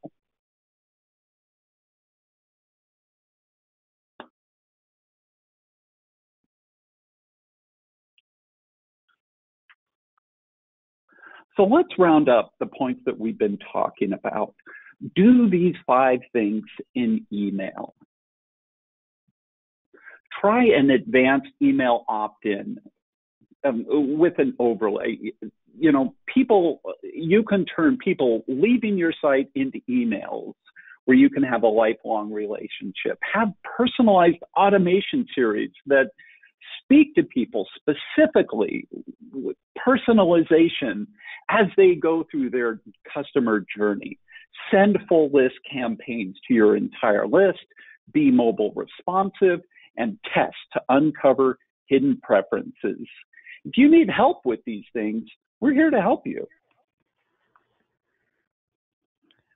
So 11.58 11.64
let's 11.64 11.90
round 11.98 12.30
up 12.30 12.54
the 12.60 12.68
points 12.68 13.02
that 13.08 13.20
we've 13.20 13.38
been 13.38 13.58
talking 13.74 14.14
about. 14.14 14.54
Do 15.16 15.50
these 15.50 15.74
five 15.88 16.20
things 16.32 16.64
in 16.94 17.26
email. 17.34 17.96
Try 20.42 20.66
an 20.66 20.90
advanced 20.92 21.50
email 21.62 22.06
opt-in 22.08 22.78
um, 23.64 23.86
with 23.88 24.38
an 24.38 24.56
overlay. 24.60 25.18
You 25.80 25.92
know, 25.92 26.16
people, 26.34 26.82
you 27.04 27.44
can 27.44 27.66
turn 27.66 27.98
people 27.98 28.44
leaving 28.48 28.98
your 28.98 29.14
site 29.22 29.50
into 29.56 29.80
emails 29.90 30.54
where 31.06 31.16
you 31.16 31.30
can 31.30 31.44
have 31.44 31.64
a 31.64 31.68
lifelong 31.68 32.32
relationship. 32.32 33.18
Have 33.34 33.50
personalized 33.78 34.40
automation 34.58 35.26
series 35.34 35.72
that 35.86 36.08
speak 36.84 37.16
to 37.16 37.24
people 37.24 37.66
specifically 37.76 38.88
with 39.32 39.56
personalization 39.88 41.08
as 41.50 41.68
they 41.78 41.96
go 41.96 42.26
through 42.30 42.50
their 42.50 42.82
customer 43.14 43.66
journey. 43.76 44.20
Send 44.72 44.98
full 45.08 45.30
list 45.32 45.56
campaigns 45.72 46.36
to 46.48 46.54
your 46.54 46.76
entire 46.76 47.28
list, 47.28 47.60
be 48.12 48.32
mobile 48.32 48.74
responsive, 48.76 49.62
and 49.98 50.18
test 50.34 50.56
to 50.74 50.82
uncover 50.90 51.58
hidden 51.88 52.20
preferences. 52.22 53.08
If 53.66 53.76
you 53.76 53.90
need 53.90 54.10
help 54.10 54.46
with 54.46 54.60
these 54.66 54.86
things, 54.94 55.24
we're 55.60 55.74
here 55.74 55.90
to 55.90 56.02
help 56.02 56.26
you. 56.26 56.48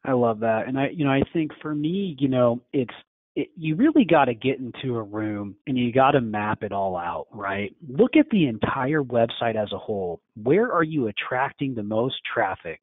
I 0.04 0.14
love 0.14 0.40
that. 0.40 0.68
And 0.68 0.80
I, 0.80 0.90
you 0.90 1.06
know, 1.06 1.12
I 1.12 1.22
think 1.32 1.52
for 1.62 1.76
me, 1.76 2.16
you 2.20 2.28
know, 2.28 2.62
it's 2.74 2.94
it, 3.36 3.50
you 3.56 3.76
really 3.76 4.04
got 4.04 4.26
to 4.26 4.34
get 4.34 4.60
into 4.60 4.98
a 4.98 5.04
room 5.04 5.56
and 5.68 5.78
you 5.78 5.94
got 5.94 6.12
to 6.12 6.22
map 6.22 6.64
it 6.64 6.74
all 6.74 6.98
out, 6.98 7.28
right? 7.32 7.74
Look 7.88 8.18
at 8.18 8.30
the 8.30 8.48
entire 8.48 9.02
website 9.02 9.56
as 9.56 9.72
a 9.72 9.78
whole. 9.78 10.20
Where 10.36 10.72
are 10.72 10.84
you 10.84 11.08
attracting 11.08 11.74
the 11.74 11.84
most 11.84 12.16
traffic? 12.34 12.82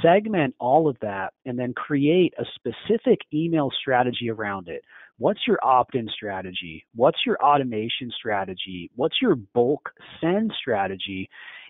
Segment 0.00 0.54
all 0.58 0.88
of 0.88 0.96
that 1.02 1.34
and 1.44 1.58
then 1.58 1.74
create 1.74 2.32
a 2.38 2.44
specific 2.54 3.18
email 3.34 3.70
strategy 3.80 4.30
around 4.30 4.68
it. 4.68 4.82
What's 5.18 5.40
your 5.46 5.58
opt 5.62 5.94
in 5.94 6.08
strategy? 6.08 6.84
What's 6.94 7.18
your 7.26 7.42
automation 7.42 8.10
strategy? 8.16 8.90
What's 8.96 9.16
your 9.20 9.36
bulk 9.36 9.90
send 10.20 10.52
strategy? 10.58 11.28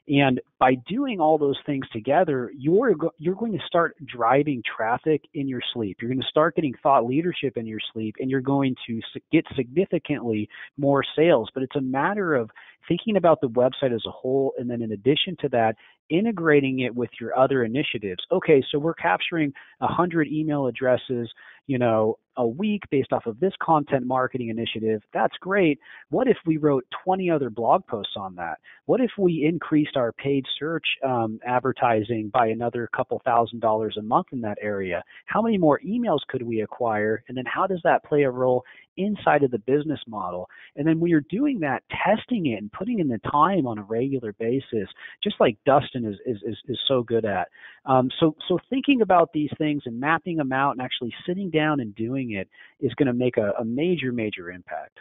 And 0.09 0.41
by 0.59 0.75
doing 0.89 1.21
all 1.21 1.39
those 1.39 1.59
things 1.65 1.87
together, 1.93 2.51
you're 2.59 2.93
you're 3.19 3.37
going 3.37 3.53
to 3.53 3.65
start 3.67 3.95
driving 4.05 4.61
traffic 4.77 5.23
in 5.33 5.47
your 5.47 5.61
sleep. 5.73 5.99
You're 6.01 6.11
going 6.11 6.21
to 6.21 6.27
start 6.27 6.57
getting 6.57 6.75
thought 6.83 7.07
leadership 7.07 7.57
in 7.57 7.67
your 7.67 7.79
sleep, 7.93 8.17
and 8.19 8.29
you're 8.29 8.41
going 8.41 8.75
to 8.89 9.01
get 9.31 9.45
significantly 9.55 10.49
more 10.77 11.05
sales. 11.17 11.51
But 11.55 11.63
it's 11.63 11.77
a 11.77 11.81
matter 11.81 12.35
of 12.35 12.51
thinking 12.89 13.17
about 13.17 13.41
the 13.41 13.49
website 13.49 13.95
as 13.95 14.03
a 14.05 14.11
whole, 14.11 14.55
and 14.59 14.69
then 14.69 14.83
in 14.83 14.91
addition 14.91 15.37
to 15.41 15.49
that, 15.51 15.77
integrating 16.11 16.81
it 16.81 16.95
with 16.95 17.11
your 17.21 17.39
other 17.39 17.63
initiatives. 17.63 18.25
Okay, 18.33 18.61
so 18.73 18.81
we're 18.81 18.95
capturing 18.95 19.53
100 19.79 20.27
email 20.27 20.67
addresses, 20.67 21.31
you 21.69 21.79
know, 21.79 22.19
a 22.37 22.47
week 22.47 22.83
based 22.91 23.13
off 23.13 23.27
of 23.27 23.39
this 23.41 23.53
content 23.63 24.07
marketing 24.07 24.49
initiative. 24.49 25.03
That's 25.13 25.37
great. 25.41 25.79
What 26.11 26.29
if 26.29 26.37
we 26.47 26.57
wrote 26.57 26.85
20 27.05 27.31
other 27.31 27.51
blog 27.51 27.87
posts 27.87 28.15
on 28.17 28.35
that? 28.37 28.59
What 28.87 29.01
if 29.01 29.11
we 29.19 29.45
increased 29.47 29.97
our 29.97 30.13
paid 30.13 30.45
search 30.59 30.87
um, 31.05 31.39
advertising 31.47 32.31
by 32.33 32.49
another 32.49 32.89
couple 32.95 33.21
thousand 33.25 33.61
dollars 33.61 33.97
a 33.99 34.03
month 34.03 34.29
in 34.33 34.41
that 34.43 34.59
area? 34.61 35.03
How 35.27 35.43
many 35.43 35.59
more 35.59 35.81
emails 35.87 36.21
could 36.29 36.43
we 36.43 36.63
acquire? 36.63 37.23
And 37.29 37.37
then 37.37 37.45
how 37.47 37.67
does 37.67 37.81
that 37.85 38.05
play 38.05 38.23
a 38.23 38.31
role 38.31 38.65
inside 38.97 39.43
of 39.43 39.51
the 39.51 39.59
business 39.59 40.01
model? 40.07 40.49
And 40.77 40.87
then 40.87 41.01
when 41.01 41.11
you're 41.11 41.25
doing 41.31 41.61
that, 41.61 41.83
testing 42.05 42.47
it 42.47 42.61
and 42.61 42.73
putting 42.73 42.99
in 42.99 43.09
the 43.09 43.21
time 43.31 43.67
on 43.67 43.79
a 43.79 43.83
regular 43.83 44.33
basis, 44.35 44.89
just 45.23 45.37
like 45.41 45.57
Dustin 45.65 46.05
is 46.05 46.17
is 46.27 46.43
is, 46.47 46.59
is 46.69 46.79
so 46.89 47.03
good 47.03 47.25
at. 47.25 47.49
Um, 47.85 48.11
so 48.21 48.37
so 48.49 48.59
thinking 48.71 49.03
about 49.03 49.33
these 49.33 49.51
things 49.59 49.83
and 49.87 49.99
mapping 49.99 50.37
them 50.37 50.53
out 50.53 50.73
and 50.73 50.81
actually 50.81 51.15
sitting 51.27 51.51
down 51.51 51.81
and 51.81 51.95
doing 51.95 52.22
it 52.31 52.49
is 52.81 52.95
going 52.95 53.09
to 53.09 53.13
make 53.13 53.37
a, 53.37 53.53
a 53.59 53.65
major 53.65 54.13
major 54.13 54.51
impact. 54.51 54.99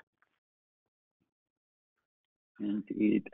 Indeed. 2.59 3.29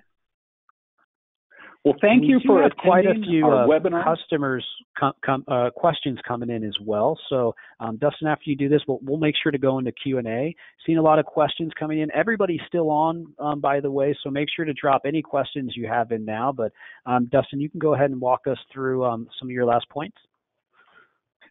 Well, 1.88 1.96
thank 2.02 2.24
we 2.24 2.28
you 2.28 2.42
for 2.46 2.70
quite 2.80 3.06
a 3.06 3.14
few 3.14 3.48
uh, 3.48 3.66
customers 4.04 4.66
com, 5.00 5.14
com, 5.24 5.46
uh, 5.48 5.70
questions 5.70 6.20
coming 6.28 6.50
in 6.50 6.66
as 6.66 6.76
well. 6.82 7.18
So, 7.30 7.56
um, 7.80 7.96
Dustin, 7.96 8.28
after 8.28 8.50
you 8.50 8.58
do 8.58 8.68
this, 8.68 8.82
we'll, 8.88 9.00
we'll 9.02 9.20
make 9.20 9.36
sure 9.42 9.54
to 9.54 9.58
go 9.58 9.80
into 9.80 9.94
Q 9.94 10.18
and 10.18 10.28
A. 10.28 10.54
Seeing 10.86 10.98
a 10.98 11.02
lot 11.02 11.18
of 11.18 11.26
questions 11.26 11.72
coming 11.80 12.00
in. 12.00 12.12
Everybody's 12.14 12.60
still 12.68 12.90
on, 12.90 13.34
um, 13.40 13.62
by 13.62 13.80
the 13.80 13.90
way, 13.90 14.14
so 14.22 14.30
make 14.30 14.50
sure 14.54 14.66
to 14.66 14.74
drop 14.74 15.04
any 15.06 15.22
questions 15.22 15.74
you 15.78 15.88
have 15.88 16.12
in 16.12 16.26
now. 16.26 16.52
But 16.52 16.74
um, 17.06 17.30
Dustin, 17.32 17.62
you 17.62 17.70
can 17.70 17.80
go 17.80 17.94
ahead 17.94 18.12
and 18.12 18.20
walk 18.20 18.48
us 18.48 18.58
through 18.74 19.06
um, 19.06 19.30
some 19.40 19.48
of 19.48 19.52
your 19.52 19.66
last 19.66 19.88
points. 19.90 20.18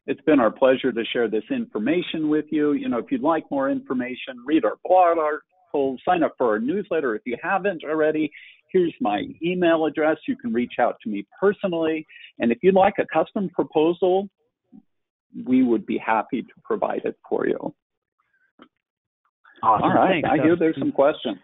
It's 0.07 0.21
been 0.23 0.39
our 0.39 0.51
pleasure 0.51 0.93
to 0.93 1.05
share 1.13 1.29
this 1.29 1.43
information 1.51 2.29
with 2.29 2.45
you. 2.51 2.73
You 2.73 2.89
know, 2.89 2.99
if 2.99 3.07
you'd 3.11 3.23
like 3.23 3.45
more 3.51 3.71
information, 3.71 4.37
read 4.47 4.65
our 4.65 4.77
blog 4.85 5.19
articles, 5.19 6.01
sign 6.07 6.23
up 6.23 6.35
for 6.39 6.49
our 6.49 6.61
newsletter 6.61 7.15
if 7.17 7.23
you 7.27 7.37
haven't 7.43 7.83
already. 7.85 8.31
Here's 8.73 8.95
my 9.01 9.25
email 9.43 9.87
address. 9.87 10.17
You 10.29 10.37
can 10.37 10.53
reach 10.53 10.75
out 10.81 10.97
to 11.03 11.09
me 11.09 11.27
personally. 11.41 12.07
And 12.39 12.53
if 12.53 12.59
you'd 12.63 12.75
like 12.75 12.95
a 12.99 13.07
custom 13.13 13.49
proposal, 13.51 14.29
we 15.45 15.63
would 15.63 15.87
be 15.87 15.99
happy 15.99 16.43
to 16.43 16.53
provide 16.65 17.03
it 17.05 17.17
for 17.29 17.47
you. 17.47 17.75
Awesome. 19.63 19.85
All 19.85 19.95
right. 19.95 20.23
Thanks, 20.23 20.29
I 20.31 20.43
hear 20.43 20.57
there's 20.57 20.79
some 20.79 20.93
questions. 20.93 21.39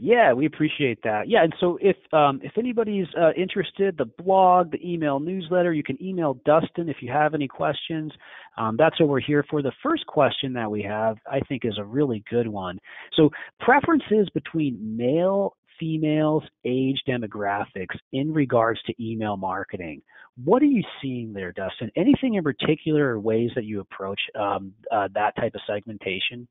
Yeah, 0.00 0.32
we 0.32 0.46
appreciate 0.46 1.02
that. 1.02 1.28
Yeah, 1.28 1.44
and 1.44 1.54
so 1.60 1.78
if 1.80 1.96
um, 2.14 2.40
if 2.42 2.52
anybody's 2.56 3.06
uh, 3.20 3.32
interested, 3.36 3.96
the 3.98 4.06
blog, 4.06 4.70
the 4.70 4.80
email 4.82 5.20
newsletter, 5.20 5.72
you 5.74 5.82
can 5.82 6.02
email 6.02 6.38
Dustin 6.46 6.88
if 6.88 6.96
you 7.02 7.12
have 7.12 7.34
any 7.34 7.46
questions. 7.46 8.10
Um, 8.56 8.76
that's 8.78 8.98
what 8.98 9.10
we're 9.10 9.20
here 9.20 9.44
for. 9.50 9.60
The 9.60 9.72
first 9.82 10.06
question 10.06 10.54
that 10.54 10.70
we 10.70 10.82
have, 10.82 11.18
I 11.30 11.40
think, 11.40 11.66
is 11.66 11.76
a 11.78 11.84
really 11.84 12.24
good 12.30 12.48
one. 12.48 12.78
So 13.16 13.30
preferences 13.60 14.28
between 14.32 14.96
male 14.96 15.56
females, 15.78 16.44
age 16.64 17.00
demographics 17.08 17.96
in 18.12 18.32
regards 18.32 18.80
to 18.84 18.94
email 19.04 19.36
marketing. 19.36 20.00
What 20.42 20.62
are 20.62 20.66
you 20.66 20.82
seeing 21.02 21.32
there, 21.32 21.52
Dustin? 21.52 21.90
Anything 21.96 22.34
in 22.34 22.42
particular 22.42 23.10
or 23.10 23.20
ways 23.20 23.50
that 23.56 23.64
you 23.64 23.80
approach 23.80 24.20
um, 24.38 24.72
uh, 24.90 25.08
that 25.14 25.36
type 25.36 25.54
of 25.54 25.60
segmentation? 25.66 26.48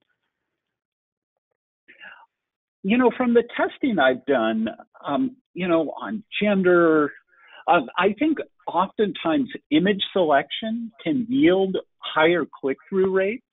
You 2.84 2.98
know, 2.98 3.12
from 3.16 3.34
the 3.34 3.44
testing 3.56 4.00
I've 4.00 4.26
done, 4.26 4.68
um, 5.06 5.36
you 5.54 5.68
know, 5.68 5.94
on 6.02 6.24
gender, 6.42 7.12
uh, 7.68 7.82
I 7.98 8.14
think 8.18 8.40
oftentimes 8.68 9.50
image 9.70 10.02
selection 10.14 10.92
can 11.04 11.28
yield 11.30 11.78
higher 12.00 12.46
click 12.60 12.78
through 12.90 13.12
rates. 13.12 13.46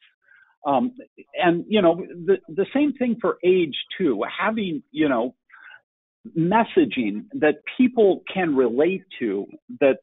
Um, 0.67 0.93
and 1.35 1.65
you 1.69 1.81
know 1.81 2.05
the 2.27 2.39
the 2.49 2.67
same 2.75 2.93
thing 2.95 3.17
for 3.21 3.39
age 3.45 3.77
too. 3.97 4.23
Having 4.39 4.83
you 4.91 5.09
know 5.09 5.35
messaging 6.37 7.27
that 7.35 7.57
people 7.77 8.23
can 8.33 8.57
relate 8.57 9.05
to 9.21 9.47
that's 9.81 9.99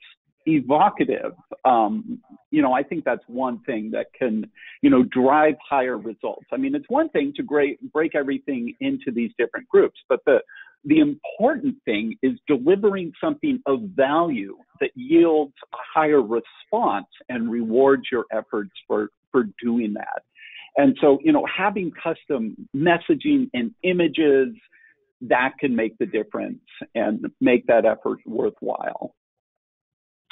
evocative. 0.45 1.33
Um, 1.63 2.21
you 2.51 2.61
know 2.61 2.73
i 2.73 2.81
think 2.81 3.03
that's 3.03 3.23
one 3.27 3.59
thing 3.63 3.91
that 3.91 4.07
can 4.17 4.49
you 4.81 4.89
know 4.89 5.03
drive 5.03 5.55
higher 5.67 5.97
results. 5.97 6.45
I 6.53 6.57
mean 6.57 6.73
it's 6.73 6.85
one 6.87 7.09
thing 7.09 7.33
to 7.35 7.43
great, 7.43 7.79
break 7.91 8.15
everything 8.15 8.73
into 8.79 9.11
these 9.13 9.31
different 9.37 9.67
groups 9.67 9.99
but 10.07 10.19
the 10.25 10.39
the 10.85 10.99
important 10.99 11.75
thing 11.83 12.15
is 12.21 12.33
delivering 12.47 13.11
something 13.19 13.59
of 13.65 13.81
value 13.95 14.55
that 14.79 14.91
yields 14.95 15.53
a 15.73 15.77
higher 15.93 16.21
response 16.21 17.07
and 17.29 17.51
rewards 17.51 18.03
your 18.11 18.25
efforts 18.31 18.71
for 18.87 19.09
for 19.31 19.45
doing 19.61 19.93
that. 19.93 20.23
And 20.77 20.95
so 21.01 21.19
you 21.23 21.33
know 21.33 21.45
having 21.45 21.91
custom 21.91 22.55
messaging 22.75 23.49
and 23.53 23.73
images 23.83 24.49
that 25.21 25.53
can 25.59 25.75
make 25.75 25.97
the 25.97 26.05
difference 26.05 26.61
and 26.93 27.25
make 27.41 27.65
that 27.67 27.85
effort 27.85 28.19
worthwhile. 28.25 29.15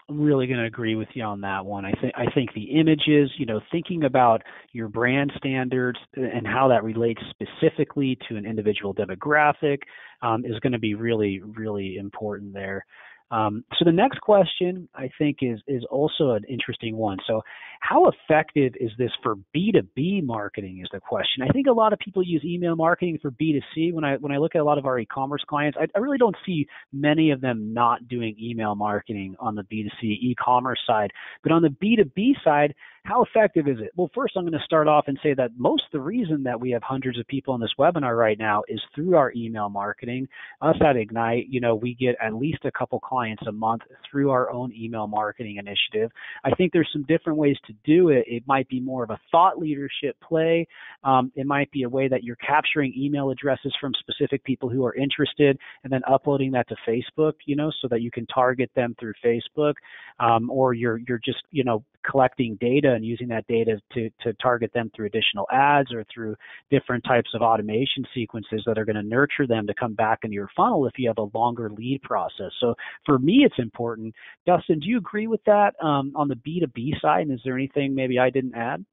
I'm 0.10 0.20
really 0.20 0.48
going 0.48 0.60
to 0.60 0.66
agree 0.66 0.96
with 0.96 1.08
you 1.14 1.24
on 1.24 1.42
that 1.42 1.66
one. 1.66 1.86
I 1.86 1.94
think 1.94 2.14
I 2.16 2.26
think 2.34 2.54
the 2.54 2.80
images, 2.80 3.32
you 3.38 3.46
know, 3.46 3.62
thinking 3.72 4.04
about 4.04 4.42
your 4.74 4.90
brand 4.90 5.32
standards 5.38 5.98
and 6.16 6.46
how 6.46 6.68
that 6.70 6.84
relates 6.84 7.22
specifically 7.30 8.18
to 8.28 8.36
an 8.36 8.46
individual 8.46 8.94
demographic 8.94 9.80
um, 10.22 10.44
is 10.46 10.60
going 10.60 10.74
to 10.74 10.80
be 10.80 10.96
really 10.96 11.42
really 11.42 11.98
important 11.98 12.54
there. 12.54 12.86
Um, 13.32 13.64
so 13.80 13.86
the 13.86 13.92
next 13.92 14.22
question 14.22 14.88
I 14.94 15.10
think 15.18 15.38
is 15.42 15.60
is 15.68 15.84
also 15.90 16.32
an 16.32 16.44
interesting 16.48 16.96
one. 16.96 17.18
So 17.26 17.42
how 17.80 18.10
effective 18.10 18.74
is 18.80 18.92
this 18.98 19.12
for 19.22 19.36
B2B 19.56 20.24
marketing 20.24 20.80
is 20.82 20.90
the 20.94 21.00
question. 21.00 21.44
I 21.44 21.50
think 21.50 21.68
a 21.68 21.72
lot 21.72 21.92
of 21.94 22.00
people 22.00 22.24
use 22.24 22.42
email 22.46 22.76
marketing 22.76 23.20
for 23.22 23.32
B2C. 23.32 23.94
When 23.94 24.04
I 24.04 24.18
when 24.18 24.32
I 24.32 24.38
look 24.38 24.56
at 24.56 24.62
a 24.62 24.64
lot 24.64 24.78
of 24.78 24.86
our 24.86 25.00
e-commerce 25.00 25.44
clients, 25.48 25.78
I, 25.80 25.88
I 25.96 26.00
really 26.00 26.18
don't 26.18 26.36
see 26.46 26.68
many 26.92 27.32
of 27.32 27.42
them 27.42 27.74
not 27.74 28.08
doing 28.08 28.36
email 28.40 28.76
marketing 28.76 29.36
on 29.40 29.56
the 29.56 29.64
B2C 29.64 30.04
e-commerce 30.04 30.80
side. 30.88 31.12
But 31.42 31.52
on 31.52 31.62
the 31.62 31.70
B2B 31.70 32.44
side, 32.44 32.74
how 33.06 33.22
effective 33.22 33.68
is 33.68 33.80
it? 33.82 33.92
Well, 33.98 34.10
first, 34.16 34.38
I'm 34.38 34.44
going 34.44 34.54
to 34.54 34.64
start 34.64 34.88
off 34.88 35.06
and 35.08 35.20
say 35.22 35.34
that 35.34 35.52
most 35.58 35.84
of 35.88 35.92
the 35.92 36.00
reason 36.00 36.44
that 36.44 36.60
we 36.60 36.72
have 36.72 36.84
hundreds 36.84 37.20
of 37.20 37.28
people 37.28 37.54
on 37.54 37.60
this 37.60 37.74
webinar 37.78 38.18
right 38.18 38.40
now 38.40 38.64
is 38.70 38.80
through 38.96 39.18
our 39.18 39.34
email 39.36 39.68
marketing. 39.68 40.30
Us 40.62 40.78
at 40.82 40.96
Ignite, 40.96 41.48
you 41.50 41.60
know, 41.60 41.76
we 41.76 41.96
get 41.96 42.16
at 42.24 42.34
least 42.34 42.64
a 42.64 42.72
couple 42.72 43.02
clients 43.02 43.23
a 43.48 43.52
month 43.52 43.82
through 44.10 44.32
our 44.32 44.52
own 44.52 44.74
email 44.74 45.08
marketing 45.08 45.58
initiative. 45.58 46.12
I 46.44 46.52
think 46.52 46.72
there's 46.72 46.90
some 46.92 47.04
different 47.04 47.38
ways 47.38 47.58
to 47.68 47.74
do 47.84 48.10
it. 48.10 48.26
It 48.28 48.44
might 48.48 48.68
be 48.70 48.80
more 48.80 49.04
of 49.04 49.10
a 49.10 49.20
thought 49.32 49.58
leadership 49.58 50.16
play. 50.22 50.68
Um, 51.04 51.32
it 51.36 51.46
might 51.46 51.72
be 51.72 51.84
a 51.84 51.90
way 51.90 52.08
that 52.08 52.24
you're 52.24 52.36
capturing 52.38 52.94
email 52.98 53.30
addresses 53.30 53.74
from 53.80 53.94
specific 54.00 54.44
people 54.44 54.70
who 54.70 54.86
are 54.86 54.96
interested 54.96 55.58
and 55.84 55.92
then 55.92 56.02
uploading 56.10 56.52
that 56.52 56.68
to 56.70 56.76
Facebook, 56.88 57.34
you 57.46 57.56
know, 57.56 57.72
so 57.82 57.88
that 57.90 58.02
you 58.02 58.12
can 58.12 58.26
target 58.28 58.70
them 58.76 58.96
through 59.00 59.14
Facebook. 59.24 59.74
Um, 60.20 60.50
or 60.50 60.74
you're 60.74 61.00
you're 61.08 61.20
just 61.24 61.44
you 61.52 61.64
know 61.64 61.84
collecting 62.10 62.58
data 62.60 62.94
and 62.94 63.06
using 63.06 63.28
that 63.30 63.46
data 63.48 63.80
to, 63.94 64.10
to 64.22 64.34
target 64.42 64.72
them 64.74 64.92
through 64.96 65.08
additional 65.08 65.48
ads 65.52 65.92
or 65.94 66.06
through 66.14 66.36
different 66.70 67.04
types 67.04 67.30
of 67.34 67.42
automation 67.42 68.06
sequences 68.14 68.64
that 68.66 68.78
are 68.78 68.86
going 68.86 68.96
to 68.96 69.04
nurture 69.04 69.48
them 69.48 69.68
to 69.68 69.74
come 69.74 69.94
back 69.94 70.20
into 70.24 70.36
your 70.36 70.50
funnel 70.56 70.86
if 70.86 70.94
you 70.98 71.08
have 71.08 71.18
a 71.18 71.38
longer 71.38 71.70
lead 71.70 72.02
process. 72.02 72.52
So 72.60 72.76
for 73.06 73.20
me, 73.20 73.44
it's 73.46 73.60
important. 73.60 74.14
Dustin, 74.46 74.80
do 74.80 74.88
you 74.88 74.98
agree 74.98 75.28
with 75.28 75.44
that 75.46 75.74
um, 75.84 76.14
on 76.16 76.28
the 76.28 76.36
B2B 76.36 77.02
side? 77.02 77.28
And 77.28 77.32
is 77.32 77.42
there 77.44 77.56
anything 77.56 77.96
maybe 77.96 78.20
I 78.20 78.30
didn't 78.30 78.56
add? 78.56 78.86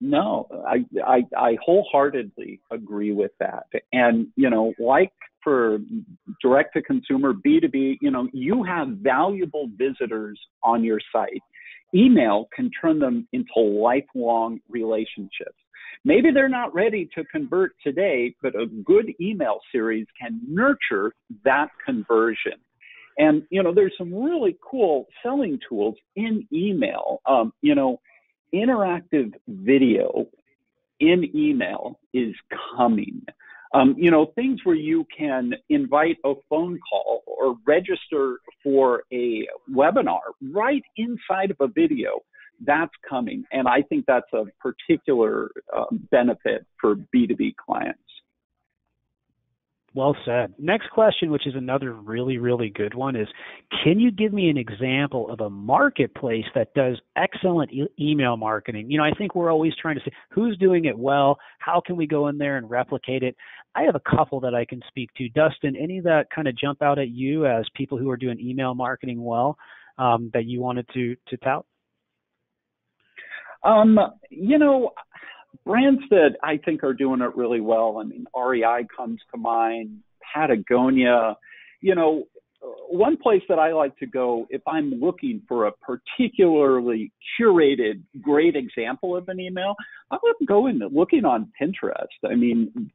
No, 0.00 0.48
I, 0.66 0.86
I, 1.06 1.22
I 1.36 1.58
wholeheartedly 1.62 2.60
agree 2.70 3.12
with 3.12 3.32
that. 3.38 3.66
And, 3.92 4.28
you 4.34 4.48
know, 4.48 4.72
like 4.78 5.12
for 5.44 5.78
direct 6.40 6.72
to 6.74 6.82
consumer 6.82 7.34
B2B, 7.34 7.98
you 8.00 8.10
know, 8.10 8.26
you 8.32 8.62
have 8.62 8.88
valuable 8.88 9.68
visitors 9.76 10.40
on 10.62 10.84
your 10.84 11.00
site 11.12 11.42
email 11.94 12.48
can 12.54 12.70
turn 12.80 12.98
them 12.98 13.26
into 13.32 13.52
lifelong 13.56 14.60
relationships. 14.68 15.56
Maybe 16.04 16.30
they're 16.32 16.48
not 16.48 16.74
ready 16.74 17.08
to 17.14 17.24
convert 17.24 17.72
today, 17.84 18.34
but 18.42 18.54
a 18.54 18.66
good 18.66 19.12
email 19.20 19.58
series 19.70 20.06
can 20.20 20.40
nurture 20.48 21.12
that 21.44 21.68
conversion. 21.84 22.54
And, 23.18 23.42
you 23.50 23.62
know, 23.62 23.74
there's 23.74 23.92
some 23.98 24.14
really 24.14 24.56
cool 24.68 25.06
selling 25.22 25.58
tools 25.68 25.96
in 26.16 26.46
email. 26.52 27.20
Um, 27.26 27.52
you 27.60 27.74
know, 27.74 28.00
interactive 28.54 29.32
video 29.46 30.26
in 31.00 31.30
email 31.34 31.98
is 32.14 32.34
coming. 32.76 33.22
Um, 33.72 33.94
you 33.96 34.10
know, 34.10 34.26
things 34.34 34.60
where 34.64 34.76
you 34.76 35.06
can 35.16 35.52
invite 35.68 36.16
a 36.24 36.34
phone 36.48 36.78
call 36.90 37.22
or 37.26 37.56
register 37.66 38.38
for 38.62 39.04
a 39.12 39.46
webinar 39.72 40.20
right 40.52 40.82
inside 40.96 41.52
of 41.52 41.56
a 41.60 41.68
video. 41.68 42.20
That's 42.66 42.92
coming. 43.08 43.44
And 43.52 43.68
I 43.68 43.82
think 43.82 44.04
that's 44.06 44.30
a 44.34 44.44
particular 44.60 45.50
uh, 45.74 45.84
benefit 46.10 46.66
for 46.80 46.96
B2B 47.14 47.54
clients. 47.64 48.02
Well 49.92 50.16
said. 50.24 50.54
Next 50.56 50.88
question, 50.90 51.32
which 51.32 51.48
is 51.48 51.54
another 51.56 51.92
really, 51.92 52.38
really 52.38 52.70
good 52.70 52.94
one, 52.94 53.16
is 53.16 53.26
can 53.82 53.98
you 53.98 54.12
give 54.12 54.32
me 54.32 54.48
an 54.48 54.56
example 54.56 55.28
of 55.28 55.40
a 55.40 55.50
marketplace 55.50 56.44
that 56.54 56.72
does 56.74 57.00
excellent 57.16 57.72
e- 57.72 57.88
email 57.98 58.36
marketing? 58.36 58.88
You 58.88 58.98
know, 58.98 59.04
I 59.04 59.10
think 59.18 59.34
we're 59.34 59.50
always 59.50 59.72
trying 59.82 59.96
to 59.96 60.00
say 60.04 60.12
who's 60.30 60.56
doing 60.58 60.84
it 60.84 60.96
well, 60.96 61.38
how 61.58 61.82
can 61.84 61.96
we 61.96 62.06
go 62.06 62.28
in 62.28 62.38
there 62.38 62.56
and 62.56 62.70
replicate 62.70 63.24
it? 63.24 63.34
I 63.74 63.82
have 63.82 63.96
a 63.96 64.16
couple 64.16 64.38
that 64.40 64.54
I 64.54 64.64
can 64.64 64.80
speak 64.86 65.10
to. 65.14 65.28
Dustin, 65.30 65.74
any 65.74 65.98
that 66.00 66.26
kind 66.32 66.46
of 66.46 66.56
jump 66.56 66.82
out 66.82 67.00
at 67.00 67.08
you 67.08 67.46
as 67.46 67.66
people 67.74 67.98
who 67.98 68.10
are 68.10 68.16
doing 68.16 68.38
email 68.38 68.74
marketing 68.74 69.24
well 69.24 69.58
um, 69.98 70.30
that 70.34 70.44
you 70.44 70.60
wanted 70.60 70.86
to 70.94 71.16
to 71.28 71.36
tout? 71.38 71.66
Um, 73.62 73.98
you 74.30 74.58
know, 74.58 74.92
brands 75.64 76.02
that 76.10 76.36
I 76.42 76.56
think 76.58 76.84
are 76.84 76.94
doing 76.94 77.20
it 77.20 77.36
really 77.36 77.60
well. 77.60 77.98
I 78.00 78.04
mean, 78.04 78.26
REI 78.36 78.86
comes 78.94 79.20
to 79.32 79.40
mind, 79.40 80.00
Patagonia. 80.34 81.36
You 81.80 81.94
know, 81.94 82.24
one 82.88 83.16
place 83.16 83.42
that 83.48 83.58
I 83.58 83.72
like 83.72 83.96
to 83.98 84.06
go 84.06 84.46
if 84.50 84.60
I'm 84.66 84.90
looking 85.00 85.42
for 85.48 85.66
a 85.66 85.72
particularly 85.72 87.12
curated, 87.38 88.02
great 88.20 88.54
example 88.56 89.16
of 89.16 89.28
an 89.28 89.40
email, 89.40 89.74
I 90.10 90.18
would 90.22 90.46
go 90.46 90.66
in 90.66 90.80
looking 90.92 91.24
on 91.24 91.50
Pinterest. 91.60 92.04
I 92.30 92.34
mean, 92.34 92.90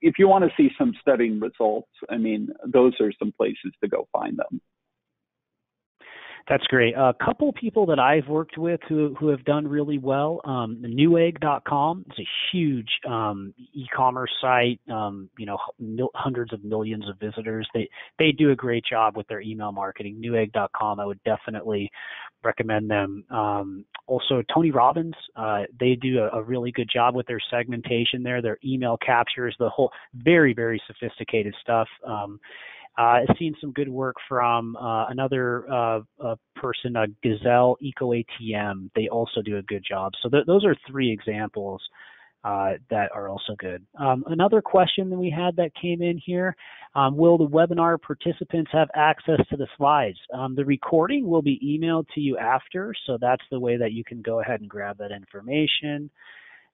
if 0.00 0.14
you 0.18 0.28
want 0.28 0.44
to 0.44 0.50
see 0.56 0.70
some 0.76 0.94
stunning 1.00 1.38
results, 1.38 1.90
I 2.10 2.16
mean, 2.16 2.48
those 2.66 2.94
are 3.00 3.12
some 3.18 3.32
places 3.32 3.72
to 3.82 3.88
go 3.88 4.08
find 4.12 4.36
them. 4.36 4.60
That's 6.48 6.66
great. 6.66 6.94
A 6.94 7.14
couple 7.24 7.52
people 7.52 7.86
that 7.86 7.98
I've 7.98 8.26
worked 8.26 8.58
with 8.58 8.80
who 8.88 9.14
who 9.18 9.28
have 9.28 9.44
done 9.44 9.66
really 9.66 9.98
well. 9.98 10.40
Um, 10.44 10.82
Newegg.com 10.84 12.04
is 12.10 12.18
a 12.18 12.28
huge 12.50 12.88
um, 13.08 13.54
e-commerce 13.72 14.30
site. 14.40 14.80
Um, 14.90 15.30
you 15.38 15.46
know, 15.46 15.58
mil- 15.78 16.10
hundreds 16.14 16.52
of 16.52 16.64
millions 16.64 17.08
of 17.08 17.18
visitors. 17.20 17.68
They 17.74 17.88
they 18.18 18.32
do 18.32 18.50
a 18.50 18.56
great 18.56 18.84
job 18.84 19.16
with 19.16 19.28
their 19.28 19.40
email 19.40 19.70
marketing. 19.70 20.20
Newegg.com, 20.24 20.98
I 20.98 21.06
would 21.06 21.22
definitely 21.22 21.90
recommend 22.42 22.90
them. 22.90 23.24
Um, 23.30 23.84
also, 24.08 24.42
Tony 24.52 24.72
Robbins, 24.72 25.14
uh, 25.36 25.62
they 25.78 25.94
do 25.94 26.18
a, 26.18 26.38
a, 26.38 26.42
really 26.42 26.72
good 26.72 26.90
job 26.92 27.14
with 27.14 27.26
their 27.28 27.40
segmentation 27.50 28.24
there. 28.24 28.42
Their 28.42 28.58
email 28.64 28.96
captures 28.96 29.54
the 29.60 29.68
whole 29.68 29.92
very 30.12 30.52
very 30.54 30.82
sophisticated 30.88 31.54
stuff. 31.60 31.86
Um, 32.04 32.40
uh, 32.98 33.02
I've 33.02 33.36
seen 33.38 33.54
some 33.60 33.72
good 33.72 33.88
work 33.88 34.16
from 34.28 34.76
uh, 34.76 35.06
another 35.06 35.70
uh, 35.72 36.00
person, 36.56 36.96
uh, 36.96 37.06
Gazelle 37.22 37.76
Eco 37.80 38.12
ATM. 38.12 38.90
They 38.94 39.08
also 39.08 39.40
do 39.42 39.56
a 39.56 39.62
good 39.62 39.84
job. 39.88 40.12
So 40.22 40.28
th- 40.28 40.46
those 40.46 40.64
are 40.64 40.76
three 40.86 41.10
examples 41.10 41.80
uh, 42.44 42.72
that 42.90 43.10
are 43.14 43.28
also 43.28 43.54
good. 43.58 43.86
Um, 43.98 44.24
another 44.26 44.60
question 44.60 45.10
that 45.10 45.18
we 45.18 45.30
had 45.30 45.56
that 45.56 45.70
came 45.80 46.02
in 46.02 46.18
here: 46.18 46.56
um, 46.94 47.16
Will 47.16 47.38
the 47.38 47.46
webinar 47.46 48.00
participants 48.00 48.70
have 48.72 48.88
access 48.94 49.40
to 49.50 49.56
the 49.56 49.68
slides? 49.76 50.18
Um, 50.34 50.54
the 50.54 50.64
recording 50.64 51.26
will 51.26 51.42
be 51.42 51.60
emailed 51.64 52.06
to 52.14 52.20
you 52.20 52.36
after, 52.36 52.94
so 53.06 53.16
that's 53.20 53.44
the 53.50 53.60
way 53.60 53.76
that 53.76 53.92
you 53.92 54.04
can 54.04 54.22
go 54.22 54.40
ahead 54.40 54.60
and 54.60 54.68
grab 54.68 54.98
that 54.98 55.12
information. 55.12 56.10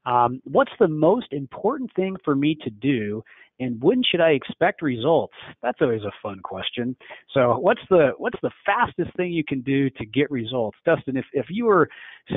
Um, 0.09 0.41
what's 0.45 0.73
the 0.79 0.89
most 0.89 1.33
important 1.33 1.91
thing 1.95 2.17
for 2.25 2.35
me 2.35 2.57
to 2.65 2.71
do 2.71 3.23
and 3.61 3.83
when 3.83 4.03
should 4.09 4.21
I 4.21 4.31
expect 4.31 4.83
results? 4.83 5.35
That's 5.63 5.79
always 5.81 6.03
a 6.03 6.13
fun 6.23 6.41
question. 6.41 6.97
So 7.35 7.59
what's 7.59 7.81
the 7.91 8.11
what's 8.17 8.39
the 8.41 8.53
fastest 8.65 9.17
thing 9.17 9.33
you 9.33 9.45
can 9.45 9.63
do 9.63 9.91
to 9.91 10.07
get 10.07 10.31
results? 10.31 10.79
Dustin, 10.85 11.17
if, 11.17 11.25
if 11.33 11.47
you 11.51 11.65
were 11.65 11.89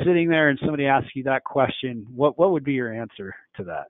sitting 0.04 0.28
there 0.28 0.48
and 0.48 0.58
somebody 0.60 0.86
asked 0.86 1.14
you 1.14 1.22
that 1.24 1.44
question, 1.44 2.06
what, 2.14 2.38
what 2.38 2.50
would 2.50 2.64
be 2.64 2.72
your 2.72 2.92
answer 2.92 3.34
to 3.56 3.64
that? 3.64 3.86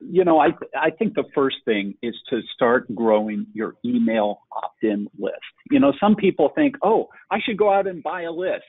You 0.00 0.24
know, 0.24 0.38
I 0.38 0.50
I 0.80 0.90
think 0.90 1.14
the 1.14 1.24
first 1.34 1.56
thing 1.64 1.94
is 2.02 2.14
to 2.30 2.40
start 2.54 2.94
growing 2.94 3.46
your 3.52 3.74
email 3.84 4.42
opt-in 4.52 5.08
list. 5.18 5.34
You 5.72 5.80
know, 5.80 5.92
some 5.98 6.14
people 6.14 6.52
think, 6.54 6.76
"Oh, 6.84 7.08
I 7.32 7.38
should 7.44 7.56
go 7.56 7.72
out 7.72 7.88
and 7.88 8.00
buy 8.00 8.22
a 8.22 8.30
list." 8.30 8.62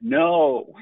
No. 0.00 0.72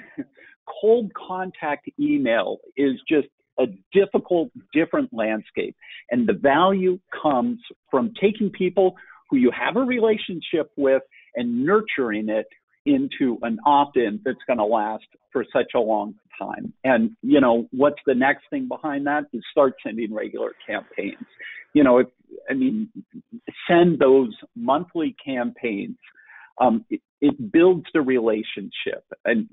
Cold 0.81 1.13
contact 1.15 1.89
email 1.99 2.59
is 2.77 2.95
just 3.09 3.29
a 3.59 3.67
difficult, 3.93 4.51
different 4.73 5.11
landscape. 5.13 5.77
And 6.11 6.29
the 6.29 6.33
value 6.33 6.99
comes 7.23 7.59
from 7.91 8.13
taking 8.21 8.51
people 8.51 8.97
who 9.31 9.37
you 9.37 9.51
have 9.51 9.77
a 9.77 9.81
relationship 9.81 10.71
with 10.77 11.03
and 11.37 11.65
nurturing 11.65 12.29
it 12.29 12.47
into 12.87 13.39
an 13.43 13.59
opt-in 13.65 14.21
that's 14.25 14.39
going 14.47 14.59
to 14.59 14.65
last 14.65 15.05
for 15.33 15.45
such 15.53 15.73
a 15.75 15.81
long 15.81 16.15
time. 16.39 16.73
And 16.85 17.17
you 17.23 17.41
know, 17.41 17.69
what's 17.71 18.01
the 18.07 18.15
next 18.15 18.45
thing 18.51 18.69
behind 18.69 19.07
that 19.07 19.25
is 19.33 19.43
start 19.51 19.75
sending 19.85 20.13
regular 20.13 20.53
campaigns. 20.67 21.25
You 21.73 21.85
know, 21.85 21.99
if, 21.99 22.07
I 22.49 22.55
mean, 22.55 22.89
send 23.69 23.99
those 23.99 24.35
monthly 24.55 25.17
campaigns. 25.25 25.97
Um, 26.61 26.85
it, 26.89 27.01
it 27.21 27.53
builds 27.53 27.87
the 27.93 28.01
relationship, 28.01 29.05
and 29.25 29.49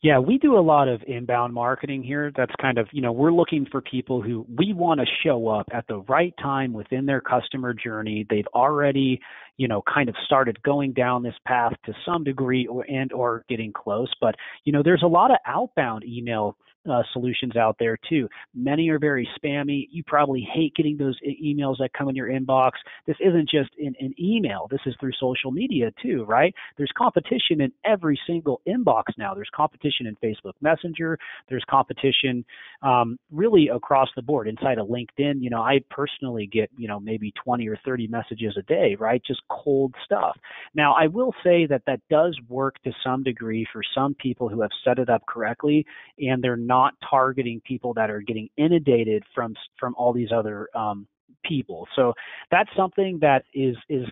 Yeah, 0.00 0.20
we 0.20 0.38
do 0.38 0.56
a 0.56 0.60
lot 0.60 0.86
of 0.86 1.02
inbound 1.08 1.52
marketing 1.52 2.04
here. 2.04 2.30
That's 2.36 2.52
kind 2.60 2.78
of, 2.78 2.86
you 2.92 3.02
know, 3.02 3.10
we're 3.10 3.32
looking 3.32 3.66
for 3.68 3.80
people 3.80 4.22
who 4.22 4.46
we 4.56 4.72
want 4.72 5.00
to 5.00 5.06
show 5.24 5.48
up 5.48 5.66
at 5.72 5.88
the 5.88 5.98
right 6.02 6.32
time 6.40 6.72
within 6.72 7.04
their 7.04 7.20
customer 7.20 7.74
journey. 7.74 8.24
They've 8.30 8.46
already, 8.54 9.20
you 9.56 9.66
know, 9.66 9.82
kind 9.92 10.08
of 10.08 10.14
started 10.24 10.62
going 10.62 10.92
down 10.92 11.24
this 11.24 11.34
path 11.44 11.72
to 11.86 11.92
some 12.06 12.22
degree 12.22 12.64
or 12.68 12.84
and 12.88 13.12
or 13.12 13.44
getting 13.48 13.72
close. 13.72 14.12
But, 14.20 14.36
you 14.62 14.72
know, 14.72 14.84
there's 14.84 15.02
a 15.02 15.08
lot 15.08 15.32
of 15.32 15.38
outbound 15.44 16.04
email 16.04 16.56
uh, 16.90 17.02
solutions 17.12 17.56
out 17.56 17.76
there 17.78 17.98
too. 18.08 18.28
Many 18.54 18.88
are 18.90 18.98
very 18.98 19.28
spammy. 19.38 19.88
You 19.90 20.02
probably 20.04 20.46
hate 20.52 20.74
getting 20.74 20.96
those 20.96 21.18
emails 21.24 21.78
that 21.78 21.92
come 21.92 22.08
in 22.08 22.16
your 22.16 22.28
inbox. 22.28 22.72
This 23.06 23.16
isn't 23.20 23.48
just 23.48 23.70
in 23.78 23.94
an 24.00 24.14
email. 24.18 24.66
This 24.70 24.80
is 24.86 24.94
through 25.00 25.12
social 25.20 25.50
media 25.50 25.92
too, 26.02 26.24
right? 26.24 26.54
There's 26.76 26.92
competition 26.96 27.60
in 27.60 27.72
every 27.84 28.18
single 28.26 28.60
inbox 28.66 29.04
now. 29.16 29.34
There's 29.34 29.50
competition 29.54 30.06
in 30.06 30.16
Facebook 30.16 30.54
Messenger. 30.60 31.18
There's 31.48 31.64
competition 31.68 32.44
um, 32.82 33.18
really 33.30 33.68
across 33.68 34.08
the 34.16 34.22
board. 34.22 34.48
Inside 34.48 34.78
of 34.78 34.88
LinkedIn, 34.88 35.42
you 35.42 35.50
know, 35.50 35.62
I 35.62 35.80
personally 35.90 36.46
get 36.46 36.70
you 36.76 36.88
know 36.88 37.00
maybe 37.00 37.32
20 37.44 37.68
or 37.68 37.78
30 37.84 38.06
messages 38.08 38.56
a 38.58 38.62
day, 38.62 38.96
right? 38.98 39.22
Just 39.26 39.42
cold 39.50 39.94
stuff. 40.04 40.36
Now, 40.74 40.94
I 40.94 41.06
will 41.06 41.34
say 41.44 41.66
that 41.66 41.82
that 41.86 42.00
does 42.10 42.38
work 42.48 42.80
to 42.84 42.92
some 43.04 43.22
degree 43.22 43.66
for 43.72 43.82
some 43.94 44.14
people 44.14 44.48
who 44.48 44.62
have 44.62 44.70
set 44.84 44.98
it 44.98 45.08
up 45.08 45.24
correctly 45.26 45.86
and 46.18 46.42
they're 46.42 46.56
not 46.56 46.77
targeting 47.08 47.60
people 47.64 47.94
that 47.94 48.10
are 48.10 48.20
getting 48.20 48.48
inundated 48.56 49.22
from 49.34 49.54
from 49.78 49.94
all 49.96 50.12
these 50.12 50.30
other 50.32 50.68
um, 50.74 51.06
people. 51.44 51.86
So 51.96 52.12
that's 52.50 52.70
something 52.76 53.18
that 53.20 53.44
is 53.54 53.76
is 53.88 54.06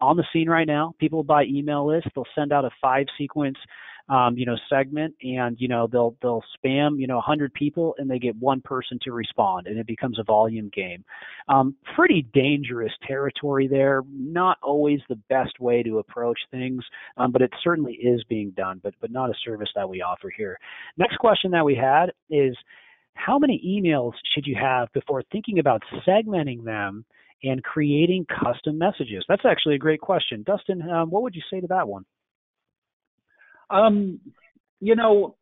on 0.00 0.16
the 0.16 0.24
scene 0.32 0.48
right 0.48 0.66
now. 0.66 0.94
People 0.98 1.22
buy 1.22 1.44
email 1.44 1.86
lists. 1.86 2.10
They'll 2.14 2.24
send 2.34 2.52
out 2.52 2.64
a 2.64 2.70
five 2.80 3.06
sequence 3.16 3.56
um, 4.08 4.38
you 4.38 4.46
know, 4.46 4.56
segment, 4.70 5.14
and 5.22 5.56
you 5.60 5.68
know 5.68 5.86
they'll 5.86 6.16
they'll 6.22 6.42
spam 6.56 6.98
you 6.98 7.06
know 7.06 7.16
100 7.16 7.52
people, 7.52 7.94
and 7.98 8.10
they 8.10 8.18
get 8.18 8.36
one 8.36 8.60
person 8.60 8.98
to 9.02 9.12
respond, 9.12 9.66
and 9.66 9.78
it 9.78 9.86
becomes 9.86 10.18
a 10.18 10.22
volume 10.22 10.70
game. 10.74 11.04
Um, 11.48 11.74
pretty 11.94 12.26
dangerous 12.32 12.92
territory 13.06 13.68
there. 13.68 14.02
Not 14.10 14.58
always 14.62 15.00
the 15.08 15.18
best 15.28 15.60
way 15.60 15.82
to 15.82 15.98
approach 15.98 16.38
things, 16.50 16.82
um, 17.16 17.32
but 17.32 17.42
it 17.42 17.52
certainly 17.62 17.94
is 17.94 18.22
being 18.28 18.50
done, 18.50 18.80
but 18.82 18.94
but 19.00 19.10
not 19.10 19.30
a 19.30 19.34
service 19.44 19.70
that 19.74 19.88
we 19.88 20.00
offer 20.00 20.32
here. 20.34 20.58
Next 20.96 21.16
question 21.16 21.50
that 21.52 21.64
we 21.64 21.74
had 21.74 22.12
is. 22.30 22.56
How 23.14 23.36
many 23.36 23.60
emails 23.66 24.12
should 24.32 24.46
you 24.46 24.54
have 24.54 24.92
before 24.92 25.24
thinking 25.32 25.58
about 25.58 25.82
segmenting 26.06 26.62
them 26.62 27.04
and 27.42 27.64
creating 27.64 28.26
custom 28.26 28.78
messages? 28.78 29.24
That's 29.28 29.44
actually 29.44 29.74
a 29.74 29.78
great 29.78 30.00
question. 30.00 30.44
Dustin, 30.46 30.88
um, 30.88 31.10
what 31.10 31.24
would 31.24 31.34
you 31.34 31.42
say 31.50 31.60
to 31.60 31.66
that 31.66 31.88
one? 31.88 32.04
Um, 33.70 34.20
you 34.80 34.96
know, 34.96 35.36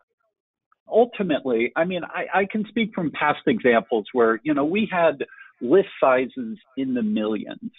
ultimately, 0.89 1.73
I 1.77 1.85
mean, 1.85 2.03
I, 2.05 2.41
I 2.41 2.45
can 2.51 2.65
speak 2.69 2.93
from 2.95 3.11
past 3.13 3.41
examples 3.47 4.07
where, 4.13 4.41
you 4.43 4.55
know, 4.55 4.65
we 4.65 4.89
had 4.91 5.25
list 5.61 5.89
sizes 6.01 6.59
in 6.77 6.95
the 6.95 7.03
millions, 7.03 7.71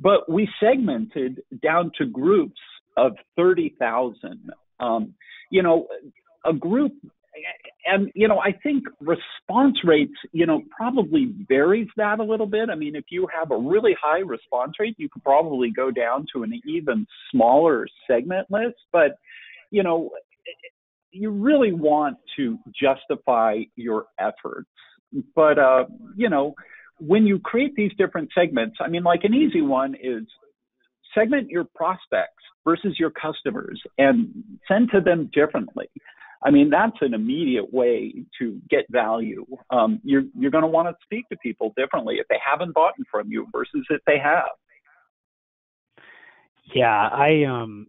but 0.00 0.30
we 0.30 0.48
segmented 0.60 1.42
down 1.62 1.90
to 1.98 2.06
groups 2.06 2.60
of 2.96 3.12
30,000. 3.36 4.50
Um, 4.80 5.14
you 5.50 5.62
know, 5.62 5.86
a 6.44 6.52
group 6.52 6.92
and 7.84 8.10
you 8.14 8.28
know 8.28 8.38
i 8.38 8.52
think 8.62 8.84
response 9.00 9.76
rates 9.84 10.14
you 10.32 10.46
know 10.46 10.62
probably 10.76 11.34
varies 11.48 11.88
that 11.96 12.18
a 12.18 12.24
little 12.24 12.46
bit 12.46 12.68
i 12.70 12.74
mean 12.74 12.96
if 12.96 13.04
you 13.10 13.26
have 13.34 13.50
a 13.50 13.56
really 13.56 13.94
high 14.00 14.20
response 14.20 14.72
rate 14.78 14.94
you 14.98 15.08
could 15.08 15.22
probably 15.22 15.70
go 15.70 15.90
down 15.90 16.24
to 16.32 16.42
an 16.42 16.60
even 16.66 17.06
smaller 17.30 17.86
segment 18.08 18.46
list 18.50 18.76
but 18.92 19.18
you 19.76 19.82
know 19.82 20.10
you 21.10 21.30
really 21.30 21.72
want 21.72 22.16
to 22.36 22.58
justify 22.82 23.58
your 23.76 24.06
efforts 24.18 24.70
but 25.34 25.58
uh 25.58 25.84
you 26.16 26.30
know 26.30 26.54
when 26.98 27.26
you 27.26 27.38
create 27.38 27.74
these 27.76 27.92
different 27.98 28.28
segments 28.34 28.76
i 28.80 28.88
mean 28.88 29.02
like 29.02 29.24
an 29.24 29.34
easy 29.34 29.60
one 29.60 29.94
is 30.02 30.24
segment 31.14 31.50
your 31.50 31.66
prospects 31.74 32.42
versus 32.64 32.96
your 32.98 33.10
customers 33.10 33.80
and 33.98 34.28
send 34.66 34.90
to 34.90 35.00
them 35.00 35.30
differently 35.32 35.88
I 36.44 36.50
mean, 36.50 36.70
that's 36.70 36.96
an 37.00 37.14
immediate 37.14 37.72
way 37.72 38.12
to 38.38 38.60
get 38.68 38.84
value. 38.90 39.44
Um, 39.70 40.00
you're 40.04 40.24
you're 40.38 40.50
going 40.50 40.62
to 40.62 40.68
want 40.68 40.86
to 40.86 40.94
speak 41.02 41.28
to 41.30 41.36
people 41.38 41.72
differently 41.76 42.16
if 42.16 42.28
they 42.28 42.38
haven't 42.44 42.74
bought 42.74 42.92
from 43.10 43.32
you 43.32 43.48
versus 43.50 43.84
if 43.88 44.00
they 44.06 44.18
have. 44.22 44.50
Yeah, 46.74 47.08
I 47.08 47.44
um, 47.44 47.88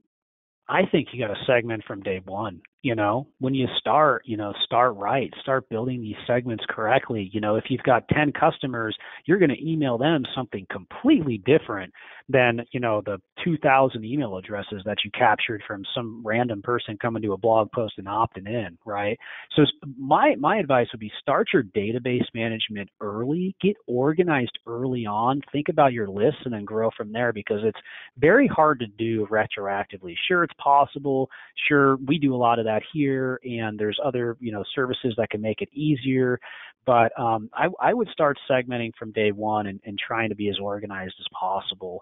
I 0.70 0.86
think 0.86 1.10
you 1.14 1.26
got 1.26 1.34
to 1.34 1.46
segment 1.46 1.84
from 1.86 2.02
day 2.02 2.22
one 2.26 2.62
you 2.88 2.96
know 2.96 3.28
when 3.40 3.54
you 3.54 3.68
start 3.78 4.22
you 4.26 4.38
know 4.38 4.54
start 4.64 4.96
right 4.96 5.34
start 5.42 5.68
building 5.68 6.02
these 6.02 6.16
segments 6.26 6.64
correctly. 6.70 7.30
You 7.34 7.42
know 7.42 7.58
if 7.58 7.66
you've 7.68 7.84
got 7.84 8.08
10 8.08 8.32
customers 8.32 8.96
you're 9.26 9.40
going 9.40 9.50
to 9.50 9.70
email 9.70 9.98
them 9.98 10.24
something 10.34 10.66
completely 10.72 11.40
different 11.40 11.94
than 12.30 12.62
you 12.72 12.80
know 12.80 13.02
the 13.06 13.20
2000 13.44 14.06
email 14.06 14.38
addresses 14.38 14.82
that 14.86 14.98
you 15.04 15.12
captured 15.12 15.62
from 15.68 15.84
some 15.94 16.22
random 16.26 16.62
person 16.62 16.98
coming 17.02 17.22
to 17.22 17.34
a 17.34 17.38
blog 17.38 17.70
post 17.74 17.96
and 17.98 18.08
opting 18.08 18.48
in 18.48 18.78
right? 18.86 19.18
So 19.58 19.64
my 20.00 20.36
my 20.40 20.56
advice 20.58 20.88
would 20.94 21.02
be 21.02 21.12
start 21.20 21.50
your 21.54 21.64
database 21.64 22.26
management 22.34 22.90
early 23.02 23.54
get 23.62 23.76
organized 23.86 24.58
early 24.66 25.06
on 25.06 25.42
think 25.52 25.68
about 25.68 25.92
your 25.92 26.08
lists 26.08 26.40
and 26.46 26.54
then 26.54 26.64
grow 26.64 26.90
from 26.96 27.12
there 27.12 27.34
because 27.34 27.60
it's 27.64 27.80
very 28.18 28.48
hard 28.48 28.80
to 28.80 28.88
do 28.88 29.28
retroactively. 29.28 30.16
Sure 30.30 30.46
it's 30.46 30.54
possible. 30.54 31.30
Sure 31.68 31.98
we 32.08 32.18
do 32.18 32.34
a 32.34 32.38
lot 32.38 32.60
of 32.60 32.66
that 32.66 32.77
here, 32.94 33.40
and 33.44 33.80
there's 33.80 34.00
other 34.04 34.38
you 34.40 34.52
know 34.52 34.64
services 34.76 35.14
that 35.18 35.30
can 35.30 35.42
make 35.42 35.62
it 35.62 35.70
easier. 35.74 36.40
But 36.86 37.18
um, 37.20 37.50
I, 37.54 37.68
I, 37.82 37.94
would 37.94 38.08
start 38.10 38.40
segmenting 38.50 38.94
from 38.98 39.12
day 39.12 39.34
one 39.34 39.68
and, 39.68 39.82
and, 39.84 40.00
trying 40.00 40.30
to 40.30 40.36
be 40.36 40.48
as 40.48 40.56
organized 40.58 41.16
as 41.20 41.26
possible. 41.38 42.02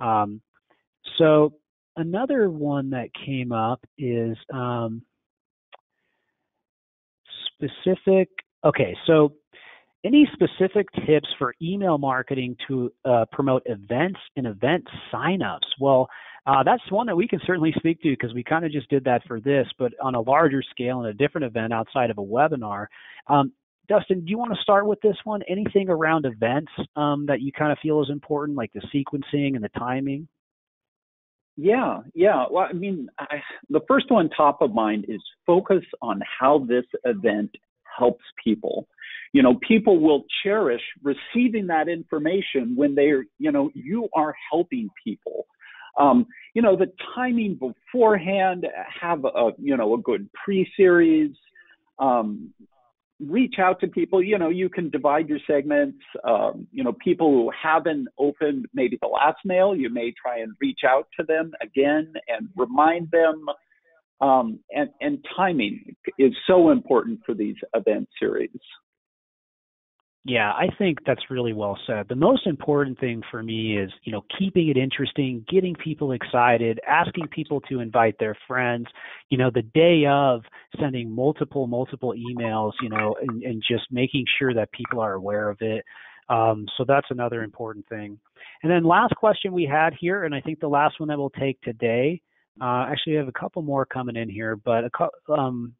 Um, 0.00 0.40
so 1.18 1.52
another 1.96 2.48
one 2.48 2.90
that 2.90 3.10
came 3.26 3.52
up 3.52 3.84
is 3.98 4.36
um, 4.50 5.02
specific. 7.54 8.30
Okay, 8.64 8.96
so 9.06 9.34
any 10.04 10.28
specific 10.32 10.86
tips 11.06 11.28
for 11.38 11.54
email 11.62 11.98
marketing 11.98 12.56
to 12.68 12.92
uh, 13.04 13.24
promote 13.32 13.62
events 13.66 14.20
and 14.36 14.46
event 14.46 14.84
signups? 15.12 15.66
Well, 15.80 16.08
uh, 16.46 16.62
that's 16.62 16.82
one 16.90 17.06
that 17.06 17.16
we 17.16 17.26
can 17.26 17.40
certainly 17.46 17.72
speak 17.76 18.02
to 18.02 18.10
because 18.10 18.34
we 18.34 18.44
kind 18.44 18.64
of 18.64 18.72
just 18.72 18.88
did 18.90 19.04
that 19.04 19.22
for 19.26 19.40
this, 19.40 19.66
but 19.78 19.92
on 20.02 20.14
a 20.14 20.20
larger 20.20 20.62
scale 20.62 21.00
and 21.00 21.08
a 21.08 21.14
different 21.14 21.46
event 21.46 21.72
outside 21.72 22.10
of 22.10 22.18
a 22.18 22.22
webinar. 22.22 22.86
Um, 23.28 23.52
Dustin, 23.88 24.24
do 24.24 24.30
you 24.30 24.38
want 24.38 24.54
to 24.54 24.60
start 24.62 24.86
with 24.86 25.00
this 25.00 25.16
one? 25.24 25.42
Anything 25.48 25.88
around 25.88 26.26
events 26.26 26.72
um, 26.96 27.26
that 27.26 27.40
you 27.40 27.52
kind 27.52 27.72
of 27.72 27.78
feel 27.82 28.02
is 28.02 28.10
important, 28.10 28.56
like 28.56 28.72
the 28.72 28.80
sequencing 28.94 29.54
and 29.54 29.64
the 29.64 29.70
timing? 29.70 30.28
Yeah, 31.56 32.00
yeah. 32.14 32.44
Well, 32.50 32.66
I 32.68 32.72
mean, 32.72 33.08
I, 33.18 33.36
the 33.70 33.80
first 33.86 34.10
one 34.10 34.28
top 34.30 34.60
of 34.60 34.74
mind 34.74 35.06
is 35.08 35.22
focus 35.46 35.84
on 36.02 36.20
how 36.40 36.66
this 36.66 36.84
event 37.04 37.50
helps 37.96 38.24
people. 38.42 38.88
You 39.32 39.42
know, 39.42 39.58
people 39.66 40.00
will 40.00 40.24
cherish 40.42 40.82
receiving 41.02 41.66
that 41.68 41.88
information 41.88 42.74
when 42.76 42.94
they're, 42.94 43.24
you 43.38 43.52
know, 43.52 43.70
you 43.74 44.08
are 44.14 44.34
helping 44.50 44.88
people. 45.04 45.46
Um, 45.98 46.26
you 46.54 46.62
know, 46.62 46.76
the 46.76 46.92
timing 47.14 47.54
beforehand, 47.54 48.66
have 49.00 49.24
a, 49.24 49.50
you 49.58 49.76
know, 49.76 49.94
a 49.94 49.98
good 49.98 50.28
pre-series, 50.44 51.30
um, 51.98 52.52
reach 53.20 53.54
out 53.58 53.80
to 53.80 53.86
people. 53.86 54.22
You 54.22 54.38
know, 54.38 54.48
you 54.48 54.68
can 54.68 54.90
divide 54.90 55.28
your 55.28 55.38
segments. 55.46 55.98
Um, 56.28 56.66
you 56.72 56.82
know, 56.82 56.92
people 56.92 57.30
who 57.30 57.50
haven't 57.50 58.08
opened 58.18 58.66
maybe 58.74 58.98
the 59.00 59.08
last 59.08 59.38
mail, 59.44 59.74
you 59.74 59.88
may 59.88 60.12
try 60.20 60.38
and 60.38 60.52
reach 60.60 60.80
out 60.86 61.06
to 61.18 61.26
them 61.26 61.52
again 61.62 62.12
and 62.28 62.48
remind 62.56 63.10
them. 63.10 63.46
Um, 64.20 64.60
and, 64.70 64.90
and 65.00 65.24
timing 65.36 65.96
is 66.18 66.32
so 66.46 66.70
important 66.70 67.20
for 67.26 67.34
these 67.34 67.56
event 67.74 68.08
series. 68.18 68.50
Yeah, 70.26 70.52
I 70.52 70.68
think 70.78 71.00
that's 71.04 71.30
really 71.30 71.52
well 71.52 71.78
said. 71.86 72.06
The 72.08 72.16
most 72.16 72.46
important 72.46 72.98
thing 72.98 73.20
for 73.30 73.42
me 73.42 73.76
is, 73.76 73.90
you 74.04 74.12
know, 74.12 74.24
keeping 74.38 74.68
it 74.68 74.76
interesting, 74.78 75.44
getting 75.50 75.74
people 75.74 76.12
excited, 76.12 76.80
asking 76.88 77.28
people 77.28 77.60
to 77.68 77.80
invite 77.80 78.18
their 78.18 78.34
friends, 78.48 78.86
you 79.28 79.36
know, 79.36 79.50
the 79.54 79.60
day 79.60 80.06
of 80.08 80.42
sending 80.80 81.14
multiple, 81.14 81.66
multiple 81.66 82.14
emails, 82.14 82.72
you 82.80 82.88
know, 82.88 83.14
and, 83.20 83.42
and 83.42 83.62
just 83.70 83.84
making 83.90 84.24
sure 84.38 84.54
that 84.54 84.72
people 84.72 84.98
are 84.98 85.12
aware 85.12 85.50
of 85.50 85.58
it. 85.60 85.84
Um, 86.30 86.66
so 86.78 86.86
that's 86.88 87.08
another 87.10 87.42
important 87.42 87.86
thing. 87.88 88.18
And 88.62 88.72
then 88.72 88.82
last 88.82 89.14
question 89.16 89.52
we 89.52 89.66
had 89.66 89.92
here, 89.92 90.24
and 90.24 90.34
I 90.34 90.40
think 90.40 90.58
the 90.58 90.68
last 90.68 90.98
one 91.00 91.10
that 91.10 91.18
we'll 91.18 91.28
take 91.30 91.60
today. 91.60 92.22
Uh, 92.62 92.86
actually, 92.88 93.12
we 93.12 93.18
have 93.18 93.28
a 93.28 93.32
couple 93.32 93.60
more 93.60 93.84
coming 93.84 94.16
in 94.16 94.30
here, 94.30 94.56
but 94.56 94.84
a, 94.84 95.32
um, 95.32 95.74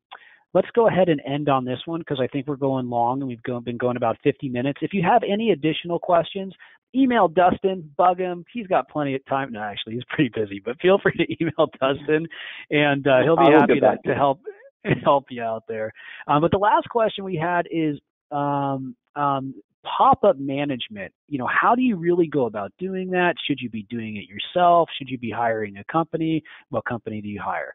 let's 0.54 0.68
go 0.74 0.88
ahead 0.88 1.08
and 1.08 1.20
end 1.26 1.48
on 1.48 1.64
this 1.64 1.80
one 1.84 2.00
because 2.00 2.20
I 2.20 2.28
think 2.28 2.46
we're 2.46 2.56
going 2.56 2.88
long 2.88 3.20
and 3.20 3.28
we've 3.28 3.42
go, 3.42 3.60
been 3.60 3.76
going 3.76 3.96
about 3.96 4.16
50 4.22 4.48
minutes. 4.48 4.78
If 4.82 4.94
you 4.94 5.02
have 5.02 5.22
any 5.28 5.50
additional 5.50 5.98
questions, 5.98 6.54
email 6.94 7.28
Dustin, 7.28 7.90
bug 7.96 8.20
him. 8.20 8.44
He's 8.52 8.68
got 8.68 8.88
plenty 8.88 9.14
of 9.14 9.24
time. 9.26 9.52
No, 9.52 9.60
actually, 9.60 9.94
he's 9.94 10.04
pretty 10.08 10.30
busy, 10.34 10.62
but 10.64 10.80
feel 10.80 10.98
free 10.98 11.12
to 11.12 11.26
email 11.42 11.68
Dustin, 11.80 12.26
and 12.70 13.06
uh, 13.06 13.22
he'll 13.22 13.36
be 13.36 13.50
happy 13.52 13.80
to, 13.80 13.98
to, 14.06 14.14
help 14.14 14.40
help 15.04 15.26
you 15.30 15.42
out 15.42 15.64
there. 15.68 15.92
Um, 16.28 16.40
but 16.40 16.52
the 16.52 16.58
last 16.58 16.88
question 16.88 17.24
we 17.24 17.36
had 17.36 17.66
is 17.70 17.98
um, 18.30 18.94
um, 19.16 19.54
pop-up 19.84 20.38
management. 20.38 21.12
You 21.28 21.38
know, 21.38 21.48
how 21.48 21.74
do 21.74 21.82
you 21.82 21.96
really 21.96 22.26
go 22.26 22.46
about 22.46 22.72
doing 22.78 23.10
that? 23.10 23.34
Should 23.46 23.58
you 23.60 23.70
be 23.70 23.86
doing 23.90 24.16
it 24.16 24.24
yourself? 24.28 24.88
Should 24.96 25.08
you 25.10 25.18
be 25.18 25.30
hiring 25.30 25.76
a 25.78 25.84
company? 25.92 26.42
What 26.70 26.84
company 26.84 27.20
do 27.20 27.28
you 27.28 27.40
hire? 27.42 27.74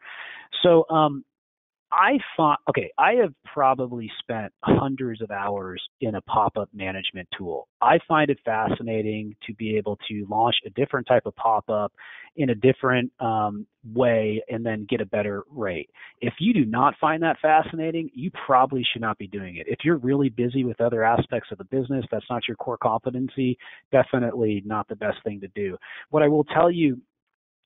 So 0.64 0.86
um, 0.90 1.24
I 1.92 2.20
thought, 2.38 2.60
okay, 2.70 2.92
I 3.00 3.14
have 3.14 3.34
probably 3.52 4.12
spent 4.20 4.54
hundreds 4.64 5.22
of 5.22 5.32
hours 5.32 5.82
in 6.02 6.16
a 6.16 6.22
pop 6.22 6.56
up 6.58 6.70
management 6.74 7.28
tool. 7.36 7.68
I 7.82 7.98
find 8.08 8.30
it 8.30 8.38
fascinating 8.46 9.36
to 9.48 9.54
be 9.56 9.76
able 9.78 9.98
to 10.08 10.28
launch 10.30 10.56
a 10.66 10.70
different 10.72 11.08
type 11.08 11.26
of 11.26 11.36
pop 11.36 11.70
up 11.70 11.92
in 12.36 12.52
a 12.52 12.56
different 12.56 13.12
um, 13.20 13.66
way 13.94 14.42
and 14.50 14.64
then 14.66 14.86
get 14.88 15.02
a 15.02 15.06
better 15.06 15.44
rate. 15.50 15.90
If 16.22 16.36
you 16.40 16.54
do 16.54 16.66
not 16.66 16.94
find 17.02 17.24
that 17.24 17.38
fascinating, 17.42 18.10
you 18.14 18.30
probably 18.46 18.86
should 18.92 19.02
not 19.02 19.18
be 19.18 19.28
doing 19.28 19.56
it. 19.56 19.66
If 19.68 19.80
you're 19.84 19.98
really 19.98 20.30
busy 20.30 20.64
with 20.64 20.80
other 20.82 21.04
aspects 21.04 21.50
of 21.52 21.58
the 21.58 21.66
business, 21.66 22.06
that's 22.12 22.26
not 22.30 22.48
your 22.48 22.58
core 22.58 22.78
competency, 22.78 23.58
definitely 23.92 24.62
not 24.66 24.88
the 24.88 24.96
best 24.96 25.18
thing 25.24 25.42
to 25.42 25.48
do. 25.56 25.78
What 26.12 26.24
I 26.24 26.28
will 26.28 26.44
tell 26.44 26.70
you 26.70 27.02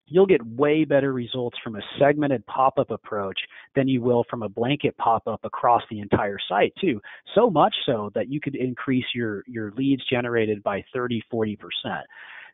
you'll 0.08 0.26
get 0.26 0.46
way 0.46 0.84
better 0.86 1.14
results 1.14 1.58
from 1.64 1.76
a 1.76 1.82
segmented 2.00 2.46
pop-up 2.46 2.92
approach 2.92 3.40
than 3.76 3.88
you 3.88 4.02
will 4.02 4.24
from 4.30 4.44
a 4.44 4.50
blanket 4.50 4.96
pop-up 4.98 5.40
across 5.44 5.82
the 5.90 6.00
entire 6.00 6.38
site 6.50 6.74
too. 6.80 7.02
So 7.36 7.50
much 7.50 7.76
so 7.86 8.12
that 8.16 8.30
you 8.30 8.40
could 8.40 8.56
increase 8.56 9.06
your 9.16 9.44
your 9.48 9.72
leads 9.72 10.04
generated 10.10 10.62
by 10.64 10.84
30 10.94 11.22
40% 11.32 11.58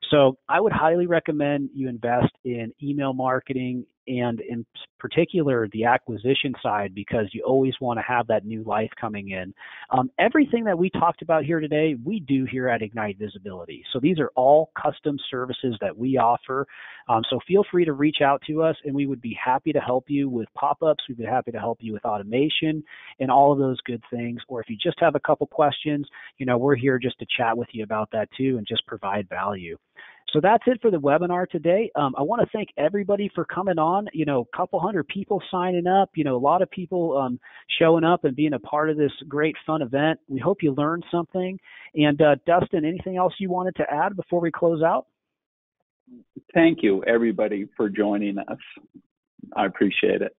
so 0.10 0.38
I 0.48 0.60
would 0.60 0.72
highly 0.72 1.08
recommend 1.08 1.70
you 1.74 1.90
invest 1.90 2.32
in 2.44 2.74
email 2.82 3.14
marketing 3.14 3.86
and 4.10 4.42
in 4.42 4.66
particular 4.98 5.70
the 5.72 5.86
acquisition 5.86 6.54
side 6.62 6.94
because 6.94 7.28
you 7.32 7.44
always 7.46 7.74
want 7.80 7.98
to 7.98 8.04
have 8.04 8.28
that 8.28 8.46
new 8.46 8.64
life 8.64 8.90
coming 9.00 9.30
in. 9.30 9.54
Um, 9.92 10.10
everything 10.20 10.64
that 10.66 10.78
we 10.78 10.90
talked 10.90 11.22
about 11.22 11.46
here 11.46 11.60
today, 11.60 11.96
we 12.04 12.20
do 12.20 12.46
here 12.46 12.68
at 12.68 12.82
Ignite 12.82 13.18
Visibility. 13.18 13.84
So 13.94 14.00
these 14.00 14.20
are 14.20 14.32
all 14.36 14.72
custom 14.82 15.18
services 15.30 15.78
that 15.80 15.96
we 15.96 16.18
offer. 16.18 16.68
Um, 17.08 17.22
so 17.30 17.40
feel 17.48 17.64
free 17.72 17.86
to 17.86 17.94
reach 17.94 18.18
out 18.22 18.42
to 18.48 18.64
us 18.64 18.76
and 18.84 18.94
we 18.94 19.06
would 19.06 19.22
be 19.22 19.38
happy 19.42 19.72
to 19.72 19.80
help 19.80 20.06
you 20.08 20.28
with 20.28 20.48
pop-ups. 20.56 21.04
We'd 21.08 21.18
be 21.20 21.26
happy 21.26 21.52
to 21.52 21.60
help 21.60 21.78
you 21.82 21.94
with 21.94 22.06
automation 22.06 22.84
and 23.20 23.32
all 23.32 23.54
of 23.54 23.60
those 23.60 23.80
good 23.86 24.04
things. 24.12 24.42
Or 24.48 24.60
if 24.60 24.70
you 24.70 24.76
just 24.76 25.00
have 25.00 25.16
a 25.16 25.20
couple 25.20 25.48
questions, 25.48 26.08
you 26.38 26.46
know, 26.46 26.58
we're 26.58 26.76
here 26.76 27.00
just 27.00 27.20
to 27.20 27.26
chat 27.38 27.58
with 27.58 27.70
you 27.72 27.84
about 27.84 28.10
that 28.12 28.30
too 28.38 28.58
and 28.58 28.68
just 28.68 28.86
provide 28.86 29.30
value. 29.30 29.78
So 30.34 30.40
that's 30.42 30.64
it 30.68 30.80
for 30.82 30.92
the 30.92 30.98
webinar 30.98 31.50
today. 31.50 31.92
Um, 31.96 32.14
I 32.18 32.22
want 32.22 32.42
to 32.42 32.48
thank 32.54 32.70
everybody 32.78 33.32
for 33.34 33.46
coming 33.46 33.80
on. 33.80 34.08
You 34.14 34.26
know, 34.26 34.48
a 34.52 34.58
couple 34.58 34.80
hundred 34.80 35.08
people 35.08 35.42
signing 35.50 35.88
up. 35.88 36.12
You 36.16 36.24
know, 36.24 36.36
a 36.36 36.38
lot 36.38 36.62
of 36.62 36.70
people 36.70 37.18
um, 37.18 37.40
showing 37.80 38.04
up 38.04 38.26
and 38.26 38.36
being 38.36 38.54
a 38.54 38.60
part 38.60 38.90
of 38.90 38.98
this 38.98 39.12
great 39.28 39.56
fun 39.66 39.82
event. 39.82 40.20
We 40.28 40.40
hope 40.40 40.62
you 40.62 40.74
learned 40.74 41.04
something. 41.12 41.60
And 41.96 42.22
uh, 42.22 42.36
Dustin, 42.46 42.86
anything 42.86 43.18
else 43.18 43.34
you 43.40 43.50
wanted 43.50 43.76
to 43.78 43.92
add 43.92 44.16
before 44.16 44.40
we 44.40 44.52
close 44.52 44.84
out? 44.84 45.08
Thank 46.54 46.80
you, 46.82 47.04
everybody, 47.06 47.68
for 47.76 47.90
joining 47.90 48.38
us. 48.38 48.58
I 49.56 49.66
appreciate 49.66 50.22
it. 50.22 50.36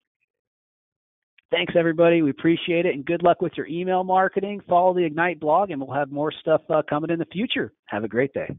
Thanks, 1.50 1.74
everybody. 1.76 2.22
We 2.22 2.30
appreciate 2.30 2.86
it, 2.86 2.94
and 2.94 3.04
good 3.04 3.24
luck 3.24 3.42
with 3.42 3.54
your 3.56 3.66
email 3.66 4.04
marketing. 4.04 4.60
Follow 4.68 4.94
the 4.94 5.04
Ignite 5.04 5.40
blog, 5.40 5.70
and 5.70 5.80
we'll 5.80 5.96
have 5.96 6.12
more 6.12 6.32
stuff 6.32 6.60
uh, 6.70 6.82
coming 6.88 7.10
in 7.10 7.18
the 7.18 7.26
future. 7.26 7.72
Have 7.86 8.04
a 8.04 8.08
great 8.08 8.32
day. 8.32 8.54